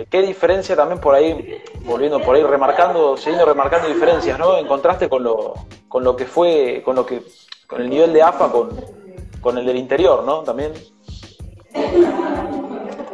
¿Qué 0.10 0.22
diferencia 0.24 0.76
también 0.76 1.00
por 1.00 1.14
ahí, 1.14 1.62
volviendo 1.82 2.20
por 2.20 2.36
ahí, 2.36 2.42
remarcando, 2.42 3.16
siguiendo 3.16 3.46
remarcando 3.46 3.90
diferencias, 3.90 4.40
¿no? 4.40 4.58
Encontraste 4.58 5.08
con 5.08 5.24
lo, 5.24 5.54
con 5.88 6.04
lo 6.04 6.16
que 6.16 6.26
fue, 6.26 6.82
con 6.84 6.96
lo 6.96 7.06
que, 7.06 7.22
con 7.68 7.82
el 7.82 7.90
nivel 7.90 8.14
de 8.14 8.24
AFA, 8.24 8.52
con, 8.52 9.05
con 9.46 9.60
el 9.60 9.66
del 9.68 9.78
interior, 9.78 10.24
¿no? 10.24 10.40
También. 10.40 10.74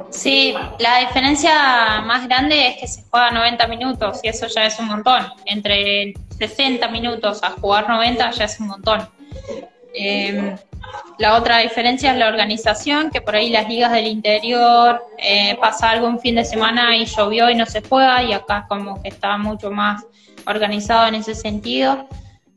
Sí, 0.10 0.56
la 0.80 1.00
diferencia 1.00 2.02
más 2.06 2.26
grande 2.26 2.70
es 2.70 2.78
que 2.78 2.88
se 2.88 3.04
juega 3.10 3.32
90 3.32 3.68
minutos 3.68 4.22
y 4.24 4.30
eso 4.30 4.48
ya 4.48 4.66
es 4.66 4.80
un 4.80 4.88
montón. 4.88 5.26
Entre 5.46 6.14
60 6.38 6.88
minutos 6.88 7.44
a 7.44 7.50
jugar 7.52 7.90
90 7.90 8.32
ya 8.32 8.46
es 8.46 8.58
un 8.62 8.68
montón. 8.68 9.10
Em, 9.94 10.56
la 11.20 11.36
otra 11.36 11.58
diferencia 11.58 12.14
es 12.14 12.18
la 12.18 12.30
organización, 12.30 13.12
que 13.12 13.20
por 13.20 13.36
ahí 13.36 13.50
las 13.50 13.68
ligas 13.68 13.92
del 13.92 14.08
interior 14.08 15.04
eh, 15.18 15.58
pasa 15.60 15.90
algo 15.90 16.08
un 16.08 16.20
fin 16.22 16.36
de 16.36 16.46
semana 16.46 16.96
y 16.96 17.06
llovió 17.06 17.50
y 17.50 17.56
no 17.56 17.66
se 17.66 17.82
juega, 17.82 18.24
y 18.24 18.32
acá 18.32 18.68
como 18.70 19.02
que 19.02 19.10
está 19.10 19.38
mucho 19.38 19.70
más 19.70 20.06
organizado 20.48 21.08
en 21.08 21.16
ese 21.16 21.36
sentido. 21.36 22.08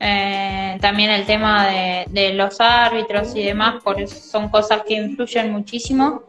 Eh, 0.07 0.77
también 0.83 1.11
el 1.11 1.25
tema 1.25 1.67
de, 1.67 2.35
los 2.35 2.61
árbitros 2.61 3.35
y 3.35 3.43
demás, 3.43 3.83
por 3.83 3.99
eso 3.99 4.15
son 4.17 4.51
cosas 4.51 4.83
que 4.87 4.95
influyen 4.97 5.51
muchísimo. 5.51 6.25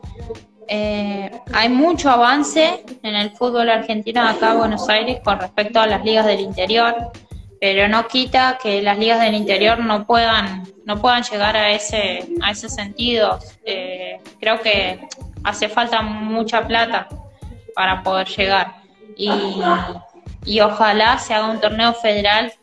Eh, 0.70 1.30
hay 1.54 1.68
mucho 1.68 2.10
avance 2.10 2.86
en 3.04 3.16
el 3.16 3.32
fútbol 3.32 3.70
argentino 3.70 4.22
acá 4.22 4.54
en 4.54 4.60
Buenos 4.60 4.88
Aires 4.88 5.20
con 5.26 5.42
respecto 5.42 5.82
a 5.82 5.88
las 5.88 6.06
ligas 6.06 6.26
del 6.26 6.40
interior, 6.40 7.12
pero 7.60 7.90
no 7.90 8.08
quita 8.08 8.58
que 8.64 8.82
las 8.82 8.98
ligas 8.98 9.20
del 9.20 9.36
interior 9.36 9.78
no 9.80 10.08
puedan 10.08 10.64
no 10.86 11.02
puedan 11.02 11.24
llegar 11.24 11.58
a 11.58 11.72
ese 11.72 12.30
a 12.42 12.52
ese 12.52 12.70
sentido. 12.70 13.40
Eh, 13.66 14.22
creo 14.40 14.62
que 14.62 15.06
hace 15.44 15.68
falta 15.68 16.02
mucha 16.02 16.66
plata 16.66 17.10
para 17.76 18.02
poder 18.04 18.28
llegar 18.30 18.78
y, 19.18 19.30
y 20.46 20.62
ojalá 20.62 21.18
se 21.18 21.34
haga 21.34 21.50
un 21.50 21.60
torneo 21.60 21.94
federal 21.94 22.54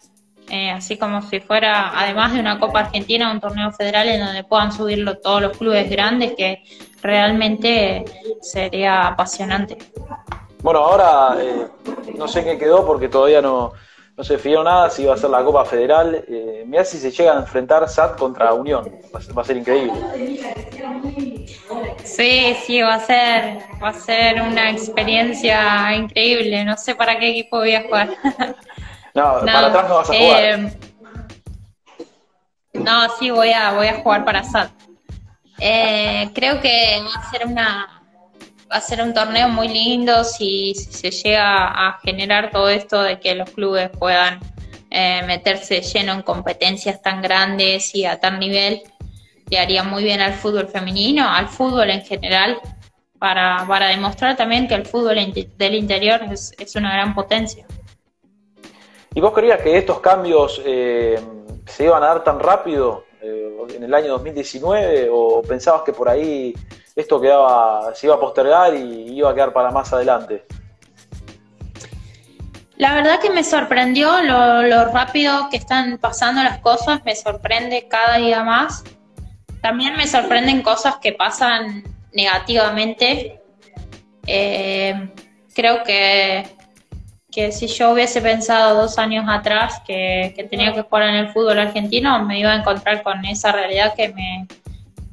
eh, 0.52 0.70
así 0.70 0.98
como 0.98 1.22
si 1.22 1.40
fuera, 1.40 1.98
además 1.98 2.34
de 2.34 2.40
una 2.40 2.58
Copa 2.58 2.80
Argentina, 2.80 3.32
un 3.32 3.40
torneo 3.40 3.72
federal 3.72 4.06
en 4.06 4.20
donde 4.20 4.44
puedan 4.44 4.70
subirlo 4.70 5.16
todos 5.16 5.40
los 5.40 5.56
clubes 5.56 5.88
grandes, 5.88 6.34
que 6.36 6.62
realmente 7.00 8.04
sería 8.42 9.06
apasionante. 9.06 9.78
Bueno, 10.60 10.80
ahora 10.80 11.38
eh, 11.40 11.68
no 12.18 12.28
sé 12.28 12.44
qué 12.44 12.58
quedó 12.58 12.84
porque 12.84 13.08
todavía 13.08 13.40
no, 13.40 13.72
no 14.14 14.22
se 14.22 14.34
definió 14.34 14.62
nada 14.62 14.90
si 14.90 15.06
va 15.06 15.14
a 15.14 15.16
ser 15.16 15.30
la 15.30 15.42
Copa 15.42 15.64
Federal. 15.64 16.22
Eh, 16.28 16.64
mira 16.66 16.84
si 16.84 16.98
se 16.98 17.10
llega 17.10 17.32
a 17.32 17.38
enfrentar 17.38 17.88
SAT 17.88 18.18
contra 18.18 18.52
Unión, 18.52 18.84
va 19.10 19.40
a, 19.40 19.44
ser, 19.44 19.56
increíble. 19.56 19.94
Sí, 22.04 22.54
sí, 22.66 22.82
va 22.82 22.96
a 22.96 23.00
ser, 23.00 23.58
va 23.82 23.88
a 23.88 23.94
ser 23.94 24.42
una 24.42 24.70
experiencia 24.70 25.94
increíble. 25.94 26.62
No 26.62 26.76
sé 26.76 26.94
para 26.94 27.18
qué 27.18 27.30
equipo 27.30 27.56
voy 27.56 27.74
a 27.74 27.84
jugar. 27.84 28.10
No, 29.14 29.40
para 29.40 29.66
atrás 29.66 29.88
no 29.88 29.94
vas 29.96 30.10
a 30.10 30.14
jugar. 30.14 30.42
Eh, 30.42 30.76
no, 32.74 33.16
sí, 33.18 33.30
voy 33.30 33.52
a, 33.52 33.72
voy 33.72 33.86
a 33.86 34.00
jugar 34.00 34.24
para 34.24 34.42
SAT. 34.42 34.70
Eh, 35.58 36.30
creo 36.34 36.60
que 36.60 37.02
va 37.04 37.20
a 37.20 37.30
ser 37.30 37.46
una 37.46 38.02
va 38.72 38.78
a 38.78 38.80
ser 38.80 39.02
un 39.02 39.12
torneo 39.12 39.48
muy 39.48 39.68
lindo 39.68 40.24
si, 40.24 40.74
se 40.74 41.10
llega 41.10 41.66
a 41.66 42.00
generar 42.02 42.50
todo 42.50 42.70
esto 42.70 43.02
de 43.02 43.20
que 43.20 43.34
los 43.34 43.50
clubes 43.50 43.90
puedan 43.90 44.40
eh, 44.90 45.22
meterse 45.26 45.82
lleno 45.82 46.14
en 46.14 46.22
competencias 46.22 47.02
tan 47.02 47.20
grandes 47.20 47.94
y 47.94 48.06
a 48.06 48.18
tal 48.18 48.40
nivel. 48.40 48.82
Le 49.50 49.58
haría 49.58 49.82
muy 49.82 50.02
bien 50.02 50.22
al 50.22 50.32
fútbol 50.32 50.68
femenino, 50.68 51.28
al 51.28 51.48
fútbol 51.48 51.90
en 51.90 52.02
general, 52.02 52.58
para, 53.18 53.66
para 53.68 53.88
demostrar 53.88 54.36
también 54.36 54.66
que 54.66 54.74
el 54.74 54.86
fútbol 54.86 55.16
del 55.58 55.74
interior 55.74 56.22
es, 56.30 56.54
es 56.58 56.74
una 56.74 56.94
gran 56.94 57.14
potencia. 57.14 57.66
¿Y 59.14 59.20
vos 59.20 59.32
creías 59.32 59.60
que 59.60 59.76
estos 59.76 60.00
cambios 60.00 60.60
eh, 60.64 61.20
se 61.66 61.84
iban 61.84 62.02
a 62.02 62.06
dar 62.06 62.24
tan 62.24 62.40
rápido 62.40 63.04
eh, 63.20 63.56
en 63.74 63.84
el 63.84 63.92
año 63.92 64.12
2019 64.12 65.08
o 65.12 65.42
pensabas 65.42 65.82
que 65.82 65.92
por 65.92 66.08
ahí 66.08 66.54
esto 66.96 67.20
quedaba, 67.20 67.94
se 67.94 68.06
iba 68.06 68.14
a 68.14 68.20
postergar 68.20 68.74
y 68.74 69.16
iba 69.16 69.30
a 69.30 69.34
quedar 69.34 69.52
para 69.52 69.70
más 69.70 69.92
adelante? 69.92 70.44
La 72.76 72.94
verdad 72.94 73.20
que 73.20 73.30
me 73.30 73.44
sorprendió 73.44 74.22
lo, 74.22 74.86
rápido 74.86 75.48
que 75.50 75.56
están 75.56 75.98
pasando 75.98 76.42
las 76.42 76.58
cosas, 76.58 77.04
me 77.04 77.14
sorprende 77.14 77.86
cada 77.88 78.16
día 78.16 78.42
más. 78.42 78.82
También 79.60 79.94
me 79.96 80.06
sorprenden 80.06 80.62
cosas 80.62 80.96
que 80.96 81.12
pasan 81.12 81.84
negativamente. 82.12 83.40
Eh, 84.26 85.12
creo 85.54 85.84
que 85.84 86.44
que 87.32 87.50
si 87.50 87.66
yo 87.66 87.90
hubiese 87.90 88.20
pensado 88.20 88.80
dos 88.80 88.98
años 88.98 89.24
atrás 89.26 89.80
que, 89.86 90.46
tenía 90.50 90.72
que 90.74 90.82
jugar 90.82 91.08
en 91.08 91.14
el 91.14 91.30
fútbol 91.30 91.58
argentino, 91.58 92.22
me 92.24 92.38
iba 92.38 92.52
a 92.52 92.56
encontrar 92.56 93.02
con 93.02 93.24
esa 93.24 93.50
realidad 93.50 93.94
que 93.96 94.10
me, 94.10 94.46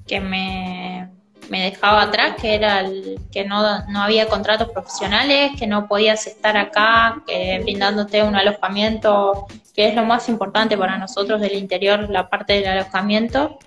que 0.05 0.20
me, 0.20 1.09
dejaba 1.49 2.03
atrás, 2.03 2.36
que 2.39 2.53
era 2.53 2.82
el, 2.82 3.20
que 3.32 3.45
no, 3.45 3.86
no 3.88 4.03
había 4.03 4.28
contratos 4.28 4.70
profesionales, 4.70 5.53
que 5.57 5.65
no 5.65 5.88
podías 5.88 6.28
estar 6.28 6.57
acá 6.57 7.24
brindándote 7.63 8.22
un 8.22 8.36
alojamiento, 8.36 9.47
que 9.74 9.88
es 9.88 9.95
lo 9.95 10.03
más 10.05 10.28
importante 10.30 10.78
para 10.78 10.97
nosotros 10.97 11.39
del 11.39 11.55
interior, 11.55 12.09
la 12.09 12.30
parte 12.30 12.53
del 12.53 12.67
alojamiento, 12.67 13.57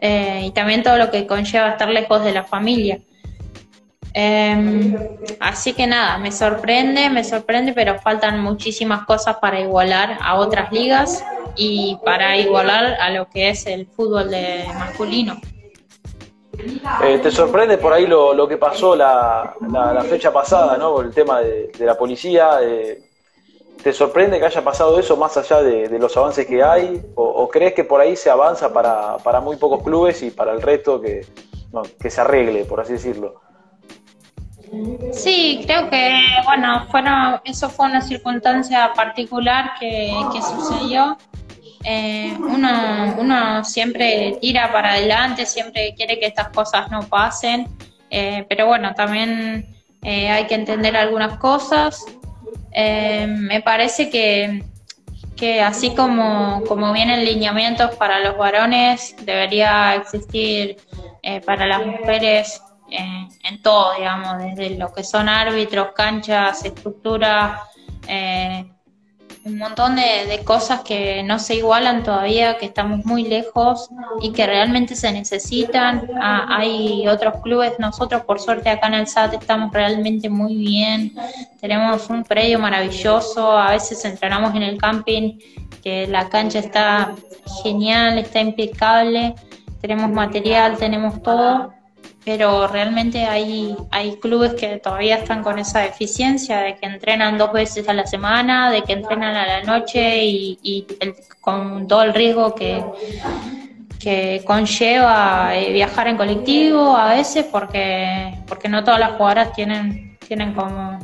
eh, 0.00 0.42
y 0.44 0.50
también 0.52 0.82
todo 0.82 0.96
lo 0.96 1.10
que 1.10 1.26
conlleva 1.26 1.70
estar 1.70 1.88
lejos 1.88 2.22
de 2.22 2.32
la 2.32 2.44
familia. 2.44 3.00
Em, 4.20 4.96
así 5.38 5.74
que 5.74 5.86
nada, 5.86 6.18
me 6.18 6.32
sorprende, 6.32 7.08
me 7.08 7.22
sorprende, 7.22 7.72
pero 7.72 8.00
faltan 8.00 8.40
muchísimas 8.40 9.06
cosas 9.06 9.36
para 9.36 9.60
igualar 9.60 10.18
a 10.20 10.34
otras 10.34 10.72
ligas 10.72 11.24
y 11.54 11.96
para 12.04 12.36
igualar 12.36 12.96
a 13.00 13.10
lo 13.10 13.28
que 13.28 13.50
es 13.50 13.64
el 13.68 13.86
fútbol 13.86 14.28
de 14.28 14.64
masculino. 14.76 15.40
Eh, 17.04 17.20
¿Te 17.22 17.30
sorprende 17.30 17.78
por 17.78 17.92
ahí 17.92 18.08
lo, 18.08 18.48
que 18.48 18.56
pasó 18.56 18.96
la, 18.96 19.54
fecha 20.10 20.32
pasada, 20.32 20.76
¿no? 20.76 21.00
El 21.00 21.12
tema 21.12 21.40
de, 21.40 21.70
la 21.78 21.96
policía. 21.96 22.58
Eh, 22.60 22.98
¿Te 23.80 23.92
sorprende 23.92 24.40
que 24.40 24.46
haya 24.46 24.64
pasado 24.64 24.98
eso 24.98 25.16
más 25.16 25.36
allá 25.36 25.62
de, 25.62 25.96
los 25.96 26.16
avances 26.16 26.44
que 26.44 26.60
hay? 26.60 27.00
O, 27.14 27.48
crees 27.48 27.72
que 27.72 27.84
por 27.84 28.00
ahí 28.00 28.16
se 28.16 28.30
avanza 28.30 28.72
para, 28.72 29.40
muy 29.40 29.54
pocos 29.54 29.84
clubes 29.84 30.24
y 30.24 30.32
para 30.32 30.50
el 30.50 30.60
resto 30.60 31.00
que, 31.00 31.24
que 32.00 32.10
se 32.10 32.20
arregle, 32.20 32.64
por 32.64 32.80
así 32.80 32.94
decirlo? 32.94 33.47
Sí, 35.12 35.60
creo 35.64 35.88
que, 35.90 36.20
bueno, 36.44 36.86
eso 37.44 37.68
fue 37.68 37.86
una 37.86 38.00
circunstancia 38.00 38.92
particular 38.94 39.72
que, 39.80 40.12
sucedió. 40.42 41.16
Eh, 41.84 42.36
uno, 42.38 43.14
uno 43.18 43.64
siempre 43.64 44.36
tira 44.40 44.70
para 44.72 44.92
adelante, 44.92 45.46
siempre 45.46 45.94
quiere 45.96 46.18
que 46.18 46.26
estas 46.26 46.48
cosas 46.48 46.90
no 46.90 47.02
pasen, 47.02 47.68
eh, 48.10 48.44
pero 48.48 48.66
bueno, 48.66 48.94
también 48.94 49.66
eh, 50.02 50.28
hay 50.28 50.46
que 50.46 50.54
entender 50.54 50.96
algunas 50.96 51.38
cosas. 51.38 52.04
me 52.74 53.62
parece 53.62 54.10
que, 54.10 54.62
que 55.36 55.62
así 55.62 55.94
como, 55.94 56.62
como 56.68 56.92
vienen 56.92 57.24
lineamientos 57.24 57.94
para 57.96 58.20
los 58.20 58.36
varones, 58.36 59.16
debería 59.24 59.94
existir 59.94 60.76
para 61.44 61.66
las 61.66 61.84
mujeres 61.84 62.62
en, 62.90 63.62
todo, 63.62 63.94
digamos, 63.94 64.38
desde 64.38 64.76
lo 64.78 64.92
que 64.92 65.02
son 65.04 65.28
árbitros, 65.28 65.88
canchas, 65.94 66.64
estructura, 66.64 67.62
eh, 68.06 68.70
un 69.44 69.58
montón 69.58 69.96
de, 69.96 70.40
cosas 70.44 70.80
que 70.80 71.22
no 71.22 71.38
se 71.38 71.56
igualan 71.56 72.02
todavía, 72.02 72.58
que 72.58 72.66
estamos 72.66 73.04
muy 73.04 73.24
lejos 73.24 73.88
y 74.20 74.32
que 74.32 74.46
realmente 74.46 74.94
se 74.94 75.10
necesitan. 75.12 76.08
Ah, 76.20 76.46
hay 76.48 77.06
otros 77.08 77.40
clubes, 77.42 77.72
nosotros 77.78 78.22
por 78.24 78.40
suerte 78.40 78.68
acá 78.68 78.88
en 78.88 78.94
el 78.94 79.06
SAT 79.06 79.34
estamos 79.34 79.72
realmente 79.72 80.28
muy 80.28 80.56
bien, 80.56 81.14
tenemos 81.60 82.08
un 82.10 82.24
predio 82.24 82.58
maravilloso, 82.58 83.52
a 83.52 83.70
veces 83.70 84.04
entrenamos 84.04 84.54
en 84.54 84.62
el 84.62 84.78
camping, 84.78 85.38
que 85.82 86.06
la 86.06 86.28
cancha 86.28 86.58
está 86.58 87.14
genial, 87.62 88.18
está 88.18 88.40
impecable, 88.40 89.34
tenemos 89.80 90.10
material, 90.10 90.76
tenemos 90.76 91.22
todo 91.22 91.72
pero 92.28 92.66
realmente 92.66 93.24
hay, 93.24 93.74
hay 93.90 94.16
clubes 94.16 94.52
que 94.52 94.76
todavía 94.76 95.16
están 95.16 95.42
con 95.42 95.58
esa 95.58 95.78
deficiencia 95.78 96.58
de 96.58 96.76
que 96.76 96.84
entrenan 96.84 97.38
dos 97.38 97.54
veces 97.54 97.88
a 97.88 97.94
la 97.94 98.06
semana, 98.06 98.70
de 98.70 98.82
que 98.82 98.92
entrenan 98.92 99.34
a 99.34 99.46
la 99.46 99.62
noche 99.62 100.22
y, 100.22 100.86
con 101.40 101.88
todo 101.88 102.02
el 102.02 102.12
riesgo 102.12 102.54
que, 102.54 102.84
que 103.98 104.42
conlleva 104.44 105.56
eh, 105.56 105.72
viajar 105.72 106.06
en 106.06 106.18
colectivo 106.18 106.94
a 106.94 107.14
veces 107.14 107.46
porque, 107.50 108.34
porque 108.46 108.68
no 108.68 108.84
todas 108.84 109.00
las 109.00 109.12
jugadoras 109.12 109.54
tienen, 109.54 110.18
tienen 110.18 110.52
como 110.52 110.98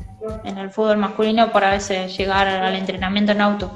en 0.44 0.58
el 0.58 0.68
fútbol 0.68 0.98
masculino 0.98 1.50
por 1.50 1.64
a 1.64 1.70
veces 1.70 2.14
llegar 2.18 2.46
al 2.48 2.74
entrenamiento 2.74 3.32
en 3.32 3.40
auto. 3.40 3.72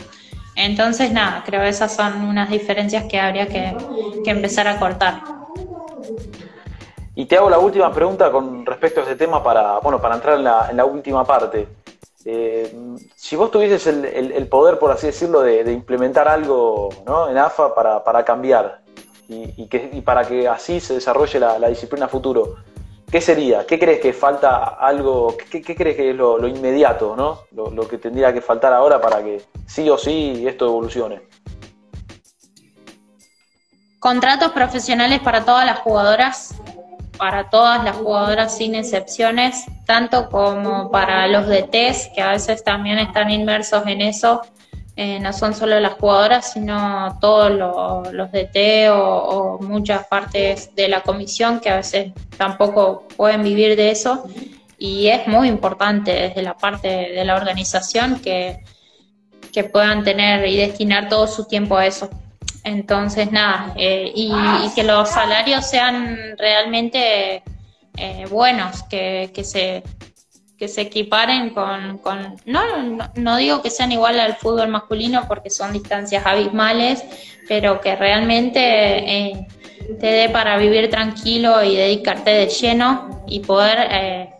Entonces, 0.54 1.10
nada, 1.12 1.44
creo 1.46 1.62
que 1.62 1.70
esas 1.70 1.96
son 1.96 2.24
unas 2.24 2.50
diferencias 2.50 3.04
que 3.04 3.18
habría 3.18 3.46
que, 3.46 3.74
que 4.22 4.30
empezar 4.32 4.68
a 4.68 4.78
cortar. 4.78 5.22
Y 7.18 7.26
te 7.26 7.36
hago 7.36 7.50
la 7.50 7.58
última 7.58 7.92
pregunta 7.92 8.30
con 8.30 8.64
respecto 8.64 9.00
a 9.00 9.02
ese 9.02 9.16
tema 9.16 9.42
para, 9.42 9.80
bueno, 9.80 10.00
para 10.00 10.14
entrar 10.14 10.38
en 10.38 10.44
la, 10.76 10.84
última 10.84 11.24
parte. 11.24 11.66
Eh, 12.24 12.72
si 13.16 13.34
vos 13.34 13.50
tuvieses 13.50 13.88
el, 13.88 14.46
poder, 14.46 14.78
por 14.78 14.92
así 14.92 15.08
decirlo, 15.08 15.40
de, 15.40 15.72
implementar 15.72 16.28
algo 16.28 16.90
en 17.28 17.36
AFA 17.36 17.74
para, 17.74 18.24
cambiar 18.24 18.82
y, 19.26 19.66
que, 19.66 20.00
para 20.04 20.28
que 20.28 20.46
así 20.46 20.78
se 20.78 20.94
desarrolle 20.94 21.40
la, 21.40 21.68
disciplina 21.68 22.06
futuro, 22.06 22.58
¿qué 23.10 23.20
sería? 23.20 23.66
¿Qué 23.66 23.80
crees 23.80 23.98
que 23.98 24.12
falta 24.12 24.76
algo? 24.78 25.36
¿Qué, 25.50 25.60
crees 25.74 25.96
que 25.96 26.10
es 26.10 26.16
lo, 26.16 26.46
inmediato, 26.46 27.16
¿no? 27.16 27.40
Lo, 27.50 27.88
que 27.88 27.98
tendría 27.98 28.32
que 28.32 28.42
faltar 28.42 28.72
ahora 28.72 29.00
para 29.00 29.24
que 29.24 29.42
sí 29.66 29.90
o 29.90 29.98
sí 29.98 30.44
esto 30.46 30.66
evolucione? 30.66 31.22
Contratos 33.98 34.52
profesionales 34.52 35.18
para 35.18 35.44
todas 35.44 35.66
las 35.66 35.80
jugadoras 35.80 36.54
para 37.18 37.50
todas 37.50 37.84
las 37.84 37.96
jugadoras 37.96 38.56
sin 38.56 38.74
excepciones, 38.74 39.64
tanto 39.84 40.28
como 40.30 40.90
para 40.90 41.26
los 41.26 41.46
DTs, 41.46 42.10
que 42.14 42.22
a 42.22 42.30
veces 42.30 42.64
también 42.64 42.98
están 42.98 43.30
inmersos 43.30 43.82
en 43.86 44.00
eso. 44.00 44.42
Eh, 44.96 45.20
no 45.20 45.32
son 45.32 45.54
solo 45.54 45.78
las 45.78 45.92
jugadoras, 45.92 46.52
sino 46.52 47.18
todos 47.20 47.52
los, 47.52 48.32
DT 48.32 48.90
o, 48.90 49.58
muchas 49.60 50.06
partes 50.06 50.74
de 50.74 50.88
la 50.88 51.02
comisión 51.02 51.60
que 51.60 51.70
a 51.70 51.76
veces 51.76 52.12
tampoco 52.36 53.06
pueden 53.16 53.42
vivir 53.42 53.76
de 53.76 53.90
eso. 53.90 54.24
Y 54.78 55.08
es 55.08 55.26
muy 55.26 55.48
importante 55.48 56.12
desde 56.12 56.42
la 56.42 56.56
parte 56.56 56.88
de 56.88 57.24
la 57.24 57.36
organización 57.36 58.20
que, 58.20 58.60
que 59.52 59.64
puedan 59.64 60.02
tener 60.04 60.46
y 60.46 60.56
destinar 60.56 61.08
todo 61.08 61.26
su 61.26 61.46
tiempo 61.46 61.76
a 61.76 61.86
eso. 61.86 62.08
Entonces, 62.64 63.30
nada, 63.32 63.72
eh, 63.76 64.12
y, 64.14 64.30
que 64.74 64.82
los 64.82 65.08
salarios 65.08 65.66
sean 65.66 66.36
realmente 66.36 67.42
eh, 67.96 68.26
buenos, 68.30 68.82
que, 68.84 69.30
que, 69.34 69.44
se, 69.44 69.82
que 70.58 70.68
se 70.68 70.82
equiparen 70.82 71.50
con... 71.50 71.98
con 71.98 72.36
no, 72.44 72.60
no, 73.14 73.36
digo 73.36 73.62
que 73.62 73.70
sean 73.70 73.92
igual 73.92 74.20
al 74.20 74.36
fútbol 74.36 74.68
masculino 74.68 75.26
porque 75.26 75.50
son 75.50 75.72
distancias 75.72 76.26
abismales, 76.26 77.04
pero 77.48 77.80
que 77.80 77.96
realmente 77.96 78.60
eh, 78.60 79.46
te 79.98 80.06
dé 80.06 80.28
para 80.28 80.58
vivir 80.58 80.90
tranquilo 80.90 81.62
y 81.62 81.76
dedicarte 81.76 82.30
de 82.30 82.46
lleno 82.48 83.24
y 83.26 83.40
poder 83.40 84.34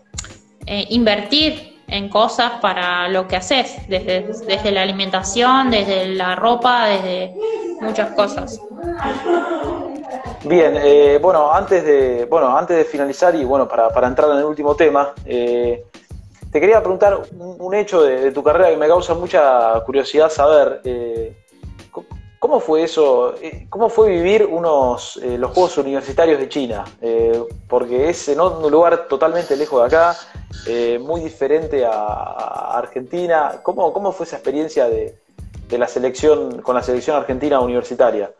invertir 0.90 1.77
en 1.88 2.08
cosas 2.08 2.52
para 2.60 3.08
lo 3.08 3.26
que 3.26 3.36
haces, 3.36 3.88
desde, 3.88 4.26
desde 4.46 4.70
la 4.70 4.82
alimentación, 4.82 5.70
desde 5.70 6.06
la 6.14 6.36
ropa, 6.36 6.86
desde 6.86 7.34
muchas 7.80 8.10
cosas. 8.12 8.60
Bien, 10.44 10.74
eh, 10.76 11.18
bueno, 11.20 11.52
antes 11.52 11.84
de, 11.84 12.26
bueno, 12.26 12.56
antes 12.56 12.76
de 12.76 12.84
finalizar 12.84 13.34
y 13.34 13.44
bueno, 13.44 13.66
para, 13.66 13.88
para 13.90 14.06
entrar 14.06 14.30
en 14.30 14.38
el 14.38 14.44
último 14.44 14.74
tema, 14.76 15.12
eh, 15.24 15.84
te 16.50 16.60
quería 16.60 16.80
preguntar 16.80 17.18
un, 17.38 17.74
hecho 17.74 18.02
de, 18.02 18.30
tu 18.32 18.42
carrera 18.42 18.70
que 18.70 18.76
me 18.76 18.86
causa 18.86 19.14
mucha 19.14 19.80
curiosidad 19.84 20.30
saber. 20.30 20.80
Eh, 20.84 21.36
¿Cómo 22.38 22.60
fue 22.60 22.84
eso? 22.84 23.34
¿Cómo 23.68 23.88
fue 23.88 24.10
vivir 24.10 24.46
unos 24.46 25.16
los 25.16 25.50
Juegos 25.50 25.78
Universitarios 25.78 26.38
de 26.38 26.48
China? 26.48 26.84
porque 27.68 28.08
es 28.10 28.28
en 28.28 28.40
un 28.40 28.70
lugar 28.70 29.08
totalmente 29.08 29.56
lejos 29.56 29.80
de 29.80 29.86
acá, 29.86 30.16
muy 31.00 31.20
diferente 31.20 31.84
a, 31.84 32.78
Argentina. 32.78 33.60
¿Cómo, 33.62 33.92
¿Cómo 33.92 34.12
fue 34.12 34.24
esa 34.24 34.36
experiencia 34.36 34.88
de, 34.88 35.18
de 35.68 35.78
la 35.78 35.86
selección, 35.86 36.62
con 36.62 36.74
la 36.74 36.82
selección 36.82 37.16
argentina 37.16 37.60
universitaria? 37.60 38.30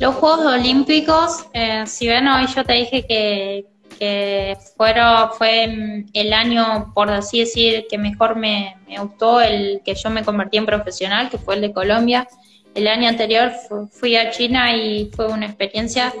Los 0.00 0.16
Juegos 0.16 0.46
Olímpicos, 0.46 1.46
eh, 1.52 1.84
si 1.86 2.08
ven 2.08 2.26
hoy 2.26 2.46
yo 2.48 2.64
te 2.64 2.72
dije 2.72 3.06
que, 3.06 3.66
que 3.98 4.56
fue 4.76 6.04
el 6.12 6.32
año, 6.32 6.92
por 6.94 7.10
así 7.10 7.40
decir, 7.40 7.86
que 7.88 7.98
mejor 7.98 8.36
me, 8.36 8.76
gustó, 8.98 9.40
el 9.40 9.80
que 9.84 9.94
yo 9.94 10.10
me 10.10 10.24
convertí 10.24 10.58
en 10.58 10.66
profesional, 10.66 11.30
que 11.30 11.38
fue 11.38 11.56
el 11.56 11.60
de 11.60 11.72
Colombia. 11.72 12.28
El 12.74 12.88
año 12.88 13.08
anterior 13.08 13.52
fui 13.90 14.16
a 14.16 14.30
China 14.30 14.76
y 14.76 15.10
fue 15.14 15.28
una 15.28 15.46
experiencia 15.46 16.12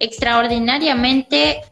extraordinariamente 0.00 1.62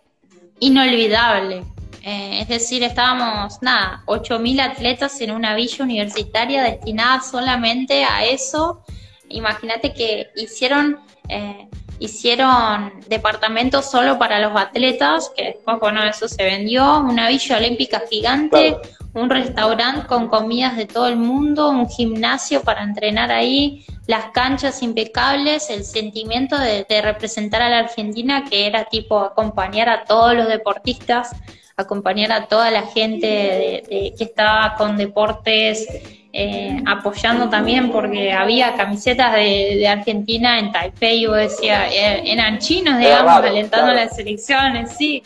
inolvidable. 0.60 1.64
Eh, 2.04 2.40
es 2.40 2.48
decir, 2.48 2.82
estábamos, 2.82 3.58
nada, 3.62 4.02
8.000 4.06 4.60
atletas 4.60 5.20
en 5.20 5.30
una 5.30 5.54
villa 5.54 5.84
universitaria 5.84 6.62
destinada 6.64 7.20
solamente 7.20 8.04
a 8.04 8.24
eso. 8.24 8.84
Imagínate 9.28 9.92
que 9.92 10.30
hicieron, 10.34 10.98
eh, 11.28 11.68
hicieron 12.02 12.92
departamentos 13.08 13.90
solo 13.90 14.18
para 14.18 14.40
los 14.40 14.58
atletas, 14.60 15.30
que 15.36 15.44
después, 15.44 15.78
bueno, 15.80 16.02
eso 16.04 16.26
se 16.28 16.42
vendió, 16.42 17.00
una 17.00 17.28
villa 17.28 17.56
olímpica 17.56 18.02
gigante, 18.10 18.76
un 19.14 19.30
restaurante 19.30 20.06
con 20.06 20.28
comidas 20.28 20.76
de 20.76 20.86
todo 20.86 21.06
el 21.06 21.16
mundo, 21.16 21.70
un 21.70 21.88
gimnasio 21.88 22.62
para 22.62 22.82
entrenar 22.82 23.30
ahí, 23.30 23.84
las 24.06 24.26
canchas 24.32 24.82
impecables, 24.82 25.70
el 25.70 25.84
sentimiento 25.84 26.58
de, 26.58 26.84
de 26.88 27.02
representar 27.02 27.62
a 27.62 27.68
la 27.68 27.78
Argentina, 27.80 28.44
que 28.48 28.66
era 28.66 28.84
tipo 28.86 29.20
acompañar 29.20 29.88
a 29.88 30.04
todos 30.04 30.34
los 30.34 30.48
deportistas 30.48 31.30
acompañar 31.74 32.32
a 32.32 32.46
toda 32.46 32.70
la 32.70 32.82
gente 32.82 33.82
que 33.88 34.24
estaba 34.24 34.74
con 34.76 34.96
deportes, 34.96 35.88
eh, 36.34 36.82
apoyando 36.86 37.50
también 37.50 37.90
porque 37.90 38.32
había 38.32 38.74
camisetas 38.74 39.34
de, 39.34 39.86
Argentina 39.86 40.58
en 40.58 40.72
Taipei, 40.72 41.20
yo 41.20 41.34
decía, 41.34 41.88
eh, 41.88 42.22
eran 42.24 42.58
chinos, 42.58 42.98
digamos, 42.98 43.32
alentando 43.32 43.92
a 43.92 43.94
las 43.94 44.18
elecciones, 44.18 44.92
sí. 44.96 45.22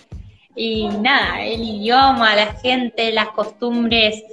Y 0.57 0.89
nada, 0.89 1.43
el 1.43 1.63
idioma, 1.63 2.35
la 2.35 2.55
gente, 2.55 3.13
las 3.13 3.29
costumbres 3.29 4.25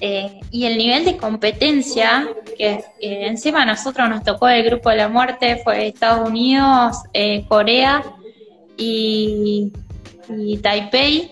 eh, 0.00 0.38
y 0.52 0.66
el 0.66 0.78
nivel 0.78 1.04
de 1.04 1.16
competencia, 1.16 2.28
que 2.56 2.84
encima 3.00 3.62
a 3.62 3.66
nosotros 3.66 4.08
nos 4.08 4.22
tocó 4.22 4.48
el 4.48 4.62
grupo 4.62 4.90
de 4.90 4.96
la 4.96 5.08
muerte, 5.08 5.60
fue 5.64 5.88
Estados 5.88 6.28
Unidos, 6.28 6.98
Corea 7.48 8.04
y, 8.76 9.72
y 10.28 10.58
Taipei, 10.58 11.28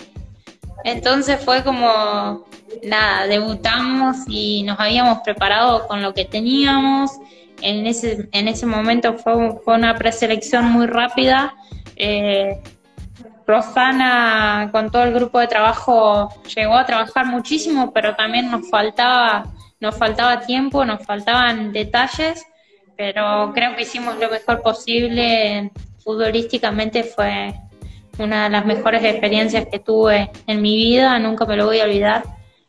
entonces 0.84 1.40
fue 1.44 1.62
como, 1.62 2.46
nada, 2.84 3.26
debutamos 3.26 4.16
y 4.28 4.62
nos 4.62 4.78
habíamos 4.78 5.18
preparado 5.20 5.86
con 5.86 6.02
lo 6.02 6.14
que 6.14 6.24
teníamos. 6.24 7.12
En 7.60 7.86
ese, 7.86 8.28
en 8.32 8.48
ese 8.48 8.66
momento 8.66 9.14
fue, 9.14 9.34
una 9.66 9.94
preselección 9.96 10.70
muy 10.70 10.86
rápida. 10.86 11.54
Eh, 11.96 12.60
Rosana 13.46 14.68
con 14.72 14.90
todo 14.90 15.04
el 15.04 15.14
grupo 15.14 15.40
de 15.40 15.46
trabajo 15.46 16.28
llegó 16.54 16.74
a 16.74 16.84
trabajar 16.84 17.26
muchísimo, 17.26 17.92
pero 17.92 18.14
también 18.14 18.50
nos 18.50 18.68
faltaba, 18.68 19.46
nos 19.80 19.96
faltaba 19.96 20.40
tiempo, 20.40 20.84
nos 20.84 21.02
faltaban 21.04 21.72
detalles, 21.72 22.44
pero 22.96 23.52
creo 23.54 23.74
que 23.74 23.82
hicimos 23.82 24.18
lo 24.18 24.28
mejor 24.28 24.60
posible. 24.60 25.72
Futbolísticamente 26.04 27.04
fue, 27.04 27.54
una 28.18 28.44
de 28.44 28.50
las 28.50 28.66
mejores 28.66 29.02
experiencias 29.04 29.66
que 29.70 29.78
tuve 29.78 30.30
en 30.46 30.60
mi 30.60 30.76
vida, 30.76 31.18
nunca 31.18 31.44
me 31.46 31.56
lo 31.56 31.66
voy 31.66 31.80
a 31.80 31.84
olvidar. 31.84 32.24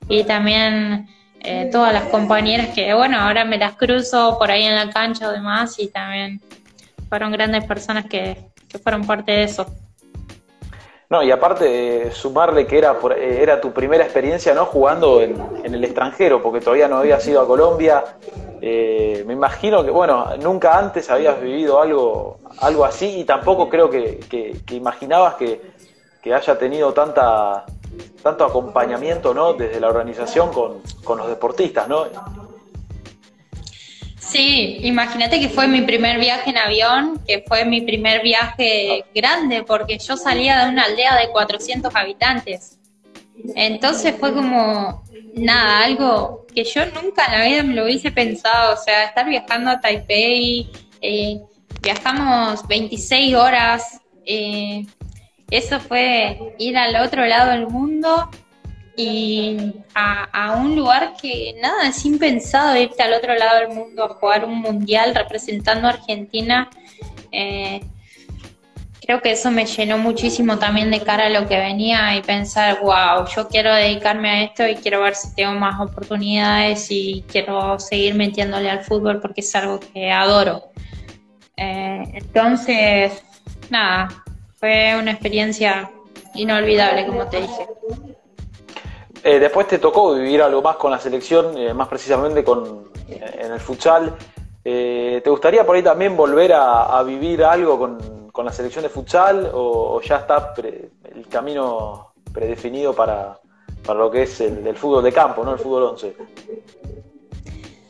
Y 0.10 0.26
también 0.26 1.07
eh, 1.39 1.70
todas 1.72 1.93
las 1.93 2.03
compañeras 2.03 2.70
que, 2.76 2.93
bueno, 2.93 3.18
ahora 3.18 3.45
me 3.45 3.57
las 3.57 3.76
cruzo 3.76 4.38
por 4.38 4.51
ahí 4.51 4.66
en 4.66 4.76
la 4.76 4.89
cancha 4.89 5.30
o 5.30 5.32
demás, 5.32 5.80
y 5.80 5.88
también 5.88 6.41
fueron 7.07 7.32
grandes 7.32 7.64
personas 7.64 8.05
que, 8.05 8.49
fueron 8.84 9.05
parte 9.05 9.32
de 9.32 9.43
eso. 9.43 9.66
No, 11.10 11.24
y 11.24 11.32
aparte 11.32 12.12
sumarle 12.12 12.68
que 12.68 12.78
era, 12.78 12.95
eh, 13.18 13.39
era 13.41 13.62
tu 13.62 13.72
primera 13.72 14.03
experiencia 14.03 14.53
¿no? 14.53 14.66
jugando 14.66 15.22
en, 15.22 15.36
en 15.64 15.74
el 15.74 15.84
extranjero, 15.84 16.43
porque 16.43 16.60
todavía 16.60 16.88
no 16.88 16.97
habías 16.97 17.26
ido 17.28 17.41
a 17.41 17.47
Colombia, 17.47 18.03
eh, 18.62 19.24
me 19.26 19.34
imagino 19.34 19.84
que, 19.84 19.91
bueno, 19.91 20.36
nunca 20.41 20.78
antes 20.78 21.10
habías 21.10 21.39
vivido 21.41 21.82
algo, 21.82 22.39
algo 22.60 22.84
así 22.84 23.20
y 23.20 23.24
tampoco 23.24 23.70
creo 23.70 23.89
que, 23.89 24.20
imaginabas 24.72 25.36
que, 25.36 25.80
haya 26.32 26.60
tenido 26.60 26.93
tanta, 26.93 27.66
tanto 28.22 28.45
acompañamiento 28.45 29.34
¿no? 29.34 29.54
desde 29.54 29.80
la 29.80 29.88
organización 29.88 30.52
con, 30.54 31.18
los 31.18 31.28
deportistas, 31.28 31.88
¿no? 31.88 32.06
Sí, 34.20 34.78
imagínate 34.84 35.39
que 35.39 35.50
fue 35.50 35.68
mi 35.68 35.82
primer 35.82 36.20
viaje 36.20 36.52
en 36.52 36.58
avión, 36.58 37.20
que 37.26 37.43
fue 37.47 37.66
mi 37.66 37.82
primer 37.82 38.22
viaje 38.22 39.06
grande, 39.16 39.64
porque 39.64 39.97
yo 39.97 40.16
salía 40.18 40.66
de 40.66 40.70
una 40.72 40.84
aldea 40.84 41.16
de 41.16 41.30
400 41.30 41.95
habitantes. 41.95 42.78
Entonces 43.56 44.16
fue 44.20 44.34
como, 44.34 45.04
nada, 45.34 45.84
algo 45.84 46.45
que 46.54 46.64
yo 46.64 46.86
nunca 46.88 47.26
en 47.26 47.32
la 47.32 47.45
vida 47.45 47.64
me 47.64 47.74
lo 47.74 47.86
hubiese 47.86 48.12
pensado, 48.12 48.74
o 48.74 48.78
sea, 48.78 49.06
estar 49.06 49.28
viajando 49.28 49.72
a 49.72 49.80
Taipei, 49.80 50.70
eh, 51.02 51.39
viajamos 51.82 52.68
26 52.68 53.36
horas, 53.36 54.00
eh, 54.26 54.86
eso 55.52 55.80
fue 55.80 56.56
ir 56.58 56.78
al 56.78 56.95
otro 56.97 57.26
lado 57.26 57.52
del 57.52 57.68
mundo 57.68 58.30
y 58.95 59.74
a, 59.95 60.58
un 60.62 60.76
lugar 60.76 61.14
que 61.22 61.56
nada, 61.62 61.88
es 61.88 62.06
impensado 62.06 62.76
irte 62.76 63.02
al 63.02 63.14
otro 63.14 63.34
lado 63.34 63.60
del 63.60 63.70
mundo 63.70 64.04
a 64.04 64.10
jugar 64.16 64.43
un 64.43 64.56
mundial 64.56 65.16
representando 65.16 65.88
a 65.88 65.91
Argentina. 65.91 66.70
Eh, 67.32 67.80
creo 69.00 69.22
que 69.22 69.32
eso 69.32 69.52
me 69.52 69.66
llenó 69.66 69.97
muchísimo 69.97 70.60
también 70.60 70.91
de 70.91 71.00
cara 71.00 71.28
a 71.28 71.30
lo 71.30 71.47
que 71.47 71.58
venía 71.58 72.16
y 72.18 72.22
pensar, 72.22 72.80
wow, 72.82 73.26
yo 73.34 73.47
quiero 73.47 73.74
dedicarme 73.74 74.30
a 74.30 74.43
esto 74.43 74.68
y 74.68 74.76
quiero 74.76 75.02
ver 75.02 75.16
si 75.16 75.34
tengo 75.34 75.54
más 75.54 75.80
oportunidades 75.80 76.88
y 76.91 77.24
quiero 77.28 77.80
seguir 77.80 78.16
metiéndole 78.16 78.70
al 78.70 78.84
fútbol 78.84 79.22
porque 79.22 79.41
es 79.41 79.56
algo 79.56 79.80
que 79.80 80.12
adoro. 80.12 80.72
Eh, 81.56 82.04
entonces, 82.16 83.24
nada, 83.70 84.10
fue 84.60 84.95
una 84.99 85.12
experiencia 85.12 85.89
inolvidable, 86.36 87.05
como 87.05 87.28
te 87.28 87.41
dije. 87.41 87.68
Eh, 89.24 89.39
después 89.39 89.68
te 89.68 89.80
tocó 89.80 90.16
vivir 90.16 90.41
algo 90.41 90.62
más 90.62 90.78
con 90.78 90.91
la 90.91 90.99
selección, 90.99 91.57
eh, 91.57 91.74
más 91.74 91.88
precisamente 91.88 92.43
con, 92.43 92.91
en 93.07 93.51
el 93.51 93.60
futsal. 93.60 94.16
¿Te 94.64 95.24
gustaría 95.26 95.66
por 95.66 95.76
ahí 95.76 95.82
también 95.82 96.16
volver 96.16 96.53
a 96.53 97.01
vivir 97.01 97.43
algo 97.43 97.80
con, 97.80 97.97
con 98.39 98.45
la 98.45 98.53
selección 98.53 98.84
de 98.84 98.89
futsal 98.89 99.49
o, 99.53 99.99
ya 100.01 100.16
está 100.16 100.53
el 100.55 101.28
camino 101.28 102.14
predefinido 102.32 102.95
para, 102.95 103.38
lo 103.88 104.10
que 104.10 104.24
es 104.24 104.39
el, 104.39 104.78
fútbol 104.78 105.03
de 105.03 105.12
campo, 105.12 105.43
¿no? 105.43 105.51
El 105.51 105.60
fútbol 105.60 105.84
11. 105.84 106.16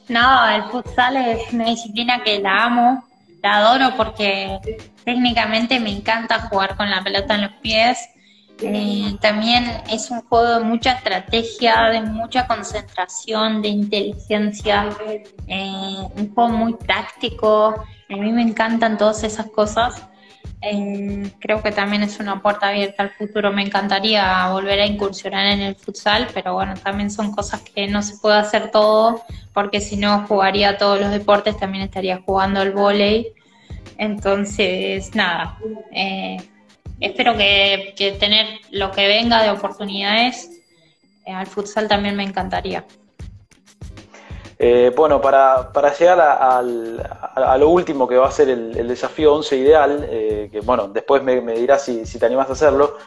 No, 0.08 0.50
el 0.50 0.64
futsal 0.72 1.18
es 1.18 1.54
una 1.54 1.66
disciplina 1.66 2.24
que 2.24 2.40
la 2.40 2.66
amo, 2.66 3.04
la 3.42 3.58
adoro 3.58 3.96
porque 3.96 4.60
técnicamente 5.04 5.80
me 5.80 5.92
encanta 5.92 6.48
jugar 6.50 6.76
con 6.78 6.90
la 6.90 7.04
pelota 7.04 7.36
en 7.36 7.42
los 7.44 7.54
pies 7.62 7.98
Eh, 8.62 9.18
también 9.22 9.64
es 9.90 10.12
un 10.12 10.22
juego 10.24 10.60
de 10.60 10.66
mucha 10.66 10.92
estrategia, 10.94 11.86
de 11.92 12.02
mucha 12.02 12.46
concentración, 12.46 13.62
de 13.62 13.70
inteligencia, 13.70 14.90
eh, 15.48 15.96
un 16.18 16.34
juego 16.34 16.50
muy 16.50 16.78
táctico. 16.78 17.76
A 18.10 18.16
mí 18.16 18.32
me 18.34 18.42
encantan 18.42 18.98
todas 18.98 19.24
esas 19.24 19.50
cosas. 19.52 20.09
Eh, 20.62 21.32
creo 21.40 21.64
que 21.64 21.72
también 21.72 22.04
es 22.04 22.20
una 22.20 22.42
puerta 22.42 22.68
abierta 22.68 23.04
al 23.04 23.12
futuro. 23.12 23.52
Me 23.52 23.62
encantaría 23.62 24.50
volver 24.50 24.80
a 24.82 24.86
incursionar 24.86 25.48
en 25.48 25.62
el 25.62 25.76
futsal, 25.76 26.28
pero 26.34 26.54
bueno, 26.54 26.74
también 26.76 27.10
son 27.12 27.32
cosas 27.32 27.62
que 27.62 27.88
no 27.88 28.02
se 28.02 28.18
puede 28.18 28.38
hacer 28.38 28.72
todo, 28.72 29.24
porque 29.54 29.80
si 29.80 29.96
no 29.96 30.26
jugaría 30.28 30.78
todos 30.78 31.00
los 31.00 31.12
deportes, 31.12 31.58
también 31.58 31.84
estaría 31.86 32.22
jugando 32.26 32.62
el 32.62 32.72
vóley. 32.72 33.28
Entonces, 33.98 35.14
nada, 35.16 35.58
eh, 35.92 36.38
espero 37.00 37.38
que, 37.38 38.18
tener 38.20 38.48
lo 38.72 38.92
que 38.92 39.08
venga 39.08 39.44
de 39.44 39.52
oportunidades 39.52 40.50
eh, 41.26 41.32
al 41.32 41.48
futsal 41.48 41.88
también 41.88 42.16
me 42.16 42.24
encantaría. 42.24 42.86
Eh, 44.62 44.92
bueno, 44.94 45.22
para, 45.22 45.72
llegar 45.98 46.20
a, 46.20 46.62
lo 47.58 47.70
último 47.70 48.06
que 48.06 48.18
va 48.18 48.28
a 48.28 48.32
ser 48.32 48.50
el, 48.50 48.88
desafío 48.90 49.34
11 49.36 49.56
ideal, 49.56 50.08
eh, 50.10 50.50
que 50.52 50.60
bueno, 50.60 50.90
después 50.90 51.24
me, 51.24 51.40
dirás 51.40 51.84
si, 51.86 52.04
te 52.04 52.26
animás 52.26 52.50
a 52.50 52.54
hacerlo, 52.54 52.98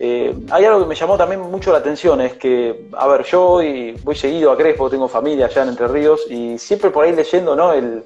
hay 0.00 0.64
algo 0.64 0.80
que 0.80 0.86
me 0.86 0.96
llamó 0.96 1.16
también 1.16 1.40
mucho 1.40 1.70
la 1.70 1.78
atención, 1.78 2.20
es 2.20 2.34
que, 2.34 2.88
a 2.96 3.06
ver, 3.06 3.24
yo 3.24 3.46
voy, 3.46 3.92
voy 4.02 4.16
seguido 4.16 4.50
a 4.50 4.56
Crespo, 4.56 4.90
tengo 4.90 5.06
familia 5.06 5.46
allá 5.46 5.62
en 5.62 5.68
Entre 5.68 5.86
Ríos, 5.86 6.26
y 6.28 6.58
siempre 6.58 6.90
por 6.90 7.04
ahí 7.04 7.14
leyendo 7.14 7.54
¿no? 7.54 7.72
el, 7.72 8.04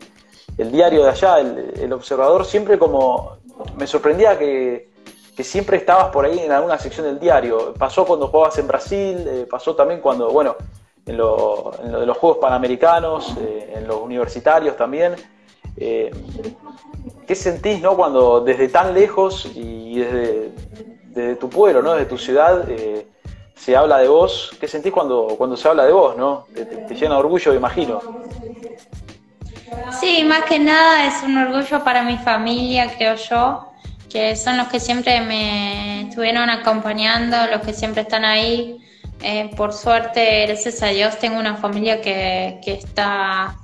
diario 0.59 1.03
de 1.05 1.09
allá, 1.09 1.39
el, 1.41 1.93
observador, 1.95 2.45
siempre 2.45 2.79
como 2.79 3.39
me 3.79 3.87
sorprendía 3.87 4.39
que, 4.39 4.91
que 5.35 5.45
siempre 5.45 5.79
estabas 5.79 6.09
por 6.09 6.27
ahí 6.27 6.41
en 6.41 6.53
alguna 6.53 6.79
sección 6.79 7.07
del 7.07 7.19
diario. 7.19 7.73
Pasó 7.79 8.05
cuando 8.05 8.29
jugabas 8.29 8.59
en 8.59 8.69
Brasil, 8.69 9.25
eh, 9.27 9.47
pasó 9.51 9.75
también 9.75 10.01
cuando, 10.01 10.31
bueno, 10.31 10.57
en 11.07 11.17
lo, 11.17 11.73
de 11.83 12.07
los 12.07 12.17
Juegos 12.17 12.39
Panamericanos, 12.39 13.35
eh, 13.41 13.75
en 13.77 13.87
los 13.87 14.01
universitarios 14.01 14.77
también. 14.77 15.15
Eh, 15.77 16.11
¿Qué 17.27 17.35
sentís 17.35 17.81
no, 17.81 17.97
cuando 17.97 18.41
desde 18.41 18.69
tan 18.69 18.95
lejos 18.95 19.51
y 19.55 19.99
desde, 19.99 21.37
tu 21.37 21.49
pueblo, 21.49 21.83
¿no? 21.83 21.95
desde 21.95 22.07
tu 22.07 22.19
ciudad, 22.19 22.67
se 23.55 23.77
habla 23.77 23.99
de 23.99 24.09
vos? 24.09 24.57
¿Qué 24.61 24.69
sentís 24.69 24.93
cuando, 24.93 25.35
cuando 25.39 25.57
se 25.57 25.69
habla 25.69 25.85
de 25.85 25.93
vos? 25.93 26.17
¿no? 26.17 26.47
Te, 26.55 26.65
te 26.65 26.95
llena 26.95 27.15
de 27.15 27.21
orgullo, 27.21 27.55
imagino. 27.55 28.01
Sí, 30.01 30.23
más 30.25 30.45
que 30.45 30.59
nada 30.59 31.07
es 31.07 31.23
un 31.23 31.37
orgullo 31.39 31.83
para 31.83 32.03
mi 32.03 32.19
familia, 32.19 32.93
creo 32.97 33.15
yo 33.15 33.73
que 34.13 34.37
son 34.37 34.59
los 34.59 34.69
que 34.69 34.79
siempre 34.79 35.21
me 35.23 36.03
estuvieron 36.03 36.51
acompañando, 36.51 37.37
los 37.51 37.63
que 37.63 37.73
siempre 37.73 38.03
están 38.03 38.25
ahí. 38.25 38.79
Eh, 39.23 39.51
por 39.57 39.73
suerte, 39.73 40.47
gracias 40.47 40.83
a 40.83 40.89
Dios, 40.89 41.19
tengo 41.19 41.39
una 41.39 41.57
familia 41.57 42.01
que, 42.01 42.61
que 42.65 42.73
está 42.73 43.57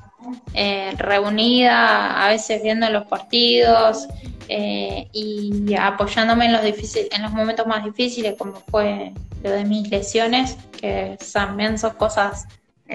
eh, 0.54 0.92
reunida, 0.96 2.24
a 2.24 2.28
veces 2.28 2.62
viendo 2.62 2.88
los 2.90 3.06
partidos 3.06 4.06
eh, 4.48 5.08
y 5.12 5.74
apoyándome 5.74 6.46
en 6.46 6.52
los, 6.52 6.62
en 6.62 7.22
los 7.22 7.32
momentos 7.32 7.66
más 7.66 7.84
difíciles, 7.84 8.36
como 8.38 8.62
fue 8.70 9.12
lo 9.42 9.50
de 9.50 9.64
mis 9.64 9.88
lesiones, 9.88 10.56
que 10.80 11.18
también 11.32 11.78
son 11.78 11.94
cosas 11.94 12.46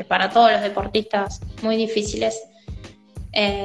para 0.08 0.30
todos 0.30 0.52
los 0.52 0.62
deportistas 0.62 1.42
muy 1.62 1.76
difíciles. 1.76 2.42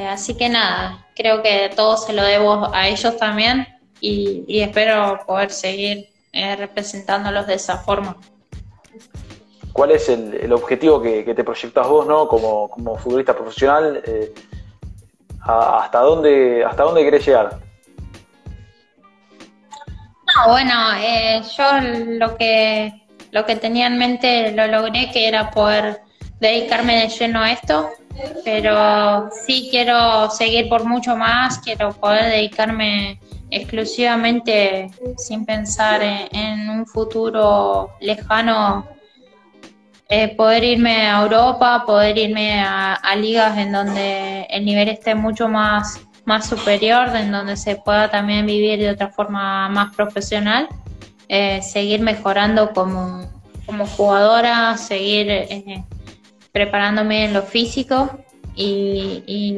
así 0.08 0.34
que 0.34 0.48
nada, 0.48 1.06
creo 1.14 1.42
que 1.42 1.70
todo 1.74 1.96
se 1.96 2.12
lo 2.12 2.22
debo 2.22 2.72
a 2.74 2.88
ellos 2.88 3.16
también 3.16 3.66
y, 4.00 4.60
espero 4.60 5.20
poder 5.26 5.50
seguir 5.50 6.08
eh, 6.32 6.56
representándolos 6.56 7.46
de 7.46 7.54
esa 7.54 7.78
forma. 7.78 8.16
¿Cuál 9.78 9.92
es 9.92 10.08
el, 10.08 10.52
objetivo 10.52 11.00
que, 11.00 11.22
te 11.22 11.44
proyectas 11.44 11.86
vos 11.86 12.04
¿no? 12.04 12.26
como, 12.26 12.68
futbolista 12.98 13.32
profesional? 13.32 14.02
Eh, 14.04 14.34
¿Hasta 15.40 16.00
dónde 16.00 16.64
hasta 16.64 16.82
dónde 16.82 17.04
querés 17.04 17.24
llegar? 17.24 17.60
No, 19.86 20.50
bueno, 20.50 20.74
eh, 20.96 21.40
yo 21.56 21.64
lo 22.18 22.36
que, 22.36 22.92
lo 23.30 23.46
que 23.46 23.54
tenía 23.54 23.86
en 23.86 23.98
mente 23.98 24.50
lo 24.50 24.66
logré, 24.66 25.12
que 25.12 25.28
era 25.28 25.48
poder 25.52 26.00
dedicarme 26.40 27.02
de 27.02 27.08
lleno 27.10 27.40
a 27.40 27.52
esto, 27.52 27.88
pero 28.44 29.30
sí 29.46 29.68
quiero 29.70 30.28
seguir 30.28 30.68
por 30.68 30.86
mucho 30.86 31.16
más, 31.16 31.60
quiero 31.60 31.92
poder 31.92 32.32
dedicarme 32.32 33.20
exclusivamente 33.48 34.90
sin 35.16 35.46
pensar 35.46 36.02
en, 36.02 36.68
un 36.68 36.84
futuro 36.84 37.90
lejano, 38.00 38.97
eh, 40.08 40.34
poder 40.34 40.64
irme 40.64 41.06
a 41.06 41.22
Europa, 41.22 41.84
poder 41.86 42.16
irme 42.16 42.60
a, 42.62 43.14
ligas 43.16 43.58
en 43.58 43.72
donde 43.72 44.46
el 44.48 44.64
nivel 44.64 44.88
esté 44.88 45.14
mucho 45.14 45.48
más, 45.48 46.00
más 46.24 46.46
superior, 46.46 47.14
en 47.14 47.30
donde 47.30 47.56
se 47.56 47.76
pueda 47.76 48.10
también 48.10 48.46
vivir 48.46 48.78
de 48.78 48.90
otra 48.90 49.08
forma 49.08 49.68
más 49.68 49.94
profesional, 49.94 50.68
eh, 51.28 51.60
seguir 51.62 52.00
mejorando 52.00 52.72
como, 52.72 53.28
como 53.66 53.86
jugadora, 53.86 54.76
seguir 54.78 55.30
eh, 55.30 55.84
preparándome 56.52 57.26
en 57.26 57.34
lo 57.34 57.42
físico 57.42 58.18
y, 58.54 59.22
y 59.26 59.56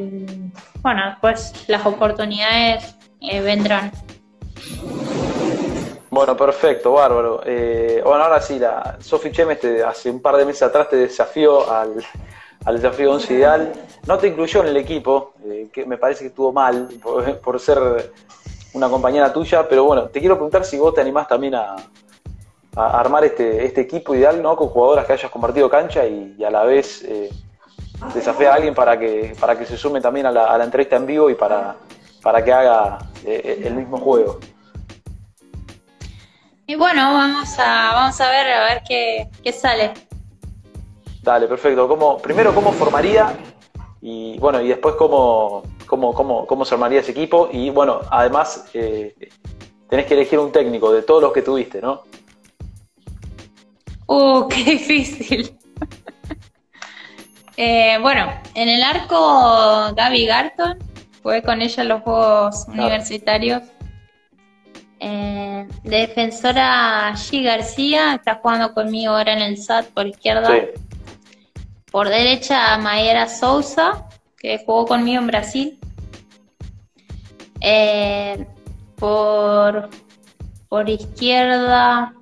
bueno, 0.83 1.17
pues 1.21 1.53
las 1.69 1.87
oportunidades 1.87 2.97
eh, 3.21 3.41
vendrán. 3.41 3.93
Bueno, 6.11 6.37
perfecto, 6.37 6.93
bárbaro. 6.93 7.41
Eh, 7.47 8.03
bueno, 8.05 8.25
ahora 8.25 8.41
sí, 8.41 8.59
la 8.59 8.97
Sofi 9.01 9.31
Chemes 9.31 9.61
hace 9.87 10.11
un 10.11 10.21
par 10.21 10.37
de 10.37 10.45
meses 10.45 10.63
atrás 10.63 10.89
te 10.89 10.97
desafió 10.97 11.71
al, 11.71 12.05
desafío 12.75 13.13
11 13.13 13.35
ideal. 13.35 13.73
No 14.09 14.19
te 14.19 14.27
incluyó 14.27 14.63
en 14.63 14.69
el 14.69 14.77
equipo, 14.77 15.35
eh, 15.45 15.69
que 15.73 15.87
me 15.87 15.99
parece 15.99 16.23
que 16.23 16.29
estuvo 16.29 16.53
mal 16.53 16.89
por, 17.45 17.61
ser 17.61 17.79
una 18.75 18.89
compañera 18.89 19.33
tuya, 19.33 19.69
pero 19.69 19.85
bueno, 19.85 20.09
te 20.09 20.19
quiero 20.19 20.35
preguntar 20.35 20.65
si 20.65 20.79
vos 20.79 20.93
te 20.95 21.01
animás 21.01 21.29
también 21.29 21.55
a, 21.55 21.77
armar 22.75 23.25
este, 23.25 23.65
este 23.65 23.83
equipo 23.83 24.15
ideal, 24.15 24.43
¿no? 24.43 24.57
Con 24.57 24.69
jugadoras 24.69 25.07
que 25.07 25.13
hayas 25.13 25.31
compartido 25.31 25.71
cancha 25.71 26.07
y, 26.07 26.43
a 26.43 26.51
la 26.51 26.65
vez 26.65 27.03
eh, 27.03 27.31
desafiar 28.15 28.53
a 28.53 28.55
alguien 28.57 28.75
para 28.75 28.99
que, 28.99 29.37
para 29.39 29.57
que 29.57 29.65
se 29.65 29.77
sume 29.77 30.01
también 30.01 30.27
a 30.27 30.33
la, 30.33 30.47
a 30.47 30.59
la 30.59 30.65
entrevista 30.65 30.97
en 30.97 31.07
vivo 31.07 31.31
y 31.31 31.37
para, 31.37 31.77
para 32.21 32.43
que 32.45 32.53
haga 32.53 32.99
eh, 33.25 33.63
el 33.65 33.75
mismo 33.75 33.99
juego. 33.99 34.41
Y 36.71 36.77
bueno, 36.77 37.03
vamos 37.15 37.59
a, 37.59 37.95
vamos 37.95 38.21
a 38.21 38.31
ver 38.31 38.47
a 38.47 38.65
ver 38.67 38.83
qué, 38.87 39.53
sale. 39.53 39.91
Dale, 41.21 41.49
perfecto. 41.49 41.89
¿Cómo, 41.89 42.19
primero, 42.19 42.55
¿cómo 42.55 42.71
formaría? 42.71 43.37
Y 44.01 44.39
bueno, 44.39 44.61
y 44.61 44.69
después 44.69 44.95
cómo, 44.95 45.65
cómo, 45.85 46.15
cómo, 46.15 46.47
cómo 46.47 46.65
se 46.65 46.77
armaría 46.77 47.01
ese 47.01 47.11
equipo. 47.11 47.49
Y 47.51 47.71
bueno, 47.71 48.03
además 48.09 48.67
eh, 48.73 49.17
tenés 49.89 50.07
que 50.07 50.15
elegir 50.15 50.39
un 50.39 50.53
técnico 50.53 50.93
de 50.93 51.03
todos 51.03 51.21
los 51.21 51.33
que 51.33 51.43
tuviste, 51.43 51.81
¿no? 51.81 52.05
Uh, 54.07 54.47
qué 54.49 54.63
difícil. 54.63 55.59
Eh, 57.63 57.99
bueno, 58.01 58.33
en 58.55 58.71
el 58.71 58.83
arco 58.83 59.93
Gaby 59.95 60.25
Garton, 60.25 60.79
Jugué 61.23 61.43
con 61.43 61.61
ella 61.61 61.83
en 61.83 61.89
los 61.91 62.01
Juegos 62.01 62.65
Universitarios. 62.69 63.65
Eh, 65.03 65.67
defensora 65.83 67.13
G. 67.15 67.43
García 67.43 68.17
está 68.17 68.35
jugando 68.35 68.75
conmigo 68.75 69.15
ahora 69.15 69.33
en 69.33 69.41
el 69.41 69.57
SAT 69.57 69.87
por 69.87 70.07
izquierda. 70.07 70.51
Por 71.91 72.09
derecha 72.09 72.77
Mayera 72.77 73.27
Souza, 73.27 74.07
que 74.37 74.59
jugó 74.59 74.87
conmigo 74.87 75.21
en 75.23 75.27
Brasil. 75.27 75.79
Eh, 77.61 78.47
por, 78.97 79.89
por 80.69 80.89
izquierda 80.89 82.15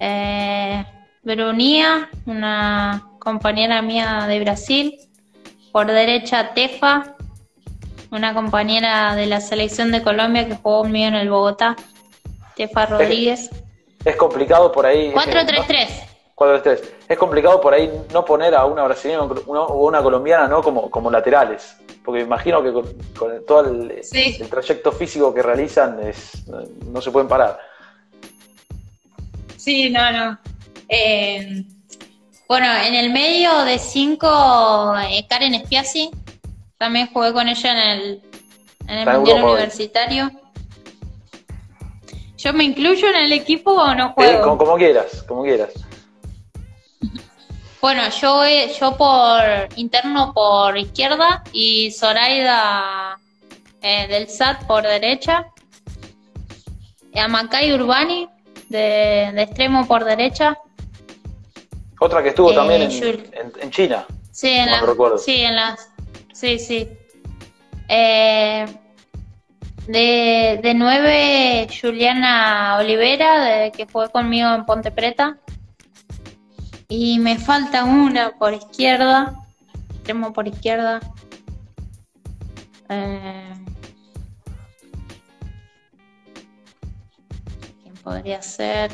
eh, 0.00 0.84
Brunía, 1.22 2.08
una 2.24 3.06
compañera 3.18 3.82
mía 3.82 4.24
de 4.26 4.40
Brasil. 4.40 4.98
Por 5.70 5.86
derecha 5.86 6.54
Tefa, 6.54 7.14
una 8.10 8.34
compañera 8.34 9.14
de 9.14 9.26
la 9.26 9.40
selección 9.40 9.92
de 9.92 10.02
Colombia 10.02 10.46
que 10.46 10.56
jugó 10.56 10.82
conmigo 10.82 11.08
en 11.08 11.14
el 11.14 11.30
Bogotá, 11.30 11.76
Tefa 12.56 12.86
Rodríguez. 12.86 13.50
Es, 14.04 14.16
complicado 14.16 14.72
por 14.72 14.86
ahí. 14.86 15.12
4-3-3. 15.12 15.88
4-3-3. 16.34 16.80
Es 17.08 17.18
complicado 17.18 17.60
por 17.60 17.74
ahí 17.74 17.90
no 18.12 18.24
poner 18.24 18.54
a 18.54 18.64
una 18.64 18.84
brasileña 18.84 19.22
o 19.22 19.86
una 19.86 20.02
colombiana 20.02 20.48
¿no? 20.48 20.62
como, 20.62 20.90
como 20.90 21.10
laterales. 21.10 21.76
Porque 22.04 22.22
imagino 22.22 22.62
que 22.62 22.72
con, 22.72 23.44
todo 23.46 23.68
el, 23.68 24.00
trayecto 24.48 24.92
físico 24.92 25.34
que 25.34 25.42
realizan 25.42 26.00
es, 26.06 26.46
no, 26.86 27.02
se 27.02 27.10
pueden 27.10 27.28
parar. 27.28 27.58
Sí, 29.56 29.90
no, 29.90 30.10
no. 30.10 30.38
Eh, 30.88 31.64
bueno, 32.48 32.66
en 32.82 32.94
el 32.94 33.12
medio 33.12 33.64
de 33.64 33.78
5, 33.78 34.94
eh, 35.10 35.26
Karen 35.28 35.54
Spiazzi, 35.66 36.10
también 36.78 37.08
jugué 37.12 37.32
con 37.32 37.48
ella 37.48 37.72
en 37.72 37.78
el, 38.00 38.22
en 38.86 38.98
el 38.98 39.16
Mundial 39.16 39.42
Universitario. 39.44 40.30
¿Yo 42.38 42.52
me 42.52 42.64
incluyo 42.64 43.08
en 43.08 43.16
el 43.16 43.32
equipo 43.32 43.72
o 43.72 43.94
no 43.94 44.06
Eh, 44.10 44.12
juego? 44.14 44.42
como, 44.44 44.58
como 44.58 44.76
quieras, 44.76 45.22
como 45.24 45.42
quieras. 45.42 45.72
Bueno, 47.80 48.02
yo, 48.20 48.44
eh, 48.44 48.72
yo 48.80 48.96
por 48.96 49.40
interno 49.76 50.34
por 50.34 50.76
izquierda 50.76 51.44
y 51.52 51.92
Zoraida 51.92 53.16
eh, 53.80 54.08
del 54.08 54.28
SAT 54.28 54.64
por 54.66 54.82
derecha. 54.82 55.46
Amacay 57.14 57.72
Urbani 57.72 58.28
de, 58.68 59.30
de 59.32 59.42
extremo 59.42 59.86
por 59.86 60.04
derecha. 60.04 60.58
Otra 62.00 62.20
que 62.20 62.30
estuvo 62.30 62.50
Eh, 62.50 62.54
también 62.56 62.82
en, 62.82 62.92
en- 63.32 63.52
en 63.60 63.70
China. 63.70 64.04
Sí, 64.32 64.50
en. 64.50 64.70
Sí, 65.24 65.36
en 65.42 65.54
las. 65.54 65.87
Sí, 66.38 66.60
sí. 66.60 66.88
Eh, 67.88 68.64
de, 69.88 70.60
de 70.62 70.74
9, 70.74 71.66
Juliana 71.82 72.76
Olivera, 72.78 73.42
de, 73.44 73.72
que 73.72 73.86
fue 73.86 74.08
conmigo 74.08 74.54
en 74.54 74.64
Ponte 74.64 74.92
Preta. 74.92 75.40
Y 76.88 77.18
me 77.18 77.40
falta 77.40 77.82
una 77.82 78.38
por 78.38 78.54
izquierda, 78.54 79.34
extremo 79.94 80.32
por 80.32 80.46
izquierda. 80.46 81.00
Eh, 82.88 83.54
¿Quién 87.82 87.94
podría 87.96 88.40
ser? 88.42 88.92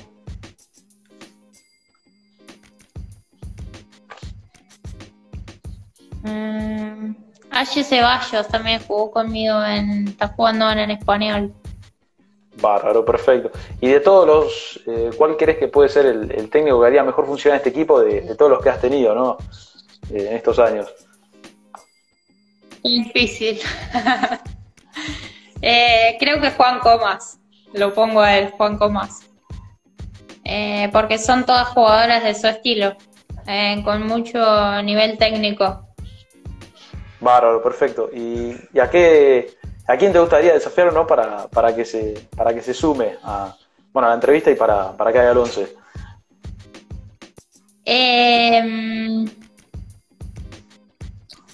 Mm, 6.23 7.24
Aye 7.55 7.85
Ceballos 7.85 8.49
también 8.49 8.81
jugó 8.85 9.13
conmigo 9.13 9.63
en. 9.65 10.09
Está 10.09 10.27
jugando 10.27 10.65
ahora 10.65 10.83
en 10.83 10.91
español. 10.91 11.55
Bárbaro, 12.61 13.05
perfecto. 13.05 13.57
Y 13.81 13.89
de 13.89 14.01
todos 14.01 14.27
los, 14.27 14.81
eh, 14.87 15.11
¿cuál 15.17 15.37
crees 15.37 15.59
que 15.59 15.69
puede 15.69 15.89
ser 15.89 16.07
el, 16.07 16.33
el 16.33 16.51
técnico 16.51 16.81
que 16.81 16.87
haría 16.89 17.05
mejor 17.05 17.27
funcionar 17.27 17.59
este 17.59 17.71
equipo 17.71 18.01
de, 18.01 18.23
de 18.23 18.35
todos 18.35 18.51
los 18.51 18.63
que 18.63 18.71
has 18.71 18.81
tenido, 18.81 19.15
¿no? 19.15 19.37
Eh, 20.11 20.27
en 20.31 20.37
estos 20.37 20.59
años. 20.59 20.93
Difícil. 22.83 23.61
Eh, 25.67 26.19
creo 26.21 26.43
que 26.43 26.51
Juan 26.51 26.79
Comas. 26.81 27.39
Lo 27.73 27.95
pongo 27.95 28.21
a 28.21 28.37
él, 28.37 28.51
Juan 28.51 28.77
Comas. 28.77 29.23
Porque 30.93 31.17
son 31.17 31.47
todas 31.47 31.69
jugadoras 31.69 32.23
de 32.23 32.35
su 32.35 32.47
estilo, 32.49 32.95
con 33.83 34.07
mucho 34.07 34.83
nivel 34.83 35.17
técnico. 35.17 35.84
Bárbaro, 37.25 37.63
perfecto. 37.63 38.11
¿Y, 38.13 38.55
y 38.73 38.79
a 38.79 38.89
qué, 38.89 39.57
a 39.89 39.97
quién 39.97 40.13
te 40.13 40.21
gustaría 40.21 40.53
desafiar, 40.53 40.93
no? 40.93 41.07
Para, 41.07 41.49
para 41.49 41.75
que 41.75 41.85
se, 41.85 42.29
para 42.37 42.55
que 42.55 42.63
se 42.63 42.75
sume 42.75 43.17
a, 43.25 43.57
bueno, 43.93 44.07
a 44.07 44.11
la 44.11 44.15
entrevista 44.15 44.51
y 44.51 44.55
para, 44.55 44.93
para 44.93 45.11
que 45.11 45.19
haga 45.19 45.33
el 45.33 45.39
11. 45.39 45.77
Eh, 47.87 49.25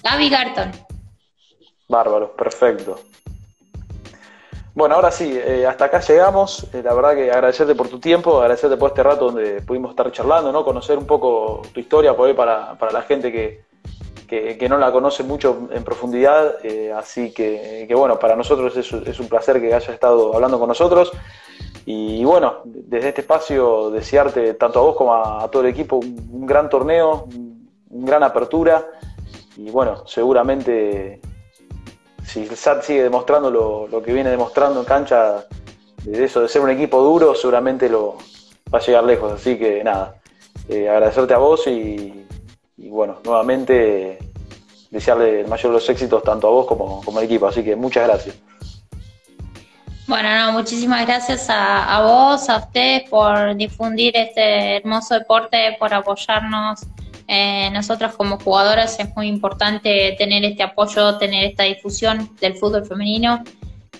Gaby 0.03 0.29
Garton. 0.29 0.71
Bárbaro, 1.87 2.35
perfecto. 2.35 2.99
Bueno, 4.73 4.95
ahora 4.95 5.11
sí, 5.11 5.31
eh, 5.33 5.65
hasta 5.65 5.85
acá 5.85 5.99
llegamos. 5.99 6.65
Eh, 6.73 6.81
la 6.83 6.93
verdad 6.93 7.15
que 7.15 7.31
agradecerte 7.31 7.75
por 7.75 7.89
tu 7.89 7.99
tiempo, 7.99 8.39
agradecerte 8.41 8.77
por 8.77 8.89
este 8.91 9.03
rato 9.03 9.25
donde 9.31 9.61
pudimos 9.61 9.91
estar 9.91 10.11
charlando, 10.11 10.51
¿no? 10.51 10.63
Conocer 10.63 10.97
un 10.97 11.05
poco 11.05 11.61
tu 11.73 11.79
historia 11.79 12.15
por 12.15 12.27
ahí 12.27 12.33
para, 12.33 12.75
para 12.75 12.91
la 12.91 13.01
gente 13.01 13.31
que, 13.31 13.70
que, 14.31 14.69
no 14.69 14.77
la 14.77 14.91
conoce 14.93 15.23
mucho 15.23 15.67
en 15.71 15.83
profundidad. 15.83 16.55
eh, 16.63 16.93
así 16.93 17.33
que, 17.33 17.87
bueno, 17.93 18.17
para 18.17 18.35
nosotros 18.37 18.77
es, 18.77 18.91
es 18.93 19.19
un 19.19 19.27
placer 19.27 19.59
que 19.59 19.67
hayas 19.73 19.89
estado 19.89 20.33
hablando 20.33 20.57
con 20.57 20.69
nosotros. 20.69 21.11
Y 21.85 22.23
bueno, 22.23 22.61
desde 22.63 23.09
este 23.09 23.21
espacio 23.21 23.89
desearte 23.89 24.53
tanto 24.53 24.79
a 24.79 24.83
vos 24.83 24.95
como 24.95 25.13
a, 25.13 25.49
todo 25.51 25.63
el 25.63 25.69
equipo 25.69 25.97
un, 25.97 26.29
un 26.31 26.45
gran 26.45 26.69
torneo, 26.69 27.25
un, 27.25 27.69
un 27.89 28.05
gran 28.05 28.23
apertura. 28.23 28.87
Y 29.57 29.69
bueno, 29.69 30.07
seguramente 30.07 31.19
si 32.23 32.43
el 32.43 32.55
SAT 32.55 32.83
sigue 32.83 33.03
demostrando 33.03 33.51
lo, 33.51 33.87
lo 33.87 34.01
que 34.01 34.13
viene 34.13 34.29
demostrando 34.29 34.79
en 34.79 34.85
cancha, 34.85 35.45
de 36.05 36.23
eso 36.23 36.41
de 36.41 36.47
ser 36.47 36.61
un 36.61 36.69
equipo 36.69 37.01
duro, 37.01 37.35
seguramente 37.35 37.89
lo 37.89 38.17
va 38.73 38.79
a 38.79 38.81
llegar 38.81 39.03
lejos. 39.03 39.33
Así 39.33 39.57
que 39.57 39.83
nada, 39.83 40.21
eh, 40.69 40.87
agradecerte 40.87 41.33
a 41.33 41.37
vos 41.37 41.67
y, 41.67 42.25
y, 42.81 42.89
bueno, 42.89 43.19
nuevamente 43.23 44.17
desearle 44.89 45.41
el 45.41 45.47
mayor 45.47 45.71
de 45.71 45.73
los 45.73 45.89
éxitos 45.89 46.23
tanto 46.23 46.47
a 46.47 46.51
vos 46.51 46.67
como, 46.67 47.01
como 47.03 47.19
al 47.19 47.25
equipo. 47.25 47.47
Así 47.47 47.63
que 47.63 47.75
muchas 47.75 48.07
gracias. 48.07 48.35
Bueno, 50.07 50.29
no, 50.35 50.51
muchísimas 50.51 51.05
gracias 51.05 51.47
a, 51.49 52.01
vos, 52.01 52.49
a 52.49 52.57
ustedes 52.57 53.09
por 53.09 53.55
difundir 53.55 54.17
este 54.17 54.77
hermoso 54.77 55.13
deporte, 55.13 55.77
por 55.79 55.93
apoyarnos. 55.93 56.81
Eh, 57.27 57.69
nosotras 57.71 58.15
como 58.15 58.37
jugadoras 58.37 58.99
es 58.99 59.15
muy 59.15 59.27
importante 59.27 60.15
tener 60.17 60.43
este 60.43 60.63
apoyo, 60.63 61.17
tener 61.17 61.45
esta 61.45 61.63
difusión 61.63 62.29
del 62.41 62.55
fútbol 62.55 62.85
femenino. 62.85 63.43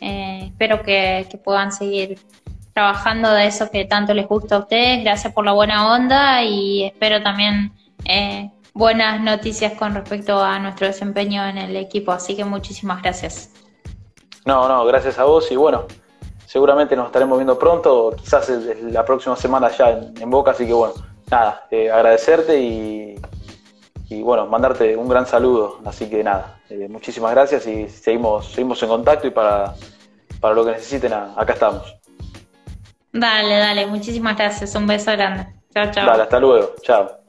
Eh, 0.01 0.47
espero 0.47 0.81
que, 0.81 1.27
que 1.29 1.37
puedan 1.37 1.71
seguir 1.71 2.19
trabajando 2.73 3.31
de 3.31 3.45
eso 3.45 3.69
que 3.69 3.85
tanto 3.85 4.13
les 4.13 4.27
gusta 4.27 4.55
a 4.55 4.59
ustedes. 4.59 5.03
Gracias 5.03 5.31
por 5.31 5.45
la 5.45 5.53
buena 5.53 5.93
onda 5.93 6.43
y 6.43 6.83
espero 6.83 7.23
también 7.23 7.71
eh, 8.03 8.49
buenas 8.73 9.21
noticias 9.21 9.73
con 9.73 9.93
respecto 9.93 10.41
a 10.41 10.59
nuestro 10.59 10.87
desempeño 10.87 11.45
en 11.45 11.57
el 11.57 11.75
equipo. 11.75 12.11
Así 12.11 12.35
que 12.35 12.45
muchísimas 12.45 13.01
gracias. 13.01 13.51
No, 14.45 14.67
no, 14.67 14.85
gracias 14.85 15.19
a 15.19 15.23
vos 15.23 15.51
y 15.51 15.55
bueno, 15.55 15.85
seguramente 16.45 16.95
nos 16.95 17.07
estaremos 17.07 17.37
viendo 17.37 17.59
pronto, 17.59 18.15
quizás 18.17 18.49
la 18.49 19.05
próxima 19.05 19.35
semana 19.35 19.69
ya 19.69 19.91
en, 19.91 20.13
en 20.19 20.29
Boca, 20.29 20.51
así 20.51 20.65
que 20.65 20.73
bueno, 20.73 20.95
nada, 21.29 21.67
eh, 21.69 21.91
agradecerte 21.91 22.59
y, 22.59 23.15
y 24.09 24.21
bueno, 24.23 24.47
mandarte 24.47 24.97
un 24.97 25.07
gran 25.07 25.27
saludo, 25.27 25.79
así 25.85 26.09
que 26.09 26.23
nada, 26.23 26.59
eh, 26.69 26.87
muchísimas 26.89 27.31
gracias 27.31 27.67
y 27.67 27.87
seguimos, 27.87 28.47
seguimos 28.47 28.81
en 28.81 28.89
contacto 28.89 29.27
y 29.27 29.31
para, 29.31 29.75
para 30.39 30.55
lo 30.55 30.65
que 30.65 30.71
necesiten, 30.71 31.13
acá 31.13 31.53
estamos. 31.53 31.95
Dale, 33.13 33.57
dale, 33.57 33.85
muchísimas 33.87 34.37
gracias. 34.37 34.73
Un 34.75 34.87
beso 34.87 35.11
grande. 35.11 35.47
Chao, 35.73 35.91
chao. 35.91 36.05
Dale, 36.05 36.23
hasta 36.23 36.39
luego, 36.39 36.75
chao. 36.81 37.20